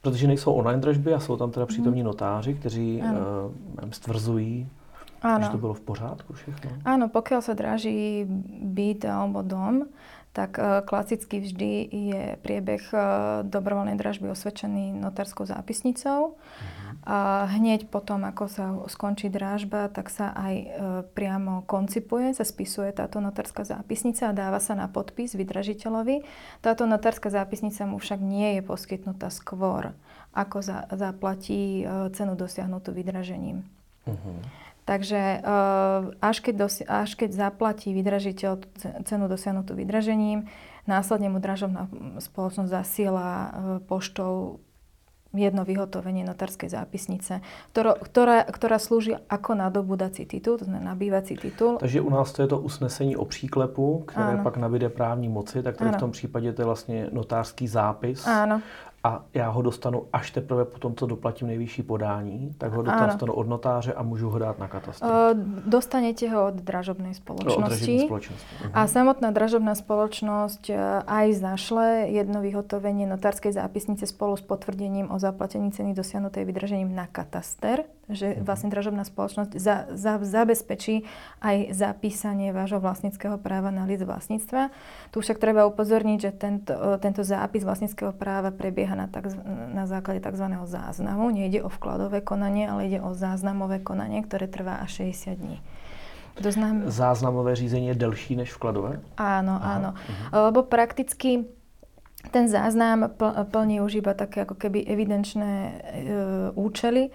Protože 0.00 0.26
nejsou 0.26 0.52
online 0.52 0.80
dražby 0.80 1.14
a 1.14 1.20
jsou 1.20 1.36
tam 1.36 1.50
teda 1.50 1.66
přítomní 1.66 2.02
notáři, 2.02 2.54
kteří 2.54 3.02
uh, 3.04 3.90
stvrzují, 3.90 4.68
Áno. 5.22 5.44
že 5.44 5.50
to 5.50 5.58
bylo 5.58 5.74
v 5.74 5.80
pořádku 5.80 6.32
všechno. 6.32 6.70
Áno, 6.84 7.12
pokiaľ 7.12 7.40
sa 7.44 7.52
draží 7.52 8.24
byt 8.64 9.04
alebo 9.04 9.44
dom, 9.44 9.92
tak 10.32 10.56
uh, 10.56 10.80
klasicky 10.80 11.44
vždy 11.44 11.72
je 11.92 12.24
priebeh 12.40 12.80
uh, 12.96 13.00
dobrovoľnej 13.44 14.00
dražby 14.00 14.32
osvedčený 14.32 14.96
notárskou 14.96 15.44
zápisnicou. 15.44 16.32
Uh-huh. 16.32 16.89
A 17.00 17.48
hneď 17.48 17.88
potom, 17.88 18.28
ako 18.28 18.44
sa 18.44 18.76
skončí 18.92 19.32
drážba, 19.32 19.88
tak 19.88 20.12
sa 20.12 20.36
aj 20.36 20.54
e, 20.54 20.66
priamo 21.16 21.64
koncipuje, 21.64 22.36
sa 22.36 22.44
spisuje 22.44 22.92
táto 22.92 23.24
notárska 23.24 23.64
zápisnica 23.64 24.28
a 24.28 24.36
dáva 24.36 24.60
sa 24.60 24.76
na 24.76 24.84
podpis 24.84 25.32
vydražiteľovi. 25.32 26.28
Táto 26.60 26.84
notárska 26.84 27.32
zápisnica 27.32 27.88
mu 27.88 27.96
však 27.96 28.20
nie 28.20 28.60
je 28.60 28.62
poskytnutá 28.68 29.32
skôr, 29.32 29.96
ako 30.36 30.60
za, 30.60 30.92
zaplatí 30.92 31.88
e, 31.88 32.12
cenu 32.12 32.36
dosiahnutú 32.36 32.92
vydražením. 32.92 33.64
Uh-huh. 34.04 34.36
Takže 34.84 35.20
e, 35.20 35.38
až 36.20 36.36
keď, 36.44 36.54
dosi- 36.68 36.84
až 36.84 37.16
keď 37.16 37.48
zaplatí 37.48 37.96
vydražiteľ 37.96 38.60
cenu 39.08 39.24
dosiahnutú 39.24 39.72
vydražením, 39.72 40.52
následne 40.84 41.32
mu 41.32 41.40
dražobná 41.40 41.88
spoločnosť 42.20 42.70
zasiela 42.70 43.30
e, 43.30 43.48
poštou 43.88 44.60
jedno 45.34 45.62
vyhotovenie 45.62 46.26
notárskej 46.26 46.74
zápisnice, 46.74 47.38
ktorá, 47.70 47.94
ktorá, 47.94 48.36
ktorá 48.50 48.82
slúži 48.82 49.14
ako 49.30 49.54
nadobudací 49.54 50.26
titul, 50.26 50.58
to 50.58 50.66
znamená 50.66 50.94
nabývací 50.94 51.38
titul. 51.38 51.78
Takže 51.78 52.00
u 52.02 52.10
nás 52.10 52.32
to 52.32 52.42
je 52.42 52.48
to 52.48 52.58
usnesení 52.58 53.14
o 53.16 53.24
příklepu, 53.24 54.04
které 54.10 54.34
ano. 54.34 54.42
pak 54.42 54.56
nabíde 54.56 54.88
právní 54.88 55.28
moci, 55.28 55.62
tak 55.62 55.76
tady 55.76 55.90
ano. 55.90 55.98
v 55.98 56.00
tom 56.00 56.10
případě 56.10 56.52
to 56.52 56.62
je 56.62 56.66
vlastně 56.66 57.06
notářský 57.12 57.68
zápis. 57.68 58.26
Ano 58.26 58.62
a 59.04 59.24
já 59.34 59.48
ho 59.48 59.62
dostanu 59.62 60.06
až 60.12 60.30
teprve 60.30 60.64
po 60.64 60.78
tom, 60.78 60.94
co 60.94 61.06
doplatím 61.06 61.48
nejvyšší 61.48 61.82
podání, 61.82 62.54
tak 62.58 62.72
ho 62.72 62.82
dostanu 62.82 63.32
od 63.32 63.48
notáře 63.48 63.92
a 63.92 64.02
můžu 64.02 64.30
ho 64.30 64.38
dát 64.38 64.58
na 64.58 64.68
katastr. 64.68 65.06
Dostanete 65.66 66.28
ho 66.28 66.46
od 66.46 66.54
dražobnej 66.54 67.14
spoločnosti. 67.16 67.96
No, 67.96 68.04
spoločnosti. 68.04 68.52
Uh-huh. 68.60 68.70
A 68.76 68.86
samotná 68.86 69.30
dražobná 69.30 69.72
spoločnosť 69.72 70.64
uh, 70.70 70.76
aj 71.08 71.26
zašle 71.32 71.86
jedno 72.12 72.44
vyhotovenie 72.44 73.08
notárskej 73.08 73.56
zápisnice 73.56 74.04
spolu 74.04 74.36
s 74.36 74.44
potvrdením 74.44 75.08
o 75.08 75.16
zaplatení 75.16 75.72
ceny 75.72 75.96
dosiahnutej 75.96 76.44
vydržením 76.44 76.92
na 76.92 77.08
kataster 77.08 77.88
že 78.12 78.36
mhm. 78.36 78.44
vlastne 78.44 78.68
dražobná 78.68 79.02
spoločnosť 79.06 79.52
za, 79.56 79.90
za, 79.94 80.18
zabezpečí 80.20 81.06
aj 81.40 81.74
zapísanie 81.74 82.52
vášho 82.52 82.82
vlastníckého 82.82 83.38
práva 83.40 83.72
na 83.72 83.86
list 83.86 84.04
vlastníctva. 84.04 84.70
Tu 85.10 85.18
však 85.22 85.38
treba 85.38 85.66
upozorniť, 85.66 86.18
že 86.18 86.30
tento, 86.34 86.74
tento 87.00 87.22
zápis 87.22 87.62
vlastníckého 87.62 88.12
práva 88.14 88.50
prebieha 88.52 88.94
na, 88.94 89.06
tak, 89.06 89.32
na 89.72 89.86
základe 89.86 90.20
tzv. 90.20 90.46
záznamu. 90.66 91.30
Nejde 91.30 91.62
o 91.62 91.70
vkladové 91.70 92.20
konanie, 92.20 92.68
ale 92.68 92.86
ide 92.90 92.98
o 93.00 93.14
záznamové 93.14 93.80
konanie, 93.80 94.22
ktoré 94.22 94.50
trvá 94.50 94.82
až 94.82 95.06
60 95.08 95.40
dní. 95.40 95.58
To 96.42 96.52
znamená... 96.52 96.90
Záznamové 96.90 97.56
řízení 97.56 97.86
je 97.86 97.94
delší 97.94 98.36
než 98.36 98.52
vkladové? 98.52 99.00
Áno, 99.16 99.58
Aha. 99.60 99.74
áno. 99.76 99.90
Uh-huh. 99.92 100.44
Lebo 100.48 100.62
prakticky 100.62 101.44
ten 102.30 102.48
záznam 102.48 103.08
plní 103.50 103.80
už 103.80 104.04
iba 104.04 104.12
také 104.12 104.44
ako 104.44 104.54
keby 104.54 104.84
evidenčné 104.84 105.52
e, 105.64 105.72
účely 106.52 107.08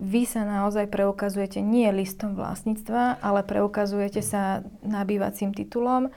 vy 0.00 0.24
sa 0.24 0.48
naozaj 0.48 0.88
preukazujete 0.88 1.60
nie 1.60 1.92
listom 1.92 2.32
vlastníctva, 2.32 3.20
ale 3.20 3.44
preukazujete 3.44 4.24
sa 4.24 4.64
nabývacím 4.80 5.52
titulom. 5.52 6.08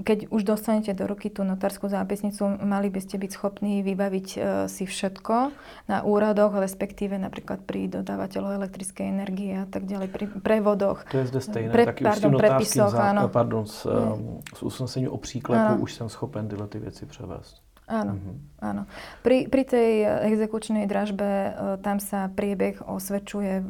Keď 0.00 0.32
už 0.32 0.42
dostanete 0.42 0.96
do 0.96 1.04
ruky 1.04 1.28
tú 1.28 1.44
notárskú 1.44 1.86
zápisnicu, 1.86 2.48
mali 2.64 2.88
by 2.88 3.00
ste 3.04 3.20
byť 3.20 3.30
schopní 3.30 3.84
vybaviť 3.84 4.28
e, 4.34 4.38
si 4.72 4.88
všetko 4.88 5.52
na 5.84 6.00
úradoch, 6.00 6.56
respektíve 6.56 7.20
napríklad 7.20 7.60
pri 7.60 7.92
dodávateľoch 7.92 8.56
elektrickej 8.56 9.04
energie 9.04 9.52
a 9.52 9.68
tak 9.68 9.84
ďalej, 9.84 10.08
pri 10.08 10.26
prevodoch. 10.40 11.04
To 11.12 11.20
je 11.20 11.26
zde 11.28 11.40
stejné, 11.44 11.70
pre, 11.70 11.84
taky 11.92 12.08
pardon, 12.08 12.32
už 12.32 12.34
s 12.34 12.40
prepisoch, 12.40 12.90
zá... 12.90 13.28
Pardon, 13.28 13.64
s, 13.68 13.84
um, 13.84 14.40
s 14.48 14.60
usnesením 14.64 15.12
o 15.12 15.18
příklepu 15.20 15.76
už 15.84 15.94
jsem 15.94 16.08
schopen 16.08 16.48
tyhle 16.48 16.66
ty 16.66 16.78
věci 16.78 17.06
převést. 17.06 17.67
Áno, 17.88 18.20
mm-hmm. 18.20 18.36
áno. 18.60 18.82
Pri, 19.24 19.48
pri 19.48 19.64
tej 19.64 19.92
exekučnej 20.28 20.84
dražbe 20.84 21.24
e, 21.24 21.50
tam 21.80 21.96
sa 22.04 22.28
priebeh 22.28 22.84
osvedčuje 22.84 23.64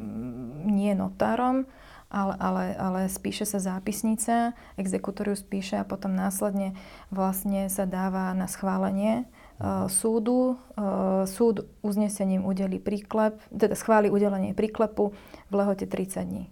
nie 0.67 0.91
notárom, 0.99 1.71
ale, 2.11 2.35
ale, 2.41 2.65
ale 2.75 3.01
spíše 3.07 3.45
sa 3.47 3.63
zápisnica, 3.63 4.57
exekutor 4.81 5.31
ju 5.31 5.37
spíše 5.39 5.79
a 5.79 5.87
potom 5.87 6.17
následne 6.17 6.75
vlastne 7.15 7.69
sa 7.69 7.85
dáva 7.85 8.33
na 8.33 8.49
schválenie 8.49 9.29
uh, 9.61 9.85
súdu. 9.93 10.57
Uh, 10.73 11.29
súd 11.29 11.69
uznesením 11.85 12.49
udeli 12.49 12.81
príklep, 12.81 13.37
teda 13.53 13.77
schváli 13.77 14.09
udelenie 14.09 14.57
príklepu 14.57 15.13
v 15.49 15.53
lehote 15.53 15.85
30 15.85 16.25
dní. 16.25 16.45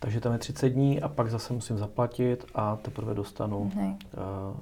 Takže 0.00 0.24
tam 0.24 0.32
je 0.32 0.56
30 0.56 0.72
dní 0.72 0.90
a 0.96 1.12
pak 1.12 1.28
zase 1.28 1.52
musím 1.52 1.76
zaplatit 1.76 2.48
a 2.56 2.80
teprve 2.80 3.12
dostanu 3.12 3.68
uh, 3.68 4.56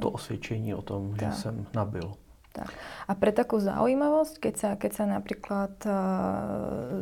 to 0.00 0.10
osvědčení 0.10 0.74
o 0.74 0.82
tom, 0.82 1.10
tak. 1.10 1.18
že 1.18 1.32
jsem 1.32 1.66
nabil. 1.74 2.12
Tak. 2.52 2.66
A 3.06 3.14
pre 3.14 3.30
takú 3.30 3.62
zaujímavosť, 3.62 4.34
keď 4.42 4.54
sa, 4.58 4.70
keď 4.74 4.92
sa 4.92 5.04
napríklad 5.06 5.74
uh, 5.86 5.94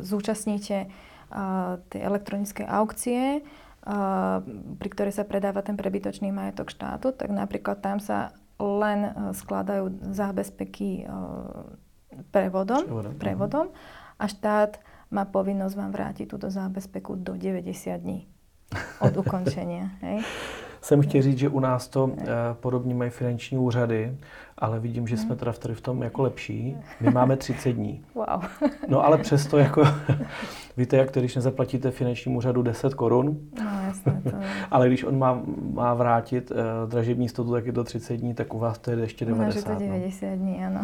zúčastníte 0.05 0.85
uh, 0.85 1.81
tej 1.89 2.05
elektronickej 2.05 2.69
aukcie, 2.69 3.41
uh, 3.41 4.45
pri 4.77 4.89
ktorej 4.93 5.17
sa 5.17 5.25
predáva 5.25 5.65
ten 5.65 5.73
prebytočný 5.73 6.29
majetok 6.29 6.69
štátu, 6.69 7.17
tak 7.17 7.33
napríklad 7.33 7.81
tam 7.81 7.97
sa 7.97 8.37
len 8.61 9.09
uh, 9.09 9.33
skladajú 9.33 10.13
zábezpeky 10.13 11.09
uh, 11.09 11.65
prevodom, 12.29 12.85
prevodom, 12.85 13.13
prevodom 13.17 13.67
a 14.21 14.25
štát 14.29 14.77
má 15.09 15.25
povinnosť 15.25 15.73
vám 15.73 15.91
vrátiť 15.91 16.25
túto 16.29 16.53
zábezpeku 16.53 17.17
do 17.17 17.33
90 17.33 17.73
dní 17.97 18.29
od 19.01 19.13
ukončenia. 19.17 19.97
Hej? 20.05 20.21
Jsem 20.81 21.01
chtěl 21.01 21.21
říct, 21.21 21.37
že 21.37 21.49
u 21.49 21.59
nás 21.59 21.87
to 21.87 22.11
eh, 22.17 22.25
podobně 22.59 22.95
mají 22.95 23.11
finanční 23.11 23.57
úřady, 23.57 24.17
ale 24.57 24.79
vidím, 24.79 25.07
že 25.07 25.17
jsme 25.17 25.35
teda 25.35 25.53
tady 25.53 25.73
v 25.73 25.81
tom 25.81 26.03
jako 26.03 26.21
lepší. 26.21 26.77
My 27.01 27.11
máme 27.11 27.37
30 27.37 27.71
dní. 27.71 28.03
Wow. 28.15 28.43
No 28.87 29.05
ale 29.05 29.17
přesto 29.17 29.57
jako, 29.57 29.83
víte, 30.77 30.97
jak 30.97 31.11
to, 31.11 31.19
když 31.19 31.35
nezaplatíte 31.35 31.91
finančnímu 31.91 32.37
úřadu 32.37 32.61
10 32.61 32.93
korun, 32.93 33.37
No 33.59 33.78
jasné. 33.89 34.21
To... 34.23 34.37
ale 34.71 34.87
když 34.87 35.03
on 35.03 35.17
má, 35.17 35.41
má 35.73 35.93
vrátit 35.93 36.51
uh, 36.51 36.57
dražební 36.89 37.25
jistotu, 37.25 37.51
tak 37.51 37.65
je 37.65 37.73
to 37.73 37.83
30 37.83 38.17
dní, 38.17 38.33
tak 38.33 38.53
u 38.53 38.59
vás 38.59 38.77
to 38.77 38.91
je 38.91 38.99
ještě 38.99 39.25
U 39.25 39.29
nás 39.29 39.37
90. 39.37 39.69
je 39.69 39.75
to 39.75 39.83
90 39.83 40.35
dní, 40.35 40.65
áno. 40.65 40.81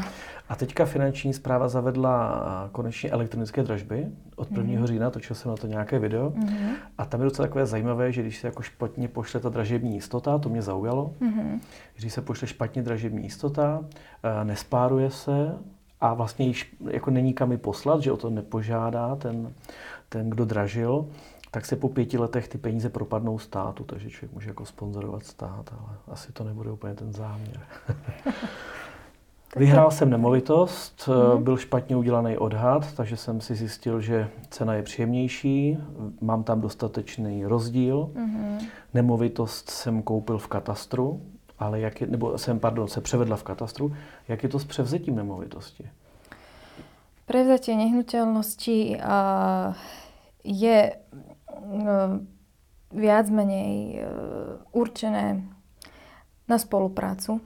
A 0.49 0.55
teďka 0.55 0.85
finanční 0.85 1.33
zpráva 1.33 1.67
zavedla 1.67 2.69
konečně 2.71 3.09
elektronické 3.09 3.63
dražby 3.63 4.07
od 4.35 4.51
1. 4.51 4.79
Mm. 4.79 4.85
října, 4.85 5.09
točil 5.09 5.35
jsem 5.35 5.51
na 5.51 5.57
to 5.57 5.67
nějaké 5.67 5.99
video. 5.99 6.33
Mhm. 6.35 6.69
A 6.97 7.05
tam 7.05 7.21
je 7.21 7.25
docela 7.25 7.47
takové 7.47 7.65
zajímavé, 7.65 8.11
že 8.11 8.21
když 8.21 8.37
se 8.39 8.47
jako 8.47 8.61
špatně 8.61 9.07
pošle 9.07 9.39
ta 9.39 9.49
dražební 9.49 9.93
jistota, 9.93 10.37
to 10.37 10.49
mě 10.49 10.61
zaujalo, 10.61 11.13
Mhm. 11.19 11.61
když 11.97 12.13
se 12.13 12.21
pošle 12.21 12.47
špatně 12.47 12.81
dražební 12.83 13.23
jistota, 13.23 13.79
eh, 14.23 14.45
nespáruje 14.45 15.11
se 15.11 15.57
a 16.01 16.13
vlastně 16.13 16.45
již 16.45 16.75
jako 16.89 17.11
není 17.11 17.33
kam 17.33 17.51
ji 17.51 17.57
poslat, 17.57 18.01
že 18.01 18.11
o 18.11 18.17
to 18.17 18.29
nepožádá 18.29 19.15
ten, 19.15 19.53
ten, 20.09 20.29
kdo 20.29 20.45
dražil, 20.45 21.05
tak 21.55 21.65
se 21.65 21.75
po 21.75 21.89
pěti 21.89 22.17
letech 22.17 22.47
ty 22.47 22.57
peníze 22.57 22.89
propadnou 22.89 23.39
státu, 23.39 23.83
takže 23.83 24.09
člověk 24.09 24.33
může 24.33 24.49
jako 24.49 24.65
sponzorovat 24.65 25.25
stát, 25.25 25.73
ale 25.79 25.97
asi 26.07 26.31
to 26.31 26.43
nebude 26.43 26.71
úplně 26.71 26.93
ten 26.95 27.13
záměr. 27.13 27.59
Vyhrál 29.55 29.91
jsem 29.91 30.09
nemovitost, 30.09 31.09
Mhm. 31.33 31.43
byl 31.43 31.57
špatně 31.57 31.95
udělaný 31.95 32.37
odhad, 32.37 32.93
takže 32.93 33.17
jsem 33.17 33.41
si 33.41 33.55
zjistil, 33.55 34.01
že 34.01 34.29
cena 34.49 34.73
je 34.73 34.83
příjemnější, 34.83 35.77
mám 36.21 36.43
tam 36.43 36.61
dostatečný 36.61 37.45
rozdíl. 37.45 38.09
Mhm. 38.15 38.57
Nemovitost 38.93 39.69
jsem 39.69 40.01
koupil 40.03 40.37
v 40.37 40.47
katastru, 40.47 41.21
ale 41.59 41.79
jak 41.79 42.01
je, 42.01 42.07
nebo 42.07 42.37
jsem, 42.37 42.59
pardon, 42.59 42.87
se 42.87 43.01
převedla 43.01 43.35
v 43.37 43.43
katastru. 43.43 43.93
Jak 44.27 44.43
je 44.43 44.49
to 44.49 44.59
s 44.59 44.65
převzetím 44.65 45.15
nemovitosti? 45.15 45.89
Prevzatie 47.25 47.77
nehnuteľnosti 47.77 49.01
je 50.45 50.93
viac 52.95 53.27
menej 53.27 53.73
e, 53.91 53.99
určené 54.71 55.43
na 56.45 56.57
spoluprácu 56.61 57.41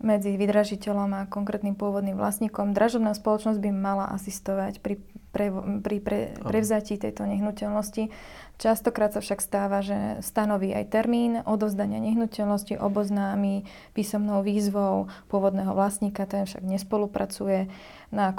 medzi 0.00 0.36
vydražiteľom 0.36 1.10
a 1.16 1.30
konkrétnym 1.30 1.74
pôvodným 1.74 2.18
vlastníkom. 2.18 2.76
Dražobná 2.76 3.16
spoločnosť 3.16 3.58
by 3.58 3.70
mala 3.72 4.10
asistovať 4.12 4.84
pri, 4.84 5.00
pre, 5.34 5.50
pri 5.82 5.98
pre, 5.98 6.20
prevzatí 6.38 6.94
tejto 6.94 7.26
nehnuteľnosti. 7.26 8.14
Častokrát 8.54 9.10
sa 9.10 9.18
však 9.18 9.42
stáva, 9.42 9.82
že 9.82 10.22
stanoví 10.22 10.70
aj 10.70 10.94
termín 10.94 11.42
odovzdania 11.42 11.98
nehnuteľnosti, 11.98 12.78
oboznámi 12.78 13.66
písomnou 13.98 14.46
výzvou 14.46 15.10
pôvodného 15.26 15.74
vlastníka, 15.74 16.22
ten 16.22 16.46
však 16.46 16.62
nespolupracuje. 16.62 17.66
Na, 18.14 18.30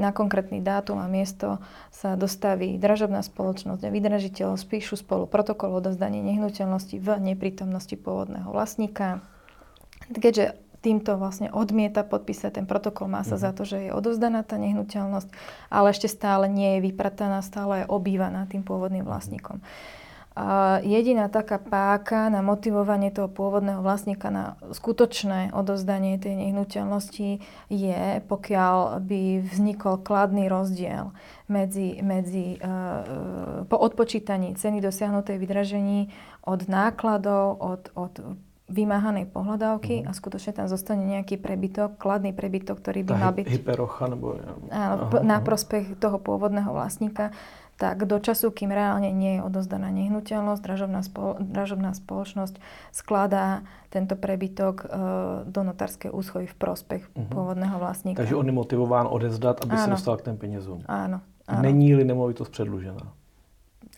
na 0.00 0.10
konkrétny 0.16 0.64
dátum 0.64 0.96
a 0.96 1.12
miesto 1.12 1.60
sa 1.92 2.16
dostaví 2.16 2.80
dražobná 2.80 3.20
spoločnosť 3.20 3.84
a 3.84 3.92
vydražiteľ, 3.92 4.56
spíšu 4.56 4.96
spolu 4.96 5.28
protokol 5.28 5.76
o 5.76 5.84
odovzdaní 5.84 6.24
nehnuteľnosti 6.24 6.96
v 6.96 7.08
neprítomnosti 7.20 7.92
pôvodného 8.00 8.48
vlastníka. 8.48 9.20
Keďže 10.08 10.56
týmto 10.78 11.18
vlastne 11.18 11.50
odmieta 11.50 12.06
podpísať 12.06 12.62
ten 12.62 12.66
protokol, 12.66 13.10
má 13.10 13.26
sa 13.26 13.34
Mhm. 13.34 13.42
za 13.42 13.50
to, 13.54 13.62
že 13.66 13.78
je 13.88 13.90
odovzdaná 13.90 14.46
tá 14.46 14.56
nehnuteľnosť, 14.56 15.28
ale 15.68 15.90
ešte 15.90 16.06
stále 16.06 16.46
nie 16.46 16.78
je 16.78 16.84
vyprataná, 16.92 17.42
stále 17.42 17.84
je 17.84 17.90
obývaná 17.90 18.46
tým 18.46 18.62
pôvodným 18.62 19.02
vlastníkom. 19.02 19.58
A 20.38 20.78
jediná 20.86 21.26
taká 21.26 21.58
páka 21.58 22.30
na 22.30 22.46
motivovanie 22.46 23.10
toho 23.10 23.26
pôvodného 23.26 23.82
vlastníka 23.82 24.30
na 24.30 24.54
skutočné 24.70 25.50
odovzdanie 25.50 26.14
tej 26.14 26.38
nehnuteľnosti 26.38 27.42
je, 27.66 28.02
pokiaľ 28.22 29.02
by 29.02 29.50
vznikol 29.50 29.98
kladný 29.98 30.46
rozdiel 30.46 31.10
medzi, 31.50 31.98
medzi 32.06 32.54
uh, 32.54 33.66
po 33.66 33.82
odpočítaní 33.82 34.54
ceny 34.54 34.78
dosiahnutej 34.78 35.42
vydražení 35.42 36.14
od 36.46 36.70
nákladov, 36.70 37.58
od, 37.58 37.82
od 37.98 38.14
vymáhanej 38.68 39.26
pohľadávky 39.26 40.04
Mhm. 40.04 40.06
a 40.06 40.12
skutočne 40.12 40.52
tam 40.54 40.66
zostane 40.66 41.02
nejaký 41.02 41.36
prebytok, 41.36 41.96
kladný 41.96 42.30
prebytok, 42.30 42.76
ktorý 42.78 43.00
by 43.02 43.12
mal 43.14 43.32
byť 43.32 43.46
hyperocha 43.48 44.04
nebo... 44.06 44.36
áno, 44.68 45.08
Aha, 45.08 45.20
na 45.22 45.36
aha. 45.36 45.42
prospech 45.42 45.96
toho 45.96 46.16
pôvodného 46.16 46.68
vlastníka, 46.68 47.32
tak 47.74 48.04
do 48.04 48.18
času, 48.18 48.50
kým 48.50 48.68
reálne 48.68 49.08
nie 49.08 49.38
je 49.38 49.42
odozdaná 49.42 49.88
nehnuteľnosť, 49.88 50.60
dražobná, 50.60 51.00
spol- 51.00 51.38
dražobná 51.38 51.94
spoločnosť 51.94 52.58
skladá 52.90 53.62
tento 53.88 54.12
prebytok 54.14 54.76
e, 54.80 54.86
do 55.46 55.60
notárskej 55.62 56.10
úschovy 56.10 56.46
v 56.46 56.56
prospech 56.56 57.02
Mhm. 57.08 57.30
pôvodného 57.30 57.76
vlastníka. 57.78 58.18
Takže 58.18 58.34
on 58.34 58.44
je 58.44 58.52
motivován 58.52 59.06
odezdat, 59.06 59.62
aby 59.62 59.76
se 59.76 59.86
Áno. 59.86 59.94
dostal 59.94 60.16
k 60.16 60.22
těm 60.22 60.36
penězům. 60.36 60.82
Áno, 60.84 61.20
áno. 61.46 61.62
Není-li 61.62 62.04
nemovitost 62.04 62.50
předlužená. 62.50 63.14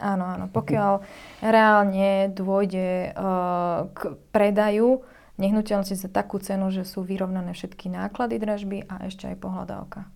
Áno, 0.00 0.24
áno. 0.24 0.48
Pokiaľ 0.48 1.04
reálne 1.44 2.32
dôjde 2.32 3.12
uh, 3.12 3.92
k 3.92 4.16
predaju 4.32 5.04
nehnuteľnosti 5.36 5.96
za 5.96 6.08
takú 6.08 6.40
cenu, 6.40 6.72
že 6.72 6.88
sú 6.88 7.04
vyrovnané 7.04 7.52
všetky 7.52 7.92
náklady 7.92 8.40
dražby 8.40 8.88
a 8.88 9.04
ešte 9.04 9.28
aj 9.28 9.36
pohľadávka. 9.36 10.08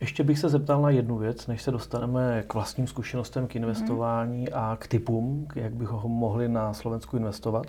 Ještě 0.00 0.24
bych 0.24 0.38
se 0.38 0.48
zeptal 0.48 0.82
na 0.82 0.90
jednu 0.90 1.18
věc, 1.18 1.46
než 1.46 1.62
se 1.62 1.70
dostaneme 1.70 2.44
k 2.46 2.54
vlastním 2.54 2.86
zkušenostem 2.86 3.46
k 3.46 3.56
investování 3.56 4.52
a 4.52 4.76
k 4.80 4.86
typům, 4.86 5.48
jak 5.54 5.74
bychom 5.74 6.12
mohli 6.12 6.48
na 6.48 6.72
Slovensku 6.72 7.16
investovat. 7.16 7.66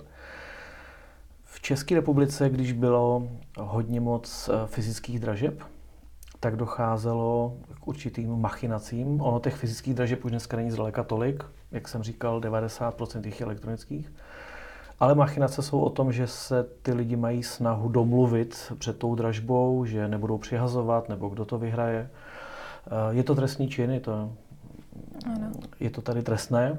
České 1.65 1.95
republice, 1.95 2.49
když 2.49 2.71
bylo 2.71 3.27
hodně 3.59 4.01
moc 4.01 4.49
eh, 4.49 4.67
fyzických 4.67 5.19
dražeb, 5.19 5.63
tak 6.39 6.55
docházelo 6.55 7.57
k 7.79 7.87
určitým 7.87 8.35
machinacím. 8.41 9.21
Ono 9.21 9.39
těch 9.39 9.55
fyzických 9.55 9.93
dražeb 9.93 10.25
už 10.25 10.31
dneska 10.31 10.57
není 10.57 10.71
zdaleka 10.71 11.03
tolik, 11.03 11.43
jak 11.71 11.87
jsem 11.87 12.03
říkal, 12.03 12.41
90% 12.41 13.25
jich 13.25 13.39
je 13.39 13.45
elektronických. 13.45 14.13
Ale 14.99 15.15
machinace 15.15 15.61
jsou 15.61 15.79
o 15.79 15.89
tom, 15.89 16.11
že 16.11 16.27
se 16.27 16.63
ty 16.81 16.93
lidi 16.93 17.15
mají 17.15 17.43
snahu 17.43 17.89
domluvit 17.89 18.73
před 18.77 18.97
tou 18.97 19.15
dražbou, 19.15 19.85
že 19.85 20.07
nebudou 20.07 20.37
přihazovat, 20.37 21.09
nebo 21.09 21.29
kdo 21.29 21.45
to 21.45 21.57
vyhraje. 21.57 22.09
Eh, 22.87 23.15
Je 23.15 23.23
to 23.23 23.35
trestný 23.35 23.69
čin, 23.69 23.91
je 23.91 23.99
to, 23.99 24.31
Áno. 25.25 25.51
je 25.79 25.89
to 25.89 26.01
tady 26.01 26.23
trestné. 26.23 26.77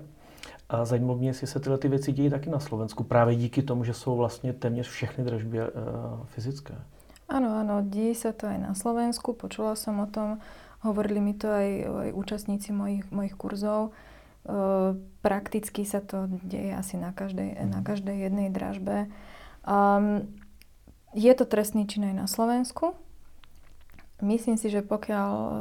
A 0.68 0.84
zajímalo 0.84 1.18
mě, 1.18 1.28
jestli 1.28 1.46
se 1.46 1.60
tyhle 1.60 1.78
ty 1.78 1.88
věci 1.88 2.12
dějí 2.12 2.30
taky 2.30 2.50
na 2.50 2.60
Slovensku, 2.60 3.04
právě 3.04 3.36
díky 3.36 3.62
tomu, 3.62 3.84
že 3.84 3.94
jsou 3.94 4.16
vlastně 4.16 4.52
téměř 4.52 4.88
všechny 4.88 5.24
dražby 5.24 5.60
uh, 5.60 5.66
fyzické. 6.26 6.74
Áno, 7.26 7.58
áno, 7.58 7.82
deje 7.82 8.14
sa 8.14 8.30
to 8.30 8.46
aj 8.46 8.58
na 8.62 8.72
Slovensku, 8.78 9.34
počula 9.34 9.74
som 9.74 9.98
o 9.98 10.06
tom, 10.06 10.38
hovorili 10.86 11.18
mi 11.18 11.34
to 11.34 11.50
aj, 11.50 11.70
aj 12.06 12.10
účastníci 12.14 12.70
mojich, 12.70 13.02
mojich 13.10 13.34
kurzov. 13.34 13.90
E, 13.90 14.94
prakticky 15.26 15.82
sa 15.82 15.98
to 15.98 16.30
deje 16.46 16.70
asi 16.70 16.94
na 16.94 17.10
každej, 17.10 17.66
na 17.66 17.82
každej 17.82 18.30
jednej 18.30 18.48
dražbe. 18.54 19.10
Um, 19.66 20.30
je 21.18 21.32
to 21.34 21.42
trestný 21.50 21.90
čin 21.90 22.06
aj 22.06 22.14
na 22.14 22.26
Slovensku. 22.30 22.94
Myslím 24.22 24.54
si, 24.54 24.70
že 24.70 24.86
pokiaľ 24.86 25.30
e, 25.34 25.52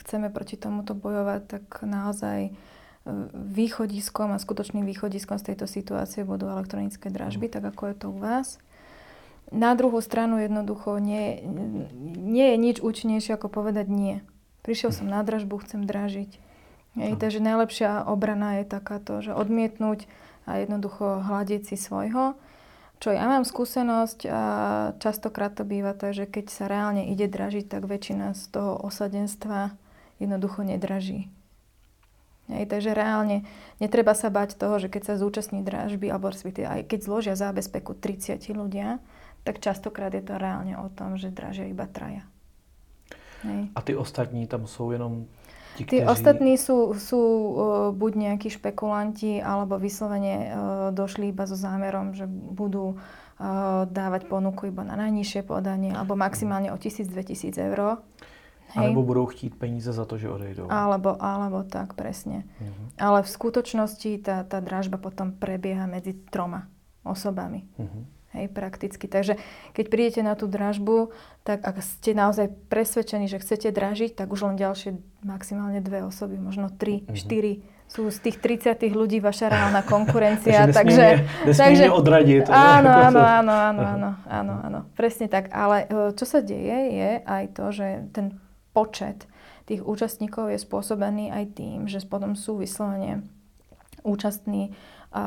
chceme 0.00 0.32
proti 0.32 0.56
tomuto 0.56 0.96
bojovať, 0.96 1.40
tak 1.44 1.84
naozaj 1.84 2.48
e, 2.48 2.52
východiskom 3.32 4.32
a 4.32 4.40
skutočným 4.40 4.88
východiskom 4.88 5.36
z 5.36 5.52
tejto 5.52 5.68
situácie 5.68 6.24
budú 6.24 6.48
elektronické 6.48 7.12
dražby, 7.12 7.52
tak 7.52 7.68
ako 7.68 7.92
je 7.92 7.96
to 8.00 8.06
u 8.08 8.16
vás. 8.16 8.56
Na 9.52 9.76
druhú 9.76 10.00
stranu 10.00 10.40
jednoducho 10.40 10.96
nie, 10.96 11.44
nie 12.16 12.46
je 12.52 12.56
nič 12.56 12.76
účinnejšie 12.80 13.36
ako 13.36 13.52
povedať 13.52 13.92
nie. 13.92 14.24
Prišiel 14.64 14.90
som 14.96 15.12
na 15.12 15.20
dražbu, 15.20 15.60
chcem 15.60 15.84
dražiť. 15.84 16.40
Hej, 16.96 17.20
takže 17.20 17.44
najlepšia 17.44 18.08
obrana 18.08 18.62
je 18.62 18.64
takáto, 18.64 19.20
že 19.20 19.36
odmietnúť 19.36 20.08
a 20.48 20.64
jednoducho 20.64 21.20
hľadiť 21.20 21.68
si 21.68 21.76
svojho. 21.76 22.38
Čo 23.02 23.12
ja 23.12 23.28
mám 23.28 23.44
skúsenosť 23.44 24.18
a 24.30 24.42
častokrát 25.02 25.52
to 25.52 25.68
býva 25.68 25.92
tak, 25.92 26.16
že 26.16 26.24
keď 26.24 26.46
sa 26.48 26.64
reálne 26.70 27.10
ide 27.12 27.28
dražiť, 27.28 27.68
tak 27.68 27.84
väčšina 27.84 28.32
z 28.32 28.42
toho 28.48 28.80
osadenstva 28.80 29.76
jednoducho 30.22 30.64
nedraží. 30.64 31.28
Hej, 32.44 32.68
takže 32.68 32.92
reálne 32.92 33.48
netreba 33.80 34.12
sa 34.12 34.28
bať 34.28 34.60
toho, 34.60 34.76
že 34.76 34.92
keď 34.92 35.02
sa 35.08 35.14
zúčastní 35.16 35.64
dražby, 35.64 36.12
alebo 36.12 36.28
aj 36.28 36.84
keď 36.84 37.00
zložia 37.00 37.34
zábezpeku 37.40 37.96
30 37.96 38.36
ľudia, 38.52 39.00
tak 39.48 39.64
častokrát 39.64 40.12
je 40.12 40.20
to 40.20 40.36
reálne 40.36 40.76
o 40.76 40.88
tom, 40.92 41.16
že 41.16 41.32
dražia 41.32 41.68
iba 41.68 41.88
traja. 41.88 42.24
Hej. 43.44 43.72
A 43.76 43.80
ty 43.80 43.96
ostatní 43.96 44.46
tam 44.46 44.66
jsou 44.66 44.90
jenom 44.90 45.24
Tí, 45.74 45.84
Tí 45.84 45.98
kteří... 45.98 46.06
ostatní 46.06 46.54
sú, 46.58 46.94
sú 46.94 47.18
uh, 47.18 47.90
buď 47.90 48.12
nejakí 48.14 48.46
špekulanti, 48.46 49.42
alebo 49.42 49.74
vyslovene 49.74 50.34
uh, 50.38 50.48
došli 50.94 51.34
iba 51.34 51.50
so 51.50 51.58
zámerom, 51.58 52.14
že 52.14 52.30
budú 52.30 52.94
uh, 52.94 53.82
dávať 53.90 54.30
ponuku 54.30 54.70
iba 54.70 54.86
na 54.86 54.94
najnižšie 54.94 55.42
podanie, 55.42 55.90
alebo 55.90 56.14
maximálne 56.14 56.70
o 56.70 56.78
1000-2000 56.78 57.58
eur. 57.58 57.98
Hej. 58.74 58.90
Alebo 58.90 59.06
budú 59.06 59.30
chtít 59.30 59.54
peníze 59.54 59.86
za 59.86 60.02
to, 60.02 60.18
že 60.18 60.26
odejdou. 60.26 60.66
Alebo, 60.66 61.14
alebo 61.22 61.62
tak, 61.62 61.94
presne. 61.94 62.42
Uh-huh. 62.58 62.90
Ale 62.98 63.22
v 63.22 63.30
skutočnosti 63.30 64.10
tá, 64.26 64.42
tá 64.42 64.58
dražba 64.58 64.98
potom 64.98 65.30
prebieha 65.30 65.86
medzi 65.86 66.18
troma 66.30 66.66
osobami. 67.06 67.70
Uh-huh. 67.78 68.02
Hej, 68.34 68.50
prakticky. 68.50 69.06
Takže 69.06 69.38
keď 69.78 69.84
prídete 69.86 70.22
na 70.26 70.34
tú 70.34 70.50
dražbu, 70.50 71.14
tak 71.46 71.62
ak 71.62 71.78
ste 71.86 72.18
naozaj 72.18 72.50
presvedčení, 72.66 73.30
že 73.30 73.38
chcete 73.38 73.70
dražiť, 73.70 74.18
tak 74.18 74.34
už 74.34 74.50
len 74.50 74.58
ďalšie 74.58 74.98
maximálne 75.22 75.78
dve 75.78 76.02
osoby, 76.02 76.34
možno 76.42 76.66
tri, 76.66 77.06
uh-huh. 77.06 77.14
štyri 77.14 77.62
sú 77.86 78.10
z 78.10 78.18
tých 78.26 78.42
30 78.42 78.90
ľudí 78.90 79.22
vaša 79.22 79.54
reálna 79.54 79.86
konkurencia. 79.94 80.66
takže, 80.66 81.22
nesmierne, 81.46 81.54
takže 81.54 81.84
odradiť. 81.94 82.50
Áno, 82.74 82.90
áno, 82.90 83.20
áno, 83.22 83.52
áno, 83.54 83.82
áno, 83.86 84.10
áno, 84.26 84.54
áno, 84.66 84.78
presne 84.98 85.30
tak. 85.30 85.54
Ale 85.54 85.86
e, 85.86 86.10
čo 86.18 86.26
sa 86.26 86.42
deje 86.42 86.78
je 86.90 87.10
aj 87.22 87.44
to, 87.54 87.70
že 87.70 87.86
ten 88.10 88.34
počet 88.74 89.30
tých 89.64 89.80
účastníkov 89.80 90.52
je 90.52 90.58
spôsobený 90.60 91.32
aj 91.32 91.44
tým, 91.56 91.88
že 91.88 92.04
potom 92.04 92.36
sú 92.36 92.60
vyslovene 92.60 93.24
účastní 94.04 94.76
a 95.14 95.22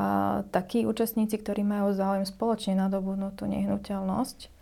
takí 0.52 0.84
účastníci, 0.84 1.40
ktorí 1.40 1.64
majú 1.64 1.96
záujem 1.96 2.28
spoločne 2.28 2.76
nadobudnúť 2.76 3.40
tú 3.40 3.48
nehnuteľnosť. 3.48 4.52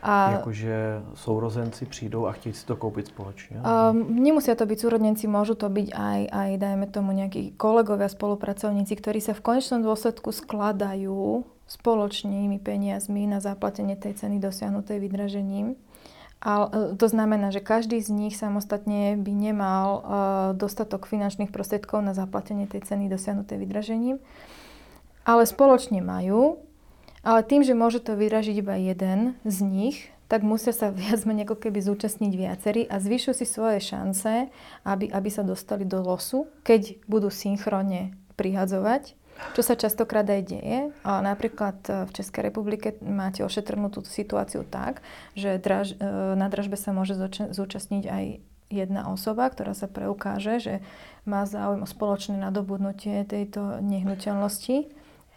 A, 0.00 0.40
Jakože 0.40 1.04
sourozenci 1.12 1.84
prídu 1.84 2.24
a 2.24 2.32
chtějí 2.32 2.54
si 2.54 2.64
to 2.64 2.76
kúpiť 2.76 3.12
spoločne? 3.12 3.60
Um, 3.60 4.16
nemusia 4.16 4.56
to 4.56 4.64
byť 4.64 4.78
súrodenci, 4.80 5.28
môžu 5.28 5.60
to 5.60 5.68
byť 5.68 5.88
aj, 5.92 6.20
aj, 6.32 6.50
dajme 6.56 6.86
tomu, 6.88 7.12
nejakí 7.12 7.56
kolegovia, 7.60 8.08
spolupracovníci, 8.08 8.96
ktorí 8.96 9.20
sa 9.20 9.36
v 9.36 9.44
konečnom 9.44 9.84
dôsledku 9.84 10.32
skladajú 10.32 11.44
spoločnými 11.66 12.56
peniazmi 12.62 13.28
na 13.28 13.42
zaplatenie 13.42 13.98
tej 13.98 14.24
ceny 14.24 14.40
dosiahnutej 14.40 15.02
vydražením. 15.04 15.76
A 16.46 16.70
e, 16.70 16.94
to 16.94 17.06
znamená, 17.10 17.50
že 17.50 17.58
každý 17.58 17.98
z 17.98 18.14
nich 18.14 18.38
samostatne 18.38 19.18
by 19.18 19.32
nemal 19.34 19.86
uh, 19.90 20.02
dostatok 20.54 21.10
finančných 21.10 21.50
prostriedkov 21.50 22.06
na 22.06 22.14
zaplatenie 22.14 22.70
tej 22.70 22.86
ceny 22.86 23.10
dosiahnuté 23.10 23.58
vydražením. 23.58 24.22
Ale 25.26 25.42
spoločne 25.42 25.98
majú, 25.98 26.62
ale 27.26 27.42
tým, 27.42 27.66
že 27.66 27.74
môže 27.74 27.98
to 27.98 28.14
vyražiť 28.14 28.62
iba 28.62 28.78
jeden 28.78 29.34
z 29.42 29.58
nich, 29.66 29.96
tak 30.30 30.46
musia 30.46 30.70
sa 30.70 30.94
viac 30.94 31.26
menej 31.26 31.50
ako 31.50 31.66
keby 31.66 31.82
zúčastniť 31.82 32.32
viacerí 32.38 32.82
a 32.86 33.02
zvyšujú 33.02 33.34
si 33.34 33.46
svoje 33.46 33.82
šance, 33.82 34.46
aby, 34.86 35.10
aby 35.10 35.28
sa 35.34 35.42
dostali 35.42 35.82
do 35.82 35.98
losu, 35.98 36.46
keď 36.62 36.94
budú 37.10 37.26
synchronne 37.26 38.14
prihadzovať 38.38 39.18
čo 39.52 39.62
sa 39.64 39.76
častokrát 39.76 40.24
aj 40.28 40.42
deje. 40.48 40.78
Napríklad 41.04 41.78
e, 41.88 41.90
v 42.08 42.10
Českej 42.12 42.52
republike 42.52 42.96
máte 43.04 43.44
ošetrenú 43.44 43.88
túto 43.92 44.08
situáciu 44.08 44.64
tak, 44.64 45.04
že 45.36 45.60
draž, 45.60 45.96
e, 45.96 46.36
na 46.36 46.48
dražbe 46.48 46.76
sa 46.76 46.92
môže 46.92 47.16
zúčastniť 47.52 48.04
aj 48.08 48.24
jedna 48.66 49.06
osoba, 49.12 49.46
ktorá 49.46 49.78
sa 49.78 49.86
preukáže, 49.86 50.58
že 50.58 50.74
má 51.22 51.46
záujem 51.46 51.86
o 51.86 51.88
spoločné 51.88 52.34
nadobudnutie 52.38 53.22
tejto 53.26 53.78
nehnuteľnosti 53.82 54.90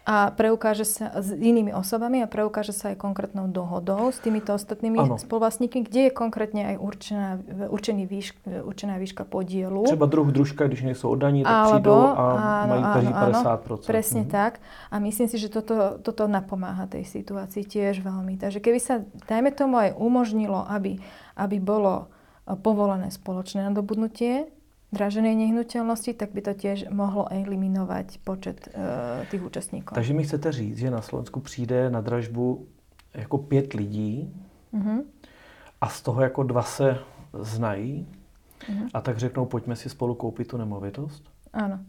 a 0.08 0.32
preukáže 0.32 0.88
sa 0.88 1.12
s 1.20 1.28
inými 1.36 1.76
osobami 1.76 2.24
a 2.24 2.26
preukáže 2.26 2.72
sa 2.72 2.90
aj 2.90 2.96
konkrétnou 2.96 3.52
dohodou 3.52 4.08
s 4.08 4.16
týmito 4.18 4.56
ostatnými 4.56 4.96
ano. 4.96 5.20
spoluvlastníkmi, 5.20 5.80
kde 5.84 6.00
je 6.08 6.12
konkrétne 6.12 6.62
aj 6.72 6.76
určená, 6.80 7.28
určený 7.68 8.08
výšk, 8.08 8.34
určená 8.64 8.96
výška 8.96 9.28
podielu. 9.28 9.84
Třeba 9.84 10.06
druh, 10.08 10.28
družka, 10.32 10.66
když 10.66 10.82
nejsou 10.82 11.12
oddaní, 11.12 11.44
tak 11.44 11.52
Alebo, 11.52 11.76
přijdou 11.76 12.00
a 12.16 12.24
áno, 12.64 12.72
majú 12.72 12.82
každý 12.96 13.12
50%. 13.12 13.86
Presne 13.86 14.22
mhm. 14.24 14.30
tak. 14.32 14.52
A 14.88 14.96
myslím 14.98 15.28
si, 15.28 15.36
že 15.36 15.48
toto, 15.52 16.00
toto 16.00 16.24
napomáha 16.24 16.88
tej 16.88 17.04
situácii 17.04 17.68
tiež 17.68 18.00
veľmi. 18.00 18.40
Takže 18.40 18.58
keby 18.64 18.80
sa, 18.80 19.04
dajme 19.28 19.52
tomu, 19.52 19.76
aj 19.76 20.00
umožnilo, 20.00 20.64
aby, 20.64 20.96
aby 21.36 21.56
bolo 21.60 22.08
povolené 22.64 23.12
spoločné 23.12 23.68
nadobudnutie 23.68 24.48
draženej 24.92 25.34
nehnuteľnosti, 25.34 26.18
tak 26.18 26.34
by 26.34 26.40
to 26.42 26.52
tiež 26.54 26.90
mohlo 26.90 27.30
eliminovať 27.30 28.18
počet 28.26 28.68
uh, 28.74 29.22
tých 29.30 29.42
účastníkov. 29.42 29.94
Takže 29.94 30.14
mi 30.14 30.24
chcete 30.24 30.52
říct, 30.52 30.78
že 30.78 30.90
na 30.90 31.02
Slovensku 31.02 31.40
přijde 31.40 31.90
na 31.90 32.00
dražbu 32.00 32.66
jako 33.14 33.38
pět 33.38 33.72
lidí 33.72 34.34
uh-huh. 34.74 35.04
a 35.80 35.88
z 35.88 36.02
toho 36.02 36.22
jako 36.22 36.42
dva 36.42 36.62
se 36.62 36.98
znají 37.32 38.06
uh-huh. 38.60 38.88
a 38.94 39.00
tak 39.00 39.18
řeknou, 39.18 39.46
pojďme 39.46 39.76
si 39.76 39.88
spolu 39.88 40.14
koupit 40.14 40.48
tu 40.48 40.56
nemovitost? 40.56 41.24
Áno. 41.52 41.82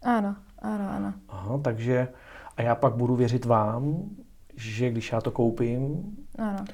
áno, 0.00 0.32
áno, 0.64 0.84
áno. 0.88 1.10
Aha, 1.28 1.58
takže 1.60 2.08
a 2.56 2.62
já 2.62 2.74
pak 2.74 2.94
budu 2.96 3.16
věřit 3.16 3.44
vám, 3.44 4.10
že 4.56 4.90
když 4.90 5.12
já 5.12 5.20
to 5.20 5.30
koupím, 5.30 6.16
Áno. 6.38 6.64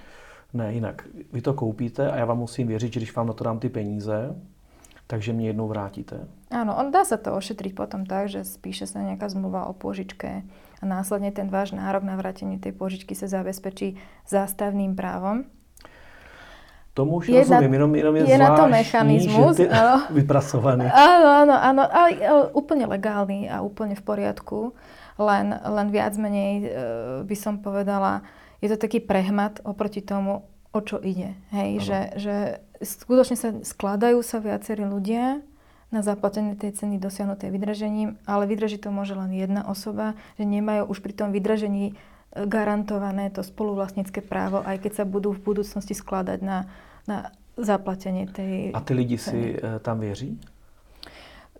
Ne, 0.55 0.74
jinak. 0.74 1.07
Vy 1.32 1.43
to 1.43 1.55
koupíte 1.55 2.11
a 2.11 2.16
já 2.16 2.24
vám 2.24 2.38
musím 2.38 2.66
věřit, 2.66 2.93
že 2.93 3.01
když 3.01 3.14
vám 3.14 3.26
na 3.26 3.32
to 3.32 3.45
dám 3.45 3.59
ty 3.59 3.68
peníze, 3.68 4.34
takže 5.11 5.35
mi 5.35 5.51
jednou 5.51 5.67
vrátite? 5.67 6.31
Áno, 6.55 6.79
on 6.79 6.95
dá 6.95 7.03
sa 7.03 7.19
to 7.19 7.35
ošetriť 7.35 7.75
potom 7.75 8.07
tak, 8.07 8.31
že 8.31 8.47
spíše 8.47 8.87
sa 8.87 9.03
nejaká 9.03 9.27
zmluva 9.27 9.67
o 9.67 9.75
pôžičke 9.75 10.47
a 10.79 10.85
následne 10.87 11.35
ten 11.35 11.51
váš 11.51 11.75
nárok 11.75 12.07
na 12.07 12.15
vrátenie 12.15 12.63
tej 12.63 12.79
pôžičky 12.79 13.19
sa 13.19 13.27
zabezpečí 13.27 13.99
zástavným 14.31 14.95
právom. 14.95 15.51
Tomu 16.95 17.23
už 17.23 17.31
je 17.31 17.43
rozumiem, 17.43 17.71
na, 17.71 17.77
jenom, 17.79 17.91
jenom 17.95 18.15
je, 18.19 18.23
je 18.35 18.39
na 18.39 18.51
to 18.55 18.65
mechanizmus. 18.67 19.55
Že 19.59 19.67
ty, 19.67 19.79
vypracovaný. 20.23 20.91
Áno, 20.91 21.29
áno, 21.47 21.55
áno, 21.55 21.83
ale, 21.87 22.11
ale 22.19 22.43
úplne 22.55 22.87
legálny 22.87 23.47
a 23.47 23.63
úplne 23.63 23.95
v 23.95 24.03
poriadku. 24.03 24.75
Len, 25.19 25.55
len 25.55 25.87
viac 25.93 26.19
menej 26.19 26.53
e, 26.61 26.69
by 27.23 27.37
som 27.39 27.63
povedala, 27.63 28.27
je 28.59 28.69
to 28.73 28.77
taký 28.81 28.99
prehmat 28.99 29.63
oproti 29.63 30.03
tomu, 30.03 30.43
o 30.75 30.81
čo 30.83 30.99
ide. 30.99 31.39
Hej, 31.55 31.71
že, 31.87 32.01
že 32.19 32.37
skutočne 32.81 33.37
sa 33.37 33.49
skladajú 33.61 34.24
sa 34.24 34.41
viacerí 34.41 34.83
ľudia 34.83 35.45
na 35.91 36.01
zaplatenie 36.01 36.55
tej 36.55 36.81
ceny 36.81 37.03
dosiahnuté 37.03 37.51
vydražením, 37.51 38.16
ale 38.24 38.47
vydražiť 38.47 38.87
to 38.87 38.91
môže 38.95 39.14
len 39.18 39.35
jedna 39.35 39.66
osoba, 39.66 40.14
že 40.39 40.47
nemajú 40.47 40.87
už 40.87 41.03
pri 41.03 41.12
tom 41.12 41.28
vydražení 41.35 41.93
e, 41.93 41.95
garantované 42.47 43.28
to 43.35 43.43
spoluvlastnícke 43.43 44.22
právo, 44.22 44.62
aj 44.62 44.87
keď 44.87 45.03
sa 45.03 45.05
budú 45.05 45.35
v 45.35 45.43
budúcnosti 45.43 45.99
skladať 45.99 46.39
na, 46.41 46.70
na 47.11 47.35
zaplatenie 47.59 48.31
tej 48.31 48.70
A 48.70 48.81
ty 48.81 48.95
lidi 48.95 49.18
ceny. 49.18 49.35
si 49.35 49.41
e, 49.59 49.78
tam 49.83 50.01
věří? 50.01 50.39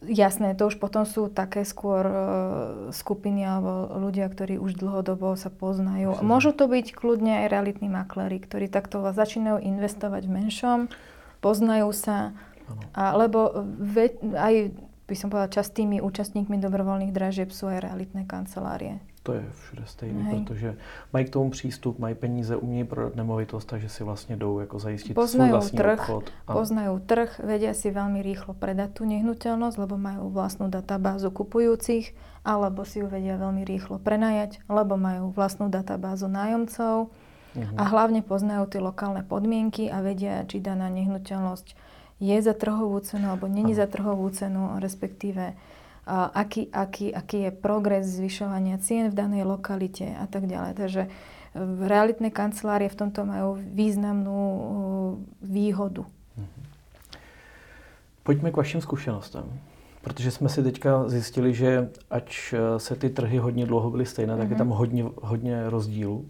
Jasné, 0.01 0.57
to 0.57 0.73
už 0.73 0.81
potom 0.81 1.05
sú 1.05 1.29
také 1.29 1.61
skôr 1.69 2.05
uh, 2.09 2.17
skupiny 2.89 3.45
alebo 3.45 4.01
ľudia, 4.01 4.33
ktorí 4.33 4.57
už 4.57 4.81
dlhodobo 4.81 5.37
sa 5.37 5.53
poznajú. 5.53 6.17
Myslím. 6.17 6.25
Môžu 6.25 6.57
to 6.57 6.73
byť 6.73 6.97
kľudne 6.97 7.45
aj 7.45 7.47
realitní 7.53 7.93
makléri, 7.93 8.41
ktorí 8.41 8.73
takto 8.73 9.05
začínajú 9.05 9.61
investovať 9.61 10.25
v 10.25 10.33
menšom, 10.41 10.79
poznajú 11.45 11.93
sa, 11.93 12.33
a, 12.97 13.13
lebo 13.13 13.67
ve, 13.77 14.17
aj 14.33 14.73
by 15.05 15.15
som 15.19 15.29
povedala, 15.29 15.53
častými 15.53 15.99
účastníkmi 16.01 16.57
dobrovoľných 16.63 17.13
dražieb 17.13 17.51
sú 17.53 17.69
aj 17.69 17.83
realitné 17.83 18.25
kancelárie. 18.25 19.03
To 19.23 19.37
je 19.37 19.45
všude 19.53 19.83
stejné, 19.87 20.23
Hej. 20.23 20.33
protože 20.33 20.77
mají 21.13 21.25
k 21.25 21.31
tomu 21.31 21.51
přístup, 21.51 21.99
mají 21.99 22.15
peníze, 22.15 22.57
umějí 22.57 22.85
prodat 22.85 23.17
nemovitost, 23.17 23.65
takže 23.65 23.89
si 23.89 24.05
vlastně 24.05 24.37
jdou 24.37 24.59
jako 24.59 24.79
zajistit 24.79 25.15
poznajú 25.15 25.51
svoj 25.51 25.59
vlastní 25.61 25.77
trh, 25.77 26.01
obchod. 26.01 26.25
A... 26.47 26.53
Poznajú 26.53 26.95
trh, 27.05 27.31
vedia 27.45 27.73
si 27.77 27.93
veľmi 27.93 28.25
rýchlo 28.25 28.57
predať 28.57 28.97
tú 28.97 29.05
nehnuteľnosť, 29.05 29.77
lebo 29.77 30.01
majú 30.01 30.33
vlastnú 30.33 30.73
databázu 30.73 31.29
kupujúcich, 31.29 32.17
alebo 32.45 32.89
si 32.89 33.05
ju 33.05 33.13
vedia 33.13 33.37
veľmi 33.37 33.61
rýchlo 33.69 34.01
prenajať, 34.01 34.65
lebo 34.73 34.97
majú 34.97 35.37
vlastnú 35.37 35.69
databázu 35.69 36.25
nájomcov 36.25 37.13
uh-huh. 37.13 37.77
a 37.77 37.83
hlavne 37.93 38.25
poznajú 38.25 38.73
tie 38.73 38.81
lokálne 38.81 39.21
podmienky 39.21 39.93
a 39.93 40.01
vedia, 40.01 40.49
či 40.49 40.65
daná 40.65 40.89
nehnuteľnosť 40.89 41.77
je 42.21 42.37
za 42.41 42.53
trhovú 42.53 43.01
cenu 43.01 43.33
alebo 43.33 43.49
není 43.49 43.73
za 43.73 43.89
trhovú 43.89 44.29
cenu, 44.29 44.77
respektíve 44.77 45.57
aký, 46.09 46.69
aký, 46.73 47.15
aký 47.15 47.39
je 47.49 47.51
progres 47.51 48.07
zvyšovania 48.07 48.79
cien 48.81 49.11
v 49.11 49.15
danej 49.15 49.45
lokalite 49.45 50.17
a 50.17 50.27
tak 50.27 50.47
ďalej. 50.49 50.73
Takže 50.75 51.03
e, 51.07 51.09
realitné 51.87 52.31
kancelárie 52.33 52.89
v 52.89 52.99
tomto 52.99 53.25
majú 53.25 53.61
významnú 53.61 54.41
e, 54.41 54.63
výhodu. 55.45 56.05
Mhm. 56.37 56.61
Pojďme 58.23 58.49
k 58.51 58.57
vašim 58.57 58.81
zkušenostem. 58.81 59.45
Protože 60.01 60.31
jsme 60.31 60.49
si 60.49 60.63
teďka 60.63 61.09
zjistili, 61.09 61.55
že 61.55 61.91
ač 62.11 62.53
e, 62.53 62.79
se 62.81 62.97
ty 62.97 63.11
trhy 63.11 63.39
hodně 63.39 63.67
dlouho 63.67 63.91
byly 63.91 64.07
stejné, 64.07 64.35
mm-hmm. 64.35 64.39
tak 64.39 64.51
je 64.51 64.57
tam 64.57 64.69
mhm. 64.69 64.77
hodně, 64.77 65.05
hodně 65.23 65.71
rozdílů. 65.71 66.27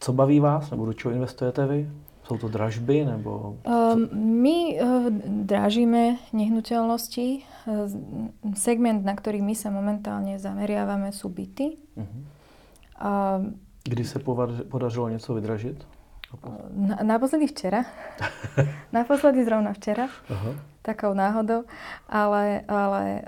Co 0.00 0.12
baví 0.12 0.40
vás, 0.40 0.70
nebo 0.70 0.86
do 0.86 0.92
čeho 0.92 1.14
investujete 1.14 1.66
vy? 1.66 1.90
Jsou 2.24 2.38
to 2.38 2.48
dražby 2.48 3.04
nebo... 3.04 3.56
Um, 3.64 4.08
my 4.42 4.76
uh, 4.76 5.08
dražíme 5.26 6.16
nehnuteľnosti. 6.36 7.55
Segment, 8.54 9.02
na 9.02 9.14
ktorý 9.18 9.42
my 9.42 9.54
sa 9.58 9.74
momentálne 9.74 10.38
zameriavame, 10.38 11.10
sú 11.10 11.28
byty. 11.28 11.74
Uh-huh. 11.98 12.22
Uh, 12.96 13.52
Kdy 13.88 14.04
se 14.04 14.18
podařilo 14.70 15.08
něco 15.08 15.34
vydražit? 15.34 15.86
Na, 16.74 16.98
naposledy 17.02 17.46
včera. 17.46 17.84
naposledy 18.92 19.44
zrovna 19.44 19.72
včera. 19.72 20.08
Aha. 20.30 20.50
Takou 20.82 21.14
náhodou. 21.14 21.64
Ale, 22.08 22.62
ale 22.68 23.04
e, 23.18 23.22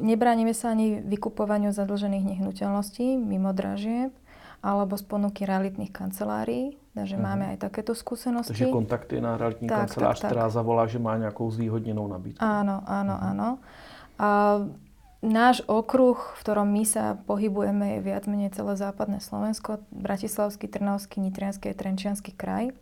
nebránime 0.00 0.52
sa 0.56 0.72
ani 0.72 1.00
vykupovaniu 1.04 1.72
zadlžených 1.72 2.36
nehnuteľností 2.36 3.16
mimo 3.16 3.52
dražieb 3.52 4.12
alebo 4.60 4.96
z 4.96 5.04
ponuky 5.08 5.48
realitných 5.48 5.92
kancelárií. 5.92 6.76
Takže 6.92 7.16
uh-huh. 7.16 7.26
máme 7.26 7.44
aj 7.56 7.64
takéto 7.64 7.96
skúsenosti. 7.96 8.52
Takže 8.52 8.68
kontakty 8.68 9.22
na 9.22 9.40
realitní 9.40 9.68
tak, 9.70 9.88
kancelář, 9.88 10.16
tak, 10.20 10.22
tak. 10.22 10.30
ktorá 10.30 10.46
zavolá, 10.52 10.84
že 10.90 10.98
má 11.00 11.16
nejakou 11.16 11.48
zvýhodnenou 11.48 12.04
nabídku. 12.10 12.42
Áno, 12.42 12.82
áno, 12.84 13.14
uh-huh. 13.16 13.30
áno. 13.30 13.48
A 14.20 14.28
náš 15.24 15.64
okruh, 15.64 16.16
v 16.16 16.40
ktorom 16.44 16.68
my 16.68 16.84
sa 16.84 17.16
pohybujeme, 17.24 17.96
je 17.96 18.00
viac 18.04 18.24
menej 18.28 18.52
celé 18.52 18.76
západné 18.76 19.20
Slovensko, 19.24 19.80
Bratislavský, 19.92 20.68
Trnavský, 20.68 21.24
Nitrianský 21.24 21.72
a 21.72 21.78
Trenčianský 21.78 22.36
kraj. 22.36 22.76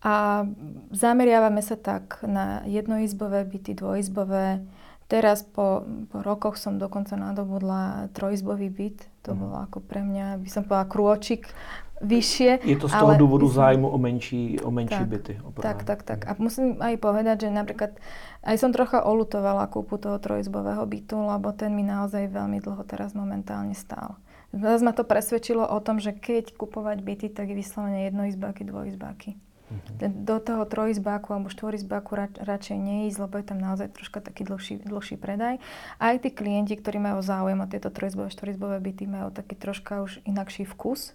A 0.00 0.48
zameriavame 0.96 1.60
sa 1.60 1.76
tak 1.76 2.24
na 2.24 2.64
jednoizbové 2.64 3.44
byty, 3.44 3.76
dvojizbové. 3.76 4.64
Teraz 5.10 5.42
po, 5.42 5.82
po 6.06 6.22
rokoch 6.22 6.54
som 6.54 6.78
dokonca 6.78 7.18
nadobudla 7.18 8.14
trojizbový 8.14 8.70
byt. 8.70 9.10
To 9.26 9.34
mm. 9.34 9.38
bolo 9.42 9.56
ako 9.66 9.82
pre 9.82 10.06
mňa, 10.06 10.38
by 10.38 10.48
som 10.48 10.62
povedala, 10.62 10.86
krôčik 10.86 11.50
vyššie. 11.98 12.62
Je 12.62 12.78
to 12.78 12.86
z 12.86 12.94
toho 12.94 13.18
dôvodu 13.18 13.44
myslím, 13.44 13.58
zájmu 13.58 13.88
o 13.90 13.98
menší, 13.98 14.42
o 14.62 14.70
menší 14.70 15.02
tak, 15.02 15.10
byty. 15.10 15.32
Opravdu. 15.42 15.66
Tak, 15.66 15.78
tak, 15.82 16.00
tak. 16.06 16.20
A 16.30 16.38
musím 16.38 16.78
aj 16.78 16.94
povedať, 17.02 17.36
že 17.44 17.48
napríklad 17.50 17.98
aj 18.46 18.56
som 18.56 18.70
trocha 18.70 19.02
olutovala 19.02 19.66
kúpu 19.66 19.98
toho 19.98 20.16
trojizbového 20.16 20.86
bytu, 20.86 21.18
lebo 21.18 21.50
ten 21.52 21.74
mi 21.74 21.82
naozaj 21.82 22.30
veľmi 22.30 22.62
dlho 22.62 22.86
teraz 22.86 23.12
momentálne 23.12 23.74
stál. 23.74 24.16
Zase 24.54 24.82
ma 24.82 24.94
to 24.94 25.02
presvedčilo 25.02 25.62
o 25.62 25.78
tom, 25.82 25.98
že 25.98 26.14
keď 26.14 26.54
kupovať 26.54 27.02
byty, 27.02 27.26
tak 27.34 27.50
je 27.50 27.58
vyslovene 27.58 28.06
jednoizbáky, 28.06 28.62
dvojizbáky. 28.66 29.38
Uh-huh. 29.70 30.10
Do 30.10 30.42
toho 30.42 30.66
trojizbáku 30.66 31.30
alebo 31.30 31.46
štvorizbáku 31.46 32.10
ra, 32.18 32.26
radšej 32.26 32.74
neísť, 32.74 33.18
lebo 33.22 33.38
je 33.38 33.46
tam 33.46 33.58
naozaj 33.62 33.94
troška 33.94 34.18
taký 34.18 34.42
dlhší, 34.42 34.82
dlhší 34.82 35.14
predaj. 35.16 35.62
Aj 36.02 36.14
tí 36.18 36.34
klienti, 36.34 36.74
ktorí 36.74 36.98
majú 36.98 37.22
záujem 37.22 37.62
o 37.62 37.70
tieto 37.70 37.94
trojizbové, 37.94 38.34
štvorizbové 38.34 38.82
byty, 38.82 39.06
majú 39.06 39.30
taký 39.30 39.54
troška 39.54 40.02
už 40.02 40.18
inakší 40.26 40.66
vkus 40.66 41.14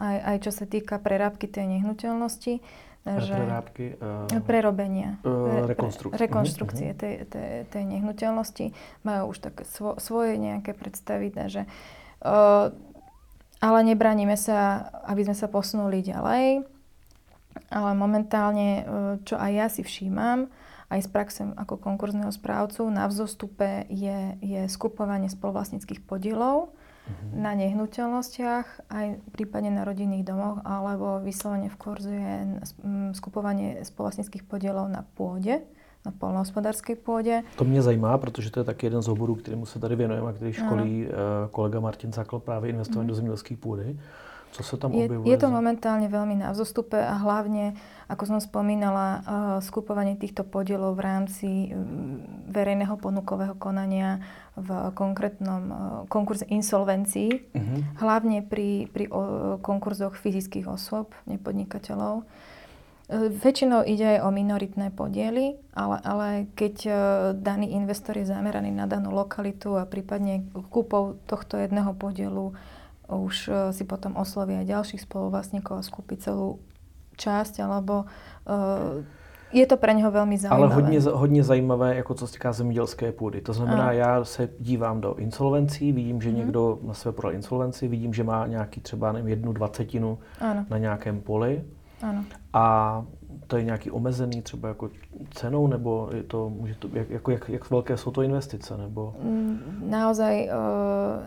aj, 0.00 0.16
aj 0.24 0.36
čo 0.48 0.50
sa 0.50 0.64
týka 0.64 0.96
prerábky 0.96 1.44
tej 1.46 1.68
nehnuteľnosti. 1.68 2.64
Takže 3.00 3.32
prerábky? 3.32 3.84
Uh, 3.96 4.28
prerobenia. 4.44 5.20
Uh, 5.24 5.68
rekonstrukcie. 5.68 6.16
Re, 6.16 6.24
rekonstrukcie 6.24 6.88
uh-huh. 6.92 7.00
tej, 7.00 7.14
tej, 7.28 7.50
tej 7.68 7.84
nehnuteľnosti. 7.84 8.66
Majú 9.04 9.22
už 9.32 9.38
také 9.40 9.64
svo, 9.68 9.96
svoje 10.00 10.36
nejaké 10.36 10.76
predstavy. 10.76 11.32
Takže, 11.32 11.64
uh, 12.24 12.72
ale 13.60 13.78
nebraníme 13.84 14.36
sa, 14.36 14.88
aby 15.08 15.24
sme 15.28 15.36
sa 15.36 15.48
posunuli 15.48 16.04
ďalej. 16.04 16.64
Ale 17.68 17.92
momentálne, 17.92 18.68
uh, 18.80 18.84
čo 19.26 19.36
aj 19.36 19.52
ja 19.52 19.66
si 19.68 19.84
všímam, 19.84 20.48
aj 20.90 21.00
z 21.06 21.08
praxe 21.08 21.42
ako 21.54 21.78
konkurzného 21.78 22.34
správcu, 22.34 22.82
na 22.90 23.06
vzostupe 23.06 23.86
je, 23.86 24.34
je 24.42 24.60
skupovanie 24.66 25.30
spoluvlastnických 25.30 26.02
podielov 26.02 26.74
uh-huh. 26.74 27.30
na 27.38 27.54
nehnuteľnostiach, 27.54 28.90
aj 28.90 29.06
prípadne 29.30 29.70
na 29.70 29.86
rodinných 29.86 30.26
domoch, 30.26 30.58
alebo 30.66 31.22
vyslovene 31.22 31.70
v 31.70 31.76
kurzu 31.78 32.10
je 32.10 32.34
skupovanie 33.14 33.86
spoluvlastnických 33.86 34.42
podielov 34.42 34.90
na 34.90 35.06
pôde, 35.14 35.62
na 36.02 36.10
polnohospodárskej 36.10 36.96
pôde. 36.96 37.44
To 37.56 37.64
mě 37.64 37.82
zajímá, 37.82 38.18
protože 38.18 38.50
to 38.50 38.60
je 38.60 38.64
taky 38.64 38.86
jeden 38.86 39.02
z 39.02 39.08
oborů, 39.08 39.34
kterému 39.34 39.66
se 39.66 39.78
tady 39.78 39.96
věnujeme 39.96 40.28
a 40.28 40.32
který 40.32 40.52
školí 40.52 41.06
ano. 41.06 41.14
Eh, 41.14 41.48
kolega 41.50 41.80
Martin 41.80 42.12
Zakl 42.12 42.38
právě 42.38 42.70
investování 42.70 43.06
uh-huh. 43.06 43.08
do 43.08 43.14
zemědělské 43.14 43.56
půdy. 43.56 43.98
Co 44.50 44.60
sa 44.66 44.74
tam 44.74 44.90
objavuje? 44.90 45.30
Je, 45.30 45.34
je 45.34 45.38
to 45.38 45.48
momentálne 45.48 46.10
veľmi 46.10 46.42
na 46.42 46.50
vzostupe 46.50 46.98
a 46.98 47.14
hlavne, 47.22 47.78
ako 48.10 48.24
som 48.26 48.38
spomínala, 48.42 49.06
uh, 49.06 49.22
skupovanie 49.62 50.18
týchto 50.18 50.42
podielov 50.42 50.98
v 50.98 51.02
rámci 51.06 51.48
uh, 51.70 51.78
verejného 52.50 52.98
ponukového 52.98 53.54
konania 53.54 54.18
v 54.58 54.90
konkrétnom 54.98 55.62
uh, 55.70 55.76
konkurze 56.10 56.50
insolvencií, 56.50 57.30
uh-huh. 57.30 58.02
hlavne 58.02 58.42
pri, 58.42 58.90
pri 58.90 59.06
konkurzoch 59.62 60.18
fyzických 60.18 60.66
osôb, 60.66 61.14
nepodnikateľov. 61.30 62.26
Uh, 62.26 63.30
väčšinou 63.30 63.86
ide 63.86 64.18
aj 64.18 64.26
o 64.26 64.34
minoritné 64.34 64.90
podiely, 64.90 65.54
ale, 65.78 65.96
ale 66.02 66.28
keď 66.58 66.74
daný 67.38 67.74
investor 67.78 68.18
je 68.18 68.26
zameraný 68.26 68.74
na 68.74 68.90
danú 68.90 69.14
lokalitu 69.14 69.78
a 69.78 69.86
prípadne 69.86 70.42
kúpou 70.74 71.18
tohto 71.30 71.54
jedného 71.54 71.94
podielu 71.94 72.50
už 73.18 73.48
e, 73.48 73.72
si 73.72 73.82
potom 73.82 74.14
oslovia 74.14 74.62
aj 74.62 74.70
ďalších 74.70 75.02
spoluvlastníkov 75.02 75.74
a 75.80 75.86
skúpi 75.86 76.14
celú 76.20 76.62
časť, 77.20 77.60
alebo 77.60 78.08
uh, 78.48 79.04
je 79.52 79.66
to 79.66 79.76
pre 79.76 79.94
něho 79.94 80.10
velmi 80.10 80.38
zajímavé. 80.38 80.62
Ale 80.62 80.74
hodně, 80.74 81.00
hodně 81.00 81.44
zajímavé, 81.44 81.96
jako 81.96 82.14
co 82.14 82.26
se 82.26 82.32
týká 82.32 82.52
zemědělské 82.52 83.12
půdy. 83.12 83.40
To 83.40 83.52
znamená, 83.52 83.82
ano. 83.82 83.92
já 83.92 84.24
se 84.24 84.48
dívám 84.60 85.00
do 85.00 85.14
insolvencí, 85.14 85.92
vidím, 85.92 86.22
že 86.22 86.28
hmm. 86.28 86.38
někdo 86.38 86.78
na 86.82 86.94
své 86.94 87.12
podal 87.12 87.32
insolvenci, 87.32 87.88
vidím, 87.88 88.14
že 88.14 88.24
má 88.24 88.46
nějaký 88.46 88.80
třeba 88.80 89.12
nevím, 89.12 89.28
jednu 89.28 89.52
dvacetinu 89.52 90.18
ano. 90.40 90.64
na 90.70 90.78
nějakém 90.78 91.20
poli. 91.20 91.64
Ano. 92.02 92.24
A 92.52 93.04
to 93.50 93.56
je 93.56 93.64
nějaký 93.64 93.90
omezený 93.90 94.42
třeba 94.42 94.68
jako 94.68 94.90
cenou, 95.34 95.66
nebo 95.66 96.08
je 96.14 96.22
to, 96.22 96.50
může 96.50 96.74
to 96.74 96.88
jak, 96.92 97.10
jako, 97.10 97.30
jak, 97.30 97.48
jak 97.48 97.70
velké 97.70 97.96
jsou 97.96 98.10
to 98.10 98.22
investice? 98.22 98.76
Nebo... 98.76 99.14
Mm, 99.22 99.90
naozaj 99.90 100.46
uh, 100.46 100.54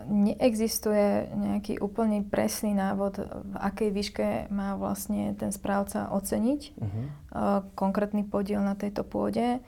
neexistuje 0.08 1.28
nejaký 1.36 1.84
úplne 1.84 2.24
presný 2.24 2.72
návod, 2.72 3.20
v 3.28 3.56
akej 3.60 3.90
výške 3.92 4.26
má 4.48 4.72
vlastne 4.80 5.36
ten 5.36 5.52
správca 5.52 6.08
oceniť 6.16 6.60
uh-huh. 6.80 6.88
uh, 6.88 7.08
konkrétny 7.76 8.24
podiel 8.24 8.64
na 8.64 8.72
tejto 8.72 9.04
pôde. 9.04 9.60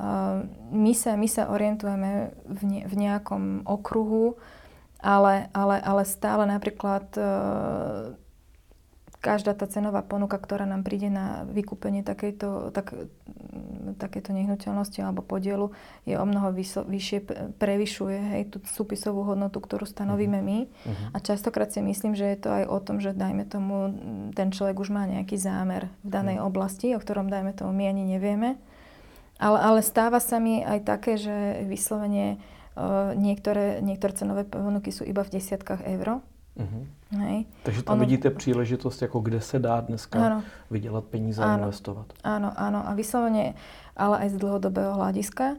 Uh, 0.00 0.48
my, 0.72 0.96
sa, 0.96 1.12
my 1.12 1.28
sa 1.28 1.52
orientujeme 1.52 2.32
v, 2.48 2.60
ne, 2.64 2.80
v 2.88 2.94
nejakom 2.96 3.68
okruhu, 3.68 4.40
ale, 5.04 5.52
ale, 5.52 5.76
ale 5.84 6.02
stále 6.08 6.48
napríklad 6.48 7.04
uh, 7.20 8.16
každá 9.28 9.52
tá 9.52 9.68
cenová 9.68 10.00
ponuka, 10.00 10.40
ktorá 10.40 10.64
nám 10.64 10.80
príde 10.88 11.12
na 11.12 11.44
vykúpenie 11.52 12.00
takejto, 12.00 12.72
tak, 12.72 12.96
takéto 14.00 14.32
nehnuteľnosti 14.32 15.04
alebo 15.04 15.20
podielu, 15.20 15.68
je 16.08 16.16
o 16.16 16.24
mnoho 16.24 16.48
vyso, 16.56 16.80
vyššie, 16.88 17.52
prevyšuje 17.60 18.18
hej, 18.32 18.42
tú 18.48 18.64
súpisovú 18.64 19.28
hodnotu, 19.28 19.60
ktorú 19.60 19.84
stanovíme 19.84 20.40
my. 20.40 20.58
Uh-huh. 20.64 21.12
A 21.12 21.20
častokrát 21.20 21.68
si 21.68 21.84
myslím, 21.84 22.16
že 22.16 22.24
je 22.24 22.38
to 22.40 22.48
aj 22.48 22.64
o 22.72 22.78
tom, 22.80 23.04
že 23.04 23.12
dajme 23.12 23.44
tomu, 23.44 23.92
ten 24.32 24.48
človek 24.48 24.80
už 24.80 24.88
má 24.88 25.04
nejaký 25.04 25.36
zámer 25.36 25.92
v 26.00 26.08
danej 26.08 26.40
uh-huh. 26.40 26.48
oblasti, 26.48 26.96
o 26.96 27.02
ktorom 27.04 27.28
dajme 27.28 27.52
tomu 27.52 27.76
my 27.76 27.84
ani 27.92 28.08
nevieme. 28.08 28.56
Ale, 29.36 29.60
ale 29.60 29.80
stáva 29.84 30.24
sa 30.24 30.40
mi 30.40 30.64
aj 30.64 30.88
také, 30.88 31.20
že 31.20 31.68
vyslovene 31.68 32.40
uh, 32.80 33.12
niektoré, 33.12 33.84
niektoré 33.84 34.16
cenové 34.16 34.48
ponuky 34.48 34.88
sú 34.88 35.04
iba 35.04 35.20
v 35.20 35.36
desiatkách 35.36 35.84
eur. 35.84 36.24
Uh-huh. 36.56 36.88
Hej. 37.08 37.48
Takže 37.62 37.82
tam 37.82 37.96
ono... 37.96 38.00
vidíte 38.00 38.30
příležitost, 38.30 39.02
jako 39.02 39.20
kde 39.20 39.40
se 39.40 39.58
dá 39.58 39.80
dneska 39.80 40.26
ano. 40.26 40.42
vydělat 40.70 41.04
peníze 41.04 41.44
a 41.44 41.56
investovat. 41.56 42.12
Áno, 42.24 42.52
áno. 42.52 42.84
A 42.84 42.92
vyslovene, 42.92 43.56
ale 43.96 44.28
aj 44.28 44.28
z 44.28 44.36
dlhodobého 44.36 44.92
hľadiska. 44.92 45.56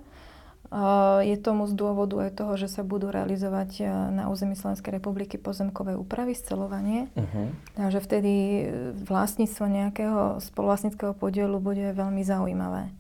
Je 1.25 1.33
tomu 1.41 1.65
z 1.65 1.73
dôvodu 1.73 2.29
aj 2.29 2.37
toho, 2.37 2.53
že 2.53 2.69
sa 2.69 2.85
budú 2.85 3.09
realizovať 3.09 3.81
e, 3.81 3.89
na 3.89 4.29
území 4.29 4.53
Slovenskej 4.53 5.01
republiky 5.01 5.41
pozemkové 5.41 5.97
úpravy, 5.97 6.37
scelovanie. 6.37 7.09
Uh-huh. 7.17 7.49
Takže 7.73 7.97
vtedy 8.05 8.33
e, 8.37 8.63
vlastníctvo 8.93 9.65
nejakého 9.65 10.21
spoluvlastnického 10.37 11.17
podielu 11.17 11.57
bude 11.57 11.89
veľmi 11.89 12.21
zaujímavé. 12.21 12.93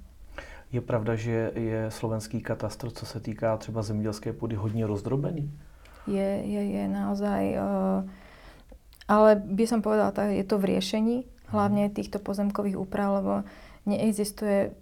Je 0.73 0.81
pravda, 0.81 1.13
že 1.13 1.53
je 1.53 1.93
slovenský 1.93 2.41
katastr, 2.41 2.89
co 2.89 3.05
se 3.05 3.19
týká 3.21 3.57
třeba 3.61 3.85
zemědělské 3.85 4.33
půdy, 4.33 4.57
hodně 4.57 4.89
rozdrobený? 4.89 5.53
Je, 6.09 6.41
je, 6.41 6.63
je 6.73 6.83
naozaj... 6.89 7.53
Uh, 7.53 8.09
ale 9.09 9.41
by 9.41 9.65
som 9.65 9.81
povedala, 9.81 10.13
tak 10.13 10.37
je 10.37 10.45
to 10.45 10.61
v 10.61 10.77
riešení 10.77 11.25
hlavne 11.49 11.89
týchto 11.89 12.21
pozemkových 12.21 12.77
úprav, 12.77 13.09
lebo 13.19 13.33
neexistuje 13.89 14.77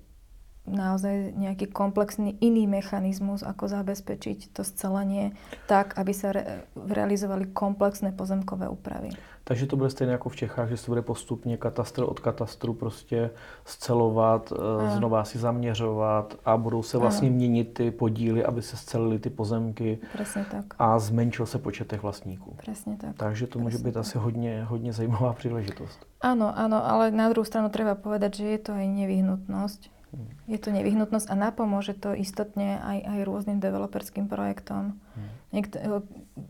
naozaj 0.67 1.32
nejaký 1.39 1.71
komplexný 1.71 2.36
iný 2.43 2.67
mechanizmus, 2.67 3.39
ako 3.39 3.71
zabezpečiť 3.71 4.51
to 4.51 4.67
scelenie 4.67 5.32
tak, 5.71 5.95
aby 5.95 6.11
sa 6.11 6.36
re- 6.36 6.67
realizovali 6.75 7.55
komplexné 7.55 8.11
pozemkové 8.11 8.67
úpravy. 8.67 9.15
Takže 9.48 9.66
to 9.66 9.80
bude 9.80 9.89
stejné 9.89 10.12
jako 10.12 10.30
v 10.30 10.36
Čechách, 10.36 10.70
že 10.70 10.78
se 10.78 10.91
bude 10.91 11.02
postupně 11.02 11.58
katastr 11.58 12.04
od 12.04 12.20
katastru 12.20 12.74
prostě 12.74 13.30
scelovat, 13.66 14.52
ano. 14.52 14.95
znova 14.95 15.24
si 15.24 15.39
zaměřovat 15.39 16.36
a 16.45 16.58
budou 16.58 16.84
se 16.84 16.98
vlastně 16.98 17.28
ano. 17.28 17.36
měnit 17.36 17.74
ty 17.74 17.91
podíly, 17.91 18.43
aby 18.43 18.62
se 18.62 18.78
scelily 18.78 19.20
ty 19.20 19.30
pozemky. 19.30 20.00
Presne 20.12 20.45
tak. 20.52 20.66
A 20.80 21.00
zmenšil 21.00 21.45
se 21.45 21.58
počet 21.60 21.88
těch 21.88 22.04
vlastníků. 22.04 22.56
Presne 22.66 22.98
tak. 22.98 23.16
Takže 23.18 23.48
to 23.48 23.60
Presne 23.60 23.64
může 23.64 23.78
být 23.78 23.93
tak. 23.93 24.02
asi 24.02 24.18
hodně, 24.18 24.64
hodně 24.68 24.93
zajímavá 24.93 25.34
příležitost. 25.34 26.06
Áno, 26.18 26.50
áno, 26.50 26.82
ale 26.82 27.14
na 27.14 27.30
druhú 27.30 27.45
stranu 27.45 27.70
treba 27.70 27.93
povedať, 27.93 28.41
že 28.41 28.45
je 28.58 28.60
to 28.60 28.72
aj 28.74 28.89
nevyhnutnosť. 28.89 29.97
Hmm. 30.18 30.34
Je 30.49 30.57
to 30.57 30.74
nevyhnutnosť 30.74 31.30
a 31.30 31.36
napomôže 31.38 31.93
to 31.93 32.18
istotne 32.18 32.82
aj, 32.82 33.05
aj 33.05 33.20
rôznym 33.22 33.61
developerským 33.61 34.26
projektom. 34.26 34.97
Hmm. 35.13 35.30
Niekto, 35.53 36.03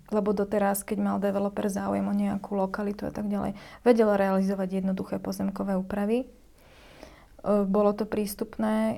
lebo 0.09 0.29
doteraz, 0.31 0.87
keď 0.87 0.97
mal 1.03 1.17
developer 1.19 1.67
záujem 1.67 2.07
o 2.07 2.15
nejakú 2.15 2.55
lokalitu 2.55 3.05
a 3.05 3.11
tak 3.11 3.27
ďalej, 3.27 3.59
vedel 3.83 4.09
realizovať 4.09 4.81
jednoduché 4.81 5.19
pozemkové 5.19 5.75
úpravy. 5.75 6.31
Bolo 7.45 7.93
to 7.93 8.09
prístupné, 8.09 8.97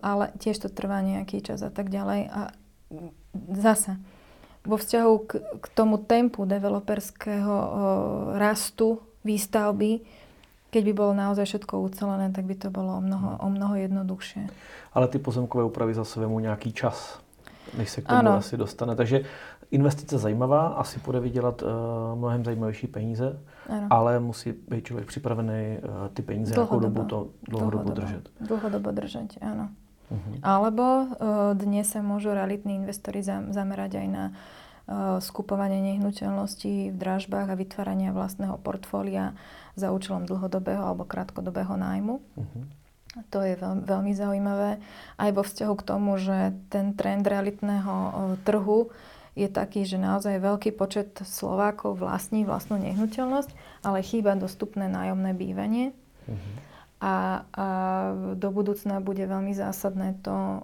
ale 0.00 0.32
tiež 0.40 0.64
to 0.64 0.68
trvá 0.72 1.04
nejaký 1.04 1.44
čas 1.44 1.60
a 1.60 1.68
tak 1.68 1.92
ďalej. 1.92 2.32
A 2.32 2.40
zasa, 3.52 4.00
vo 4.64 4.80
vzťahu 4.80 5.14
k, 5.28 5.30
k 5.60 5.66
tomu 5.76 6.00
tempu 6.00 6.48
developerského 6.48 7.54
rastu 8.40 9.04
výstavby, 9.22 10.02
keď 10.68 10.82
by 10.84 10.92
bolo 10.92 11.12
naozaj 11.16 11.44
všetko 11.48 11.80
ucelené, 11.80 12.28
tak 12.28 12.44
by 12.44 12.54
to 12.54 12.68
bolo 12.68 13.00
o 13.00 13.02
mnoho, 13.02 13.40
o 13.40 13.48
mnoho 13.48 13.74
jednoduchšie. 13.80 14.52
Ale 14.92 15.08
ty 15.08 15.18
pozemkové 15.18 15.64
úpravy 15.64 15.94
zase 15.94 16.20
vemu 16.20 16.40
nějaký 16.40 16.72
čas, 16.72 17.20
než 17.76 17.90
se 17.90 18.00
k 18.00 18.08
tomu 18.08 18.18
ano. 18.18 18.32
asi 18.32 18.56
dostane. 18.56 18.96
Takže 18.96 19.24
investice 19.70 20.18
zajímavá, 20.18 20.66
asi 20.68 21.00
bude 21.00 21.20
vydělat 21.20 21.62
uh, 21.62 21.68
mnohem 22.18 22.44
zajímavější 22.44 22.86
peníze, 22.86 23.40
ano. 23.68 23.86
ale 23.90 24.20
musí 24.20 24.54
být 24.68 24.84
člověk 24.84 25.08
připravený 25.08 25.78
uh, 25.78 26.08
ty 26.14 26.22
peníze 26.22 26.54
nějakou 26.54 26.80
dobu 26.80 27.04
to 27.04 27.28
dlouhodobo, 27.48 27.82
dlouhodobo 27.82 27.90
držet. 27.92 28.28
Dlouhodobo 28.40 28.90
držet, 28.90 29.28
áno. 29.40 29.68
Uh-huh. 30.08 30.40
Alebo 30.40 31.04
uh, 31.04 31.52
dnes 31.52 31.84
sa 31.84 32.00
môžu 32.00 32.32
realitní 32.32 32.80
investori 32.80 33.20
zamerať 33.20 34.00
aj 34.00 34.06
na 34.08 34.24
uh, 34.32 34.67
skupovanie 35.20 35.84
nehnuteľností 35.94 36.88
v 36.90 36.96
dražbách 36.96 37.52
a 37.52 37.58
vytvárania 37.60 38.16
vlastného 38.16 38.56
portfólia 38.56 39.36
za 39.76 39.92
účelom 39.92 40.24
dlhodobého 40.24 40.80
alebo 40.80 41.04
krátkodobého 41.04 41.76
nájmu. 41.76 42.18
Uh-huh. 42.18 42.62
To 43.28 43.38
je 43.44 43.54
veľ, 43.56 43.84
veľmi 43.84 44.12
zaujímavé. 44.16 44.80
Aj 45.20 45.30
vo 45.32 45.44
vzťahu 45.44 45.74
k 45.76 45.86
tomu, 45.86 46.16
že 46.16 46.56
ten 46.72 46.96
trend 46.96 47.24
realitného 47.24 47.94
uh, 47.94 48.12
trhu 48.48 48.88
je 49.36 49.46
taký, 49.46 49.86
že 49.86 50.00
naozaj 50.00 50.42
veľký 50.42 50.74
počet 50.74 51.14
Slovákov 51.22 52.00
vlastní 52.00 52.42
vlastnú 52.42 52.80
nehnuteľnosť, 52.82 53.84
ale 53.86 54.02
chýba 54.02 54.34
dostupné 54.34 54.90
nájomné 54.90 55.36
bývanie. 55.36 55.92
Uh-huh. 56.26 56.40
A, 56.98 57.46
a 57.54 57.66
do 58.34 58.50
budúcna 58.50 58.98
bude 58.98 59.22
veľmi 59.22 59.54
zásadné 59.54 60.18
to 60.24 60.34
uh, 60.34 60.60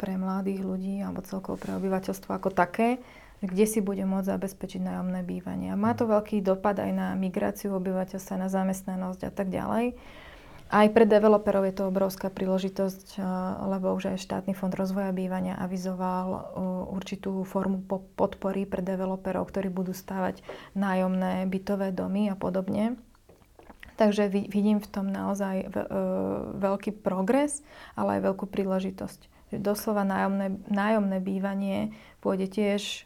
pre 0.00 0.16
mladých 0.16 0.64
ľudí 0.64 1.02
alebo 1.04 1.20
celkovo 1.20 1.60
pre 1.60 1.76
obyvateľstvo 1.76 2.30
ako 2.30 2.48
také, 2.54 3.02
kde 3.40 3.64
si 3.64 3.80
bude 3.80 4.04
môcť 4.04 4.36
zabezpečiť 4.36 4.80
nájomné 4.84 5.24
bývanie. 5.24 5.72
A 5.72 5.80
má 5.80 5.96
to 5.96 6.04
veľký 6.04 6.44
dopad 6.44 6.76
aj 6.76 6.92
na 6.92 7.08
migráciu 7.16 7.72
obyvateľstva, 7.76 8.34
na 8.36 8.48
zamestnanosť 8.52 9.20
a 9.28 9.32
tak 9.32 9.48
ďalej. 9.48 9.96
Aj 10.70 10.86
pre 10.86 11.02
developerov 11.02 11.66
je 11.66 11.74
to 11.74 11.90
obrovská 11.90 12.30
príležitosť, 12.30 13.18
uh, 13.18 13.24
lebo 13.74 13.90
už 13.90 14.14
aj 14.14 14.22
štátny 14.22 14.54
fond 14.54 14.70
rozvoja 14.70 15.10
bývania 15.10 15.58
avizoval 15.58 16.28
uh, 16.30 16.40
určitú 16.94 17.42
formu 17.42 17.82
podpory 18.14 18.70
pre 18.70 18.78
developerov, 18.78 19.50
ktorí 19.50 19.66
budú 19.66 19.90
stávať 19.90 20.46
nájomné 20.78 21.50
bytové 21.50 21.90
domy 21.90 22.30
a 22.30 22.38
podobne. 22.38 22.94
Takže 23.98 24.32
vidím 24.32 24.80
v 24.80 24.88
tom 24.88 25.12
naozaj 25.12 25.60
e, 25.60 25.66
veľký 26.56 27.04
progres, 27.04 27.60
ale 27.92 28.16
aj 28.16 28.32
veľkú 28.32 28.48
príležitosť. 28.48 29.28
Doslova 29.60 30.08
nájomné, 30.08 30.56
nájomné 30.72 31.20
bývanie 31.20 31.92
pôjde 32.24 32.48
tiež 32.48 33.04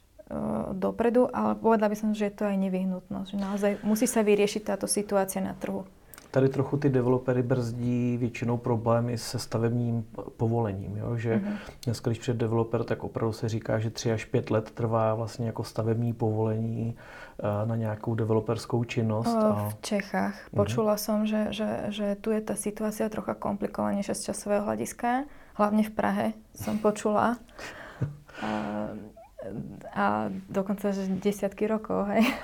dopredu, 0.72 1.28
ale 1.36 1.54
povedala 1.54 1.92
by 1.92 1.96
som, 1.96 2.10
že 2.16 2.32
je 2.32 2.34
to 2.34 2.44
aj 2.48 2.56
nevyhnutnosť. 2.56 3.28
Že 3.30 3.38
naozaj 3.38 3.72
musí 3.84 4.08
sa 4.08 4.24
vyriešiť 4.24 4.62
táto 4.64 4.88
situácia 4.88 5.44
na 5.44 5.52
trhu. 5.52 5.84
Tady 6.30 6.48
trochu 6.48 6.76
ty 6.76 6.88
developery 6.88 7.42
brzdí 7.42 8.16
většinou 8.16 8.56
problémy 8.56 9.18
se 9.18 9.38
stavebním 9.38 10.04
povolením. 10.36 10.96
Jo? 10.96 11.16
Že 11.16 11.36
mm-hmm. 11.36 11.56
dneska, 11.84 12.10
když 12.10 12.18
přijde 12.18 12.38
developer, 12.38 12.84
tak 12.84 13.04
opravdu 13.04 13.32
se 13.32 13.48
říká, 13.48 13.78
že 13.78 13.90
3 13.90 14.12
až 14.12 14.24
5 14.24 14.50
let 14.50 14.70
trvá 14.70 15.14
vlastně 15.14 15.46
jako 15.46 15.64
stavební 15.64 16.12
povolení 16.12 16.96
Eh, 17.34 17.42
na 17.42 17.74
nejakú 17.74 18.14
developerskú 18.14 18.86
činnosť? 18.86 19.34
A... 19.34 19.74
V 19.74 19.76
Čechách. 19.82 20.36
Mhm. 20.38 20.54
Počula 20.54 20.94
mm-hmm. 20.94 21.06
som, 21.06 21.18
že, 21.26 21.50
že, 21.50 21.68
že 21.90 22.06
tu 22.22 22.30
je 22.30 22.38
tá 22.38 22.54
situácia 22.54 23.10
trocha 23.10 23.34
komplikovanejšia 23.34 24.14
z 24.14 24.30
časového 24.30 24.62
hľadiska. 24.62 25.26
Hlavne 25.58 25.82
v 25.82 25.92
Prahe 25.98 26.26
som 26.54 26.78
počula. 26.78 27.34
A, 28.38 28.48
a 29.94 30.30
dokonca 30.50 30.90
že 30.90 31.08
desiatky 31.08 31.66
rokov, 31.66 32.06
hej 32.06 32.34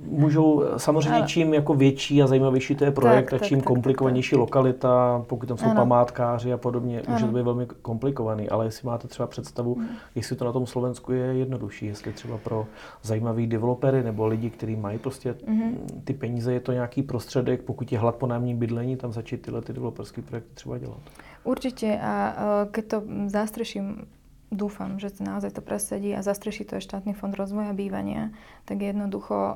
můžou, 0.00 0.64
samozřejmě 0.76 1.18
ano. 1.18 1.26
čím 1.26 1.54
jako 1.54 1.74
větší 1.74 2.22
a 2.22 2.26
zajímavější 2.26 2.74
to 2.74 2.84
je 2.84 2.90
projekt 2.90 3.30
tak, 3.30 3.42
a 3.42 3.44
čím 3.44 3.58
tak, 3.58 3.66
komplikovanější 3.66 4.30
tak, 4.30 4.40
lokalita, 4.40 5.24
pokud 5.26 5.46
tam 5.46 5.56
jsou 5.56 5.66
ano. 5.66 5.74
památkáři 5.74 6.52
a 6.52 6.56
podobně, 6.56 7.00
ano. 7.00 7.12
může 7.12 7.26
to 7.26 7.32
být 7.32 7.42
velmi 7.42 7.66
komplikovaný, 7.66 8.48
ale 8.48 8.64
jestli 8.64 8.86
máte 8.86 9.08
třeba 9.08 9.26
představu, 9.26 9.74
hmm. 9.74 9.88
jestli 10.14 10.36
to 10.36 10.44
na 10.44 10.52
tom 10.52 10.66
Slovensku 10.66 11.12
je 11.12 11.24
jednodušší, 11.24 11.86
jestli 11.86 12.12
třeba 12.12 12.38
pro 12.38 12.66
zajímavý 13.02 13.46
developery 13.46 14.02
nebo 14.02 14.26
lidi, 14.26 14.50
kteří 14.50 14.76
mají 14.76 14.98
prostě 14.98 15.36
hmm. 15.46 16.02
ty 16.04 16.12
peníze, 16.12 16.52
je 16.52 16.60
to 16.60 16.72
nějaký 16.72 17.02
prostředek, 17.02 17.62
pokud 17.62 17.92
je 17.92 17.98
hlad 17.98 18.14
po 18.14 18.26
nájemním 18.26 18.58
bydlení, 18.58 18.96
tam 18.96 19.12
začít 19.12 19.42
tyhle 19.42 19.62
ty 19.62 19.72
developerské 19.72 20.22
projekty 20.22 20.50
třeba 20.54 20.78
dělat. 20.78 20.98
Určite 21.44 22.00
a 22.00 22.36
keď 22.70 22.84
to 22.84 23.02
zastreším 23.26 24.06
dúfam, 24.54 24.96
že 25.02 25.10
naozaj 25.20 25.58
to 25.58 25.62
presedí 25.62 26.14
a 26.14 26.24
zastreší 26.24 26.64
to 26.64 26.78
aj 26.78 26.86
štátny 26.86 27.12
fond 27.12 27.34
rozvoja 27.34 27.74
bývania, 27.74 28.30
tak 28.64 28.80
jednoducho 28.80 29.34
uh, 29.34 29.54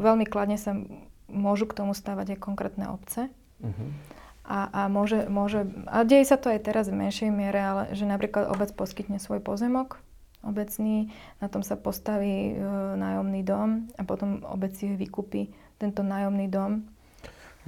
veľmi 0.00 0.24
kladne 0.24 0.56
sa 0.56 0.78
môžu 1.28 1.68
k 1.68 1.76
tomu 1.82 1.92
stávať 1.92 2.34
aj 2.34 2.38
konkrétne 2.40 2.86
obce. 2.88 3.28
Uh-huh. 3.60 3.90
A, 4.48 4.70
a, 4.72 4.82
môže, 4.88 5.28
môže, 5.28 5.68
a 5.84 6.08
deje 6.08 6.24
sa 6.24 6.40
to 6.40 6.48
aj 6.48 6.64
teraz 6.64 6.88
v 6.88 7.04
menšej 7.04 7.28
miere, 7.28 7.60
ale 7.60 7.82
že 7.92 8.08
napríklad 8.08 8.48
obec 8.48 8.72
poskytne 8.72 9.20
svoj 9.20 9.44
pozemok 9.44 10.00
obecný, 10.46 11.10
na 11.42 11.50
tom 11.50 11.66
sa 11.66 11.74
postaví 11.74 12.54
e, 12.54 12.62
nájomný 12.94 13.42
dom 13.42 13.90
a 13.98 14.06
potom 14.06 14.46
obec 14.46 14.70
si 14.70 14.86
vykúpi 14.94 15.50
tento 15.82 16.06
nájomný 16.06 16.46
dom 16.46 16.86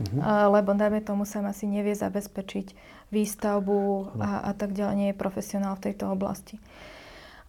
Uh-huh. 0.00 0.48
lebo 0.48 0.72
dajme 0.72 1.04
tomu 1.04 1.28
sa 1.28 1.44
asi 1.44 1.68
nevie 1.68 1.92
zabezpečiť 1.92 2.72
výstavbu 3.10 4.14
a, 4.22 4.50
a 4.50 4.52
tak 4.54 4.74
ďalej, 4.74 4.94
nie 4.96 5.08
je 5.10 5.20
profesionál 5.20 5.74
v 5.78 5.90
tejto 5.90 6.10
oblasti. 6.10 6.58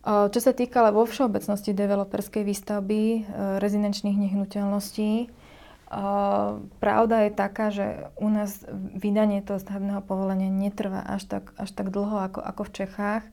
Čo 0.01 0.39
sa 0.41 0.49
týka 0.57 0.81
ale 0.81 0.97
vo 0.97 1.05
všeobecnosti 1.05 1.77
developerskej 1.77 2.41
výstavby 2.41 3.29
rezidenčných 3.61 4.17
nehnuteľností, 4.17 5.29
pravda 6.81 7.15
je 7.27 7.31
taká, 7.37 7.69
že 7.69 8.09
u 8.17 8.33
nás 8.33 8.65
vydanie 8.97 9.45
toho 9.45 9.61
stavebného 9.61 10.01
povolenia 10.01 10.49
netrvá 10.49 11.05
až 11.05 11.29
tak, 11.29 11.53
až 11.53 11.69
tak 11.77 11.93
dlho 11.93 12.17
ako, 12.17 12.41
ako 12.41 12.61
v 12.65 12.73
Čechách, 12.81 13.23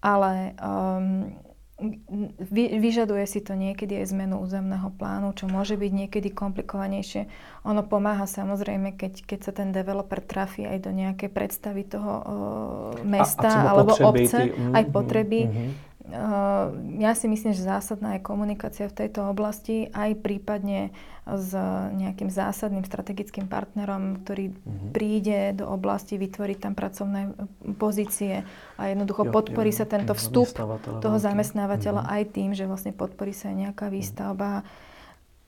ale 0.00 0.54
um, 0.56 1.36
vy, 1.78 2.64
vyžaduje 2.82 3.22
si 3.30 3.38
to 3.38 3.54
niekedy 3.54 4.02
aj 4.02 4.10
zmenu 4.10 4.42
územného 4.42 4.90
plánu, 4.98 5.30
čo 5.38 5.46
môže 5.46 5.78
byť 5.78 5.92
niekedy 5.94 6.34
komplikovanejšie. 6.34 7.30
Ono 7.62 7.86
pomáha 7.86 8.26
samozrejme, 8.26 8.98
keď, 8.98 9.22
keď 9.22 9.38
sa 9.46 9.52
ten 9.54 9.70
developer 9.70 10.18
trafí 10.18 10.66
aj 10.66 10.78
do 10.82 10.90
nejakej 10.90 11.30
predstavy 11.30 11.86
toho 11.86 12.12
uh, 12.18 12.26
mesta 13.06 13.46
a, 13.46 13.62
a 13.62 13.68
alebo 13.78 13.94
potreby, 13.94 14.26
obce, 14.26 14.38
mm, 14.50 14.74
aj 14.74 14.84
potreby. 14.90 15.40
Mm, 15.46 15.54
mm 15.54 15.72
ja 16.98 17.12
si 17.12 17.26
myslím, 17.28 17.52
že 17.52 17.68
zásadná 17.68 18.16
je 18.16 18.24
komunikácia 18.24 18.88
v 18.88 18.96
tejto 19.04 19.28
oblasti, 19.28 19.92
aj 19.92 20.16
prípadne 20.24 20.88
s 21.28 21.52
nejakým 21.92 22.32
zásadným 22.32 22.88
strategickým 22.88 23.44
partnerom, 23.44 24.24
ktorý 24.24 24.48
mm-hmm. 24.48 24.90
príde 24.96 25.52
do 25.52 25.68
oblasti, 25.68 26.16
vytvorí 26.16 26.56
tam 26.56 26.72
pracovné 26.72 27.36
pozície 27.76 28.48
a 28.80 28.82
jednoducho 28.88 29.28
jo, 29.28 29.32
podporí 29.32 29.68
jo, 29.68 29.84
sa 29.84 29.86
tento 29.86 30.16
vstup 30.16 30.48
toho 31.04 31.16
zamestnávateľa 31.20 32.08
mm-hmm. 32.08 32.16
aj 32.16 32.22
tým, 32.32 32.50
že 32.56 32.64
vlastne 32.64 32.96
podporí 32.96 33.36
sa 33.36 33.52
aj 33.52 33.68
nejaká 33.68 33.92
výstavba. 33.92 34.64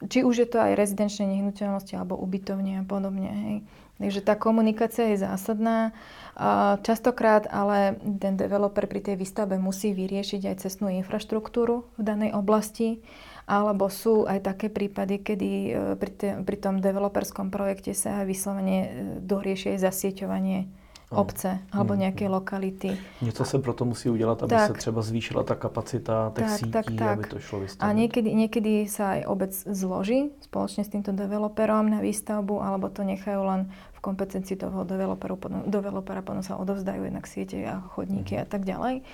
Či 0.01 0.25
už 0.25 0.45
je 0.45 0.49
to 0.49 0.61
aj 0.61 0.77
rezidenčné 0.77 1.29
nehnuteľnosti 1.29 1.93
alebo 1.97 2.17
ubytovne 2.21 2.81
a 2.81 2.85
podobne. 2.85 3.33
Hej. 3.33 3.57
Takže 4.01 4.21
tá 4.25 4.33
komunikácia 4.37 5.13
je 5.13 5.25
zásadná. 5.25 5.93
Častokrát 6.81 7.51
ale 7.51 7.99
ten 8.01 8.39
developer 8.39 8.87
pri 8.87 9.03
tej 9.03 9.17
výstave 9.21 9.59
musí 9.59 9.93
vyriešiť 9.93 10.47
aj 10.47 10.57
cestnú 10.63 10.89
infraštruktúru 10.89 11.85
v 11.99 12.03
danej 12.03 12.33
oblasti. 12.33 13.03
Alebo 13.51 13.91
sú 13.91 14.31
aj 14.31 14.47
také 14.47 14.71
prípady, 14.71 15.19
kedy 15.27 15.51
e, 15.51 15.71
pri, 15.99 16.13
te, 16.15 16.29
pri 16.39 16.55
tom 16.55 16.79
developerskom 16.79 17.51
projekte 17.51 17.99
sa 17.99 18.23
vyslovene 18.23 18.79
e, 18.79 18.89
dorieši 19.27 19.75
aj 19.75 19.91
zasieťovanie 19.91 20.71
obce 21.11 21.59
alebo 21.75 21.95
mm, 21.95 22.01
nejaké 22.07 22.25
mm. 22.31 22.33
lokality. 22.33 22.99
Něco 23.23 23.45
se 23.45 23.59
proto 23.59 23.85
musí 23.85 24.11
udělat, 24.11 24.43
aby 24.43 24.51
tak, 24.51 24.67
se 24.67 24.73
třeba 24.73 25.03
zvýšila 25.03 25.43
ta 25.43 25.55
kapacita 25.55 26.33
těch 26.35 26.47
tak, 26.47 26.59
sítí, 26.59 26.71
tak, 26.71 26.85
tak. 26.99 27.19
aby 27.19 27.29
to 27.29 27.39
šlo 27.39 27.61
vystaviť. 27.61 27.91
A 27.91 27.93
niekedy, 27.93 28.31
niekedy 28.35 28.73
sa 28.87 29.19
aj 29.19 29.21
obec 29.27 29.51
zloží 29.51 30.31
spoločne 30.41 30.87
s 30.87 30.89
týmto 30.95 31.11
developerom 31.11 31.91
na 31.91 31.99
výstavbu, 31.99 32.63
alebo 32.63 32.87
to 32.95 33.03
nechajú 33.03 33.43
len 33.43 33.75
v 34.01 34.05
kompetencii 34.09 34.57
toho 34.57 34.89
developera, 34.89 35.37
developera 35.69 36.25
potom 36.25 36.41
sa 36.41 36.57
odovzdajú 36.57 37.05
jednak 37.05 37.29
siete 37.29 37.61
a 37.69 37.85
chodníky 37.93 38.41
mm. 38.41 38.43
a 38.43 38.47
tak 38.49 38.65
ďalej. 38.65 39.05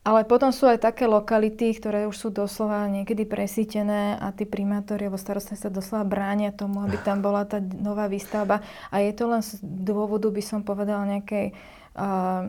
Ale 0.00 0.24
potom 0.24 0.48
sú 0.48 0.64
aj 0.64 0.80
také 0.80 1.04
lokality, 1.04 1.76
ktoré 1.76 2.08
už 2.08 2.16
sú 2.16 2.28
doslova 2.32 2.88
niekedy 2.88 3.28
presítené 3.28 4.16
a 4.16 4.32
tí 4.32 4.48
primátori 4.48 5.04
alebo 5.04 5.20
starostné 5.20 5.60
sa 5.60 5.68
doslova 5.68 6.08
bránia 6.08 6.56
tomu, 6.56 6.80
aby 6.80 6.96
tam 7.02 7.20
bola 7.26 7.44
tá 7.44 7.60
nová 7.60 8.06
výstavba. 8.06 8.62
A 8.88 9.02
je 9.02 9.12
to 9.12 9.28
len 9.28 9.42
z 9.44 9.60
dôvodu, 9.60 10.30
by 10.32 10.40
som 10.40 10.64
povedala, 10.64 11.04
nejakej 11.04 11.52
uh, 11.98 12.48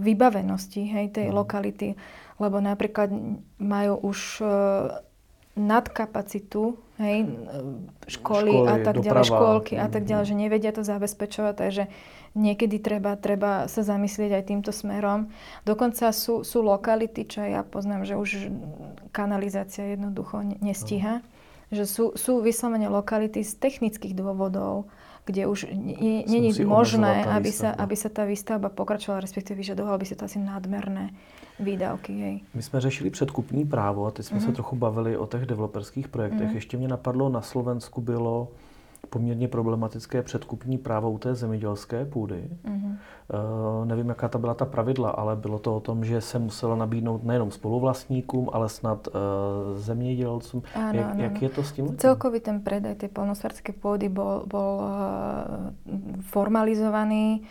vybavenosti 0.00 0.88
hej, 0.88 1.12
tej 1.12 1.28
mm. 1.28 1.36
lokality, 1.36 1.98
lebo 2.40 2.62
napríklad 2.64 3.12
majú 3.60 4.00
už 4.00 4.40
nadkapacitu, 5.52 6.80
hej, 7.02 7.18
školy, 8.06 8.54
školy 8.54 8.70
a 8.70 8.74
tak 8.80 8.94
doprava. 9.02 9.04
ďalej, 9.04 9.26
škôlky 9.28 9.74
a 9.76 9.86
tak 9.90 10.02
ďalej, 10.06 10.24
mhm. 10.24 10.30
že 10.30 10.34
nevedia 10.38 10.72
to 10.72 10.82
zabezpečovať, 10.86 11.54
takže 11.58 11.84
niekedy 12.38 12.80
treba, 12.80 13.18
treba 13.18 13.68
sa 13.68 13.82
zamyslieť 13.84 14.40
aj 14.40 14.44
týmto 14.48 14.70
smerom. 14.72 15.28
Dokonca 15.68 16.08
sú, 16.14 16.46
sú 16.46 16.64
lokality, 16.64 17.28
čo 17.28 17.44
ja 17.44 17.60
poznám, 17.66 18.08
že 18.08 18.14
už 18.16 18.48
kanalizácia 19.12 19.92
jednoducho 19.92 20.40
nestíha, 20.62 21.20
no. 21.20 21.26
že 21.74 21.84
sú, 21.84 22.16
sú 22.16 22.40
vyslovene 22.40 22.88
lokality 22.88 23.44
z 23.44 23.52
technických 23.60 24.16
dôvodov, 24.16 24.88
kde 25.22 25.46
už 25.46 25.70
není 26.26 26.50
možné, 26.66 27.22
aby 27.30 27.54
sa, 27.54 27.70
aby 27.78 27.94
sa 27.94 28.10
tá 28.10 28.26
výstavba 28.26 28.74
pokračovala, 28.74 29.22
respektíve 29.22 29.60
vyžadovala 29.62 30.00
by 30.00 30.06
sa 30.08 30.18
to 30.18 30.26
asi 30.26 30.42
nadmerné 30.42 31.14
výdavky. 31.60 32.12
Hej. 32.12 32.40
My 32.54 32.62
jsme 32.62 32.80
řešili 32.80 33.10
předkupní 33.10 33.64
právo 33.64 34.06
a 34.06 34.10
teď 34.10 34.26
jsme 34.26 34.36
mm-hmm. 34.36 34.40
se 34.40 34.46
mhm. 34.46 34.54
trochu 34.54 34.76
bavili 34.76 35.16
o 35.16 35.26
těch 35.26 35.46
developerských 35.46 36.08
projektech. 36.08 36.48
Mm-hmm. 36.48 36.54
Ještě 36.54 36.76
mě 36.76 36.88
napadlo, 36.88 37.28
na 37.28 37.42
Slovensku 37.42 38.00
bylo 38.00 38.48
poměrně 39.10 39.48
problematické 39.48 40.22
předkupní 40.22 40.78
právo 40.78 41.10
u 41.10 41.18
té 41.18 41.34
zemědělské 41.34 42.04
půdy. 42.04 42.48
Mm-hmm. 42.64 42.96
Uh, 43.32 43.84
nevím, 43.84 44.08
jaká 44.08 44.28
ta 44.28 44.38
byla 44.38 44.54
ta 44.54 44.64
pravidla, 44.64 45.10
ale 45.10 45.36
bylo 45.36 45.58
to 45.58 45.76
o 45.76 45.80
tom, 45.80 46.04
že 46.04 46.20
se 46.20 46.38
musela 46.38 46.76
nabídnout 46.76 47.24
nejenom 47.24 47.50
spoluvlastníkům, 47.50 48.50
ale 48.52 48.68
snad 48.68 49.08
uh, 49.08 49.12
zemědělcům. 49.78 50.62
Áno, 50.74 50.98
jak, 50.98 51.10
áno. 51.10 51.22
jak 51.22 51.42
je 51.42 51.48
to 51.48 51.62
s 51.62 51.72
tím? 51.72 51.96
Celkový 51.96 52.40
ten 52.40 52.60
predaj 52.60 52.94
tej 52.94 53.08
polnosvárskej 53.08 53.74
pôdy 53.74 54.08
bol, 54.08 54.44
bol 54.46 54.80
uh, 54.80 54.90
formalizovaný 56.20 57.42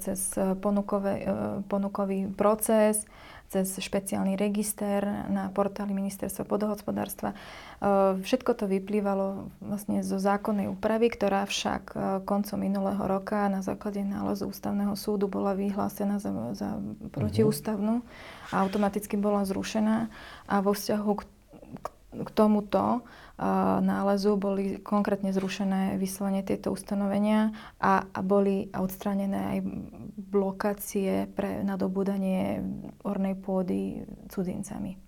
cez 0.00 0.32
ponukové, 0.60 1.24
uh, 1.24 1.60
ponukový 1.68 2.32
proces 2.32 3.04
cez 3.48 3.80
špeciálny 3.80 4.36
register 4.36 5.00
na 5.32 5.48
portáli 5.48 5.96
Ministerstva 5.96 6.44
podohospodárstva. 6.44 7.32
Všetko 8.20 8.52
to 8.52 8.68
vyplývalo 8.68 9.48
vlastne 9.64 10.04
zo 10.04 10.20
zákonnej 10.20 10.68
úpravy, 10.68 11.08
ktorá 11.08 11.48
však 11.48 11.96
koncom 12.28 12.58
minulého 12.60 13.00
roka 13.08 13.48
na 13.48 13.64
základe 13.64 14.04
nálezu 14.04 14.52
ústavného 14.52 14.92
súdu 15.00 15.32
bola 15.32 15.56
vyhlásená 15.56 16.20
za, 16.20 16.30
za 16.52 16.76
protiústavnú 17.08 18.04
a 18.52 18.54
automaticky 18.60 19.16
bola 19.16 19.48
zrušená. 19.48 20.12
A 20.44 20.54
vo 20.60 20.76
vzťahu 20.76 21.12
k, 21.16 21.22
k, 21.80 21.86
k 22.28 22.30
tomuto 22.36 23.00
nálezu 23.78 24.34
boli 24.34 24.82
konkrétne 24.82 25.30
zrušené 25.30 25.94
vyslovene 25.96 26.42
tieto 26.42 26.74
ustanovenia 26.74 27.54
a, 27.78 28.02
a 28.10 28.20
boli 28.20 28.66
odstranené 28.74 29.40
aj 29.54 29.58
blokácie 30.18 31.30
pre 31.30 31.62
nadobúdanie 31.62 32.62
ornej 33.06 33.38
pôdy 33.38 34.02
cudzincami. 34.26 34.98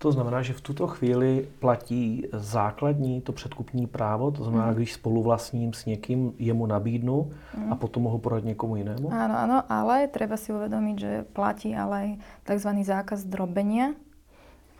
To 0.00 0.08
znamená, 0.08 0.40
že 0.40 0.56
v 0.56 0.64
tuto 0.64 0.88
chvíli 0.88 1.44
platí 1.60 2.24
základní 2.32 3.20
to 3.20 3.36
předkupní 3.36 3.84
právo, 3.84 4.30
to 4.30 4.48
znamená, 4.48 4.72
mm. 4.72 4.74
když 4.74 4.92
spoluvlastním 4.92 5.72
s 5.76 5.84
někým, 5.84 6.32
jemu 6.38 6.66
nabídnu 6.66 7.30
mm. 7.56 7.72
a 7.72 7.76
potom 7.76 8.02
mohu 8.02 8.18
poradit 8.18 8.56
někomu 8.56 8.76
jinému? 8.76 9.12
Áno, 9.12 9.34
áno, 9.36 9.56
ale 9.68 10.08
treba 10.08 10.40
si 10.40 10.56
uvedomiť, 10.56 10.96
že 10.96 11.12
platí 11.36 11.76
ale 11.76 11.96
aj 12.00 12.08
tzv. 12.48 12.70
zákaz 12.80 13.28
drobenia, 13.28 13.92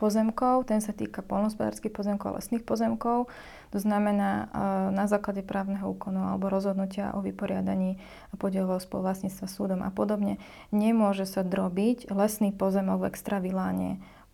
pozemkov, 0.01 0.65
ten 0.65 0.81
sa 0.81 0.97
týka 0.97 1.21
polnospodárských 1.21 1.93
pozemkov 1.93 2.33
a 2.33 2.35
lesných 2.41 2.65
pozemkov. 2.65 3.29
To 3.69 3.77
znamená, 3.77 4.49
e, 4.49 4.55
na 4.97 5.05
základe 5.05 5.45
právneho 5.45 5.85
úkonu 5.85 6.25
alebo 6.25 6.49
rozhodnutia 6.49 7.13
o 7.13 7.21
vyporiadaní 7.21 8.01
podielového 8.41 8.81
spoluvlastníctva 8.81 9.45
súdom 9.45 9.85
a 9.85 9.93
podobne, 9.93 10.41
nemôže 10.73 11.29
sa 11.29 11.45
drobiť 11.45 12.09
lesný 12.09 12.49
pozemok 12.49 13.05
v 13.05 13.09
extraviláne 13.13 13.89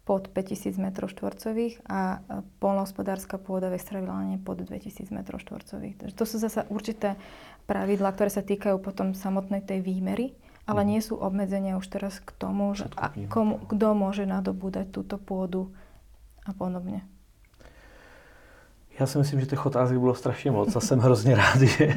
pod 0.07 0.31
5000 0.31 0.79
m 0.79 0.87
štvorcových 0.95 1.83
a 1.91 2.23
polnohospodárska 2.63 3.35
pôda 3.35 3.67
v 3.67 3.75
extraviláne 3.75 4.39
pod 4.39 4.63
2000 4.63 5.11
m 5.11 5.19
štvorcových. 5.19 6.15
To 6.15 6.23
sú 6.23 6.39
zase 6.39 6.63
určité 6.71 7.19
pravidlá, 7.67 8.15
ktoré 8.15 8.31
sa 8.31 8.39
týkajú 8.39 8.79
potom 8.79 9.11
samotnej 9.11 9.67
tej 9.67 9.83
výmery 9.83 10.31
ale 10.67 10.83
mhm. 10.83 10.89
nie 10.91 11.01
sú 11.01 11.15
obmedzenia 11.15 11.79
už 11.79 11.87
teraz 11.87 12.19
k 12.19 12.29
tomu, 12.35 12.75
že 12.75 12.91
a 12.99 13.09
komu, 13.31 13.63
kto 13.71 13.95
môže 13.95 14.27
nadobúdať 14.27 14.91
túto 14.91 15.15
pôdu 15.15 15.71
a 16.43 16.51
podobne. 16.51 17.07
Já 18.99 19.05
si 19.05 19.17
myslím, 19.17 19.39
že 19.39 19.45
těch 19.45 19.65
otázek 19.65 19.99
bylo 19.99 20.15
strašně 20.15 20.51
moc 20.51 20.75
a 20.75 20.79
jsem 20.79 20.99
hrozně 20.99 21.35
rád, 21.35 21.61
že, 21.61 21.93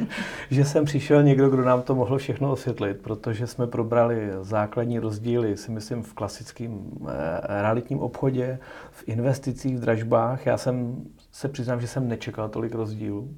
že 0.51 0.65
jsem 0.65 0.85
přišel 0.85 1.23
někdo, 1.23 1.49
kdo 1.49 1.65
nám 1.65 1.81
to 1.81 1.95
mohl 1.95 2.17
všechno 2.17 2.51
osvětlit, 2.51 3.01
protože 3.01 3.47
jsme 3.47 3.67
probrali 3.67 4.29
základní 4.41 4.99
rozdíly, 4.99 5.57
si 5.57 5.71
myslím, 5.71 6.03
v 6.03 6.13
klasickém 6.13 6.91
eh, 7.09 7.61
realitním 7.61 7.99
obchodě, 7.99 8.59
v 8.91 9.03
investicích, 9.07 9.77
v 9.77 9.79
dražbách. 9.79 10.45
Já 10.45 10.57
jsem 10.57 11.03
se 11.31 11.47
přiznám, 11.47 11.81
že 11.81 11.87
jsem 11.87 12.07
nečekal 12.07 12.49
tolik 12.49 12.75
rozdílů, 12.75 13.35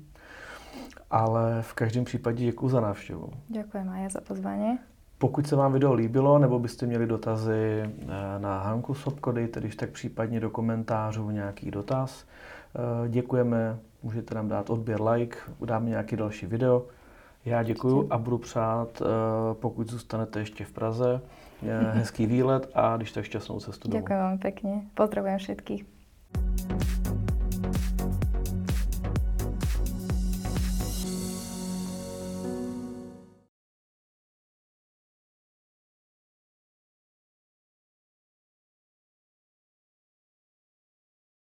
ale 1.11 1.61
v 1.61 1.73
každém 1.73 2.03
případě 2.03 2.45
děkuji 2.45 2.69
za 2.69 2.81
návštěvu. 2.81 3.29
Děkuji, 3.47 3.84
Maja, 3.84 4.09
za 4.09 4.21
pozvání. 4.21 4.79
Pokud 5.24 5.47
se 5.47 5.55
vám 5.55 5.74
video 5.74 5.93
líbilo, 5.93 6.39
nebo 6.39 6.59
byste 6.59 6.86
měli 6.86 7.07
dotazy 7.07 7.84
eh, 7.84 8.05
na 8.38 8.59
Hanku 8.59 8.93
Sobkody, 8.93 9.47
tedy 9.47 9.69
tak 9.69 9.89
případně 9.89 10.39
do 10.39 10.49
komentářů 10.49 11.30
nějaký 11.30 11.71
dotaz. 11.71 12.26
Eh, 12.76 13.09
děkujeme, 13.09 13.80
můžete 14.03 14.36
nám 14.36 14.47
dát 14.47 14.69
odběr, 14.69 15.01
like, 15.01 15.38
dáme 15.65 15.89
nějaký 15.89 16.15
další 16.15 16.45
video. 16.45 16.86
Já 17.45 17.63
děkuji 17.63 18.07
a 18.09 18.17
budu 18.17 18.38
přát, 18.38 19.01
eh, 19.01 19.05
pokud 19.53 19.89
zůstanete 19.89 20.39
ještě 20.39 20.65
v 20.65 20.71
Praze, 20.71 21.21
hezký 21.91 22.26
výlet 22.26 22.69
a 22.74 22.97
když 22.97 23.11
tak 23.11 23.26
šťastnou 23.26 23.59
cestu 23.59 23.89
domů. 23.89 24.01
Děkuji 24.01 24.17
vám 24.19 24.38
pěkně. 24.38 24.82
Pozdravujem 24.93 25.38
všetkých. 25.38 25.86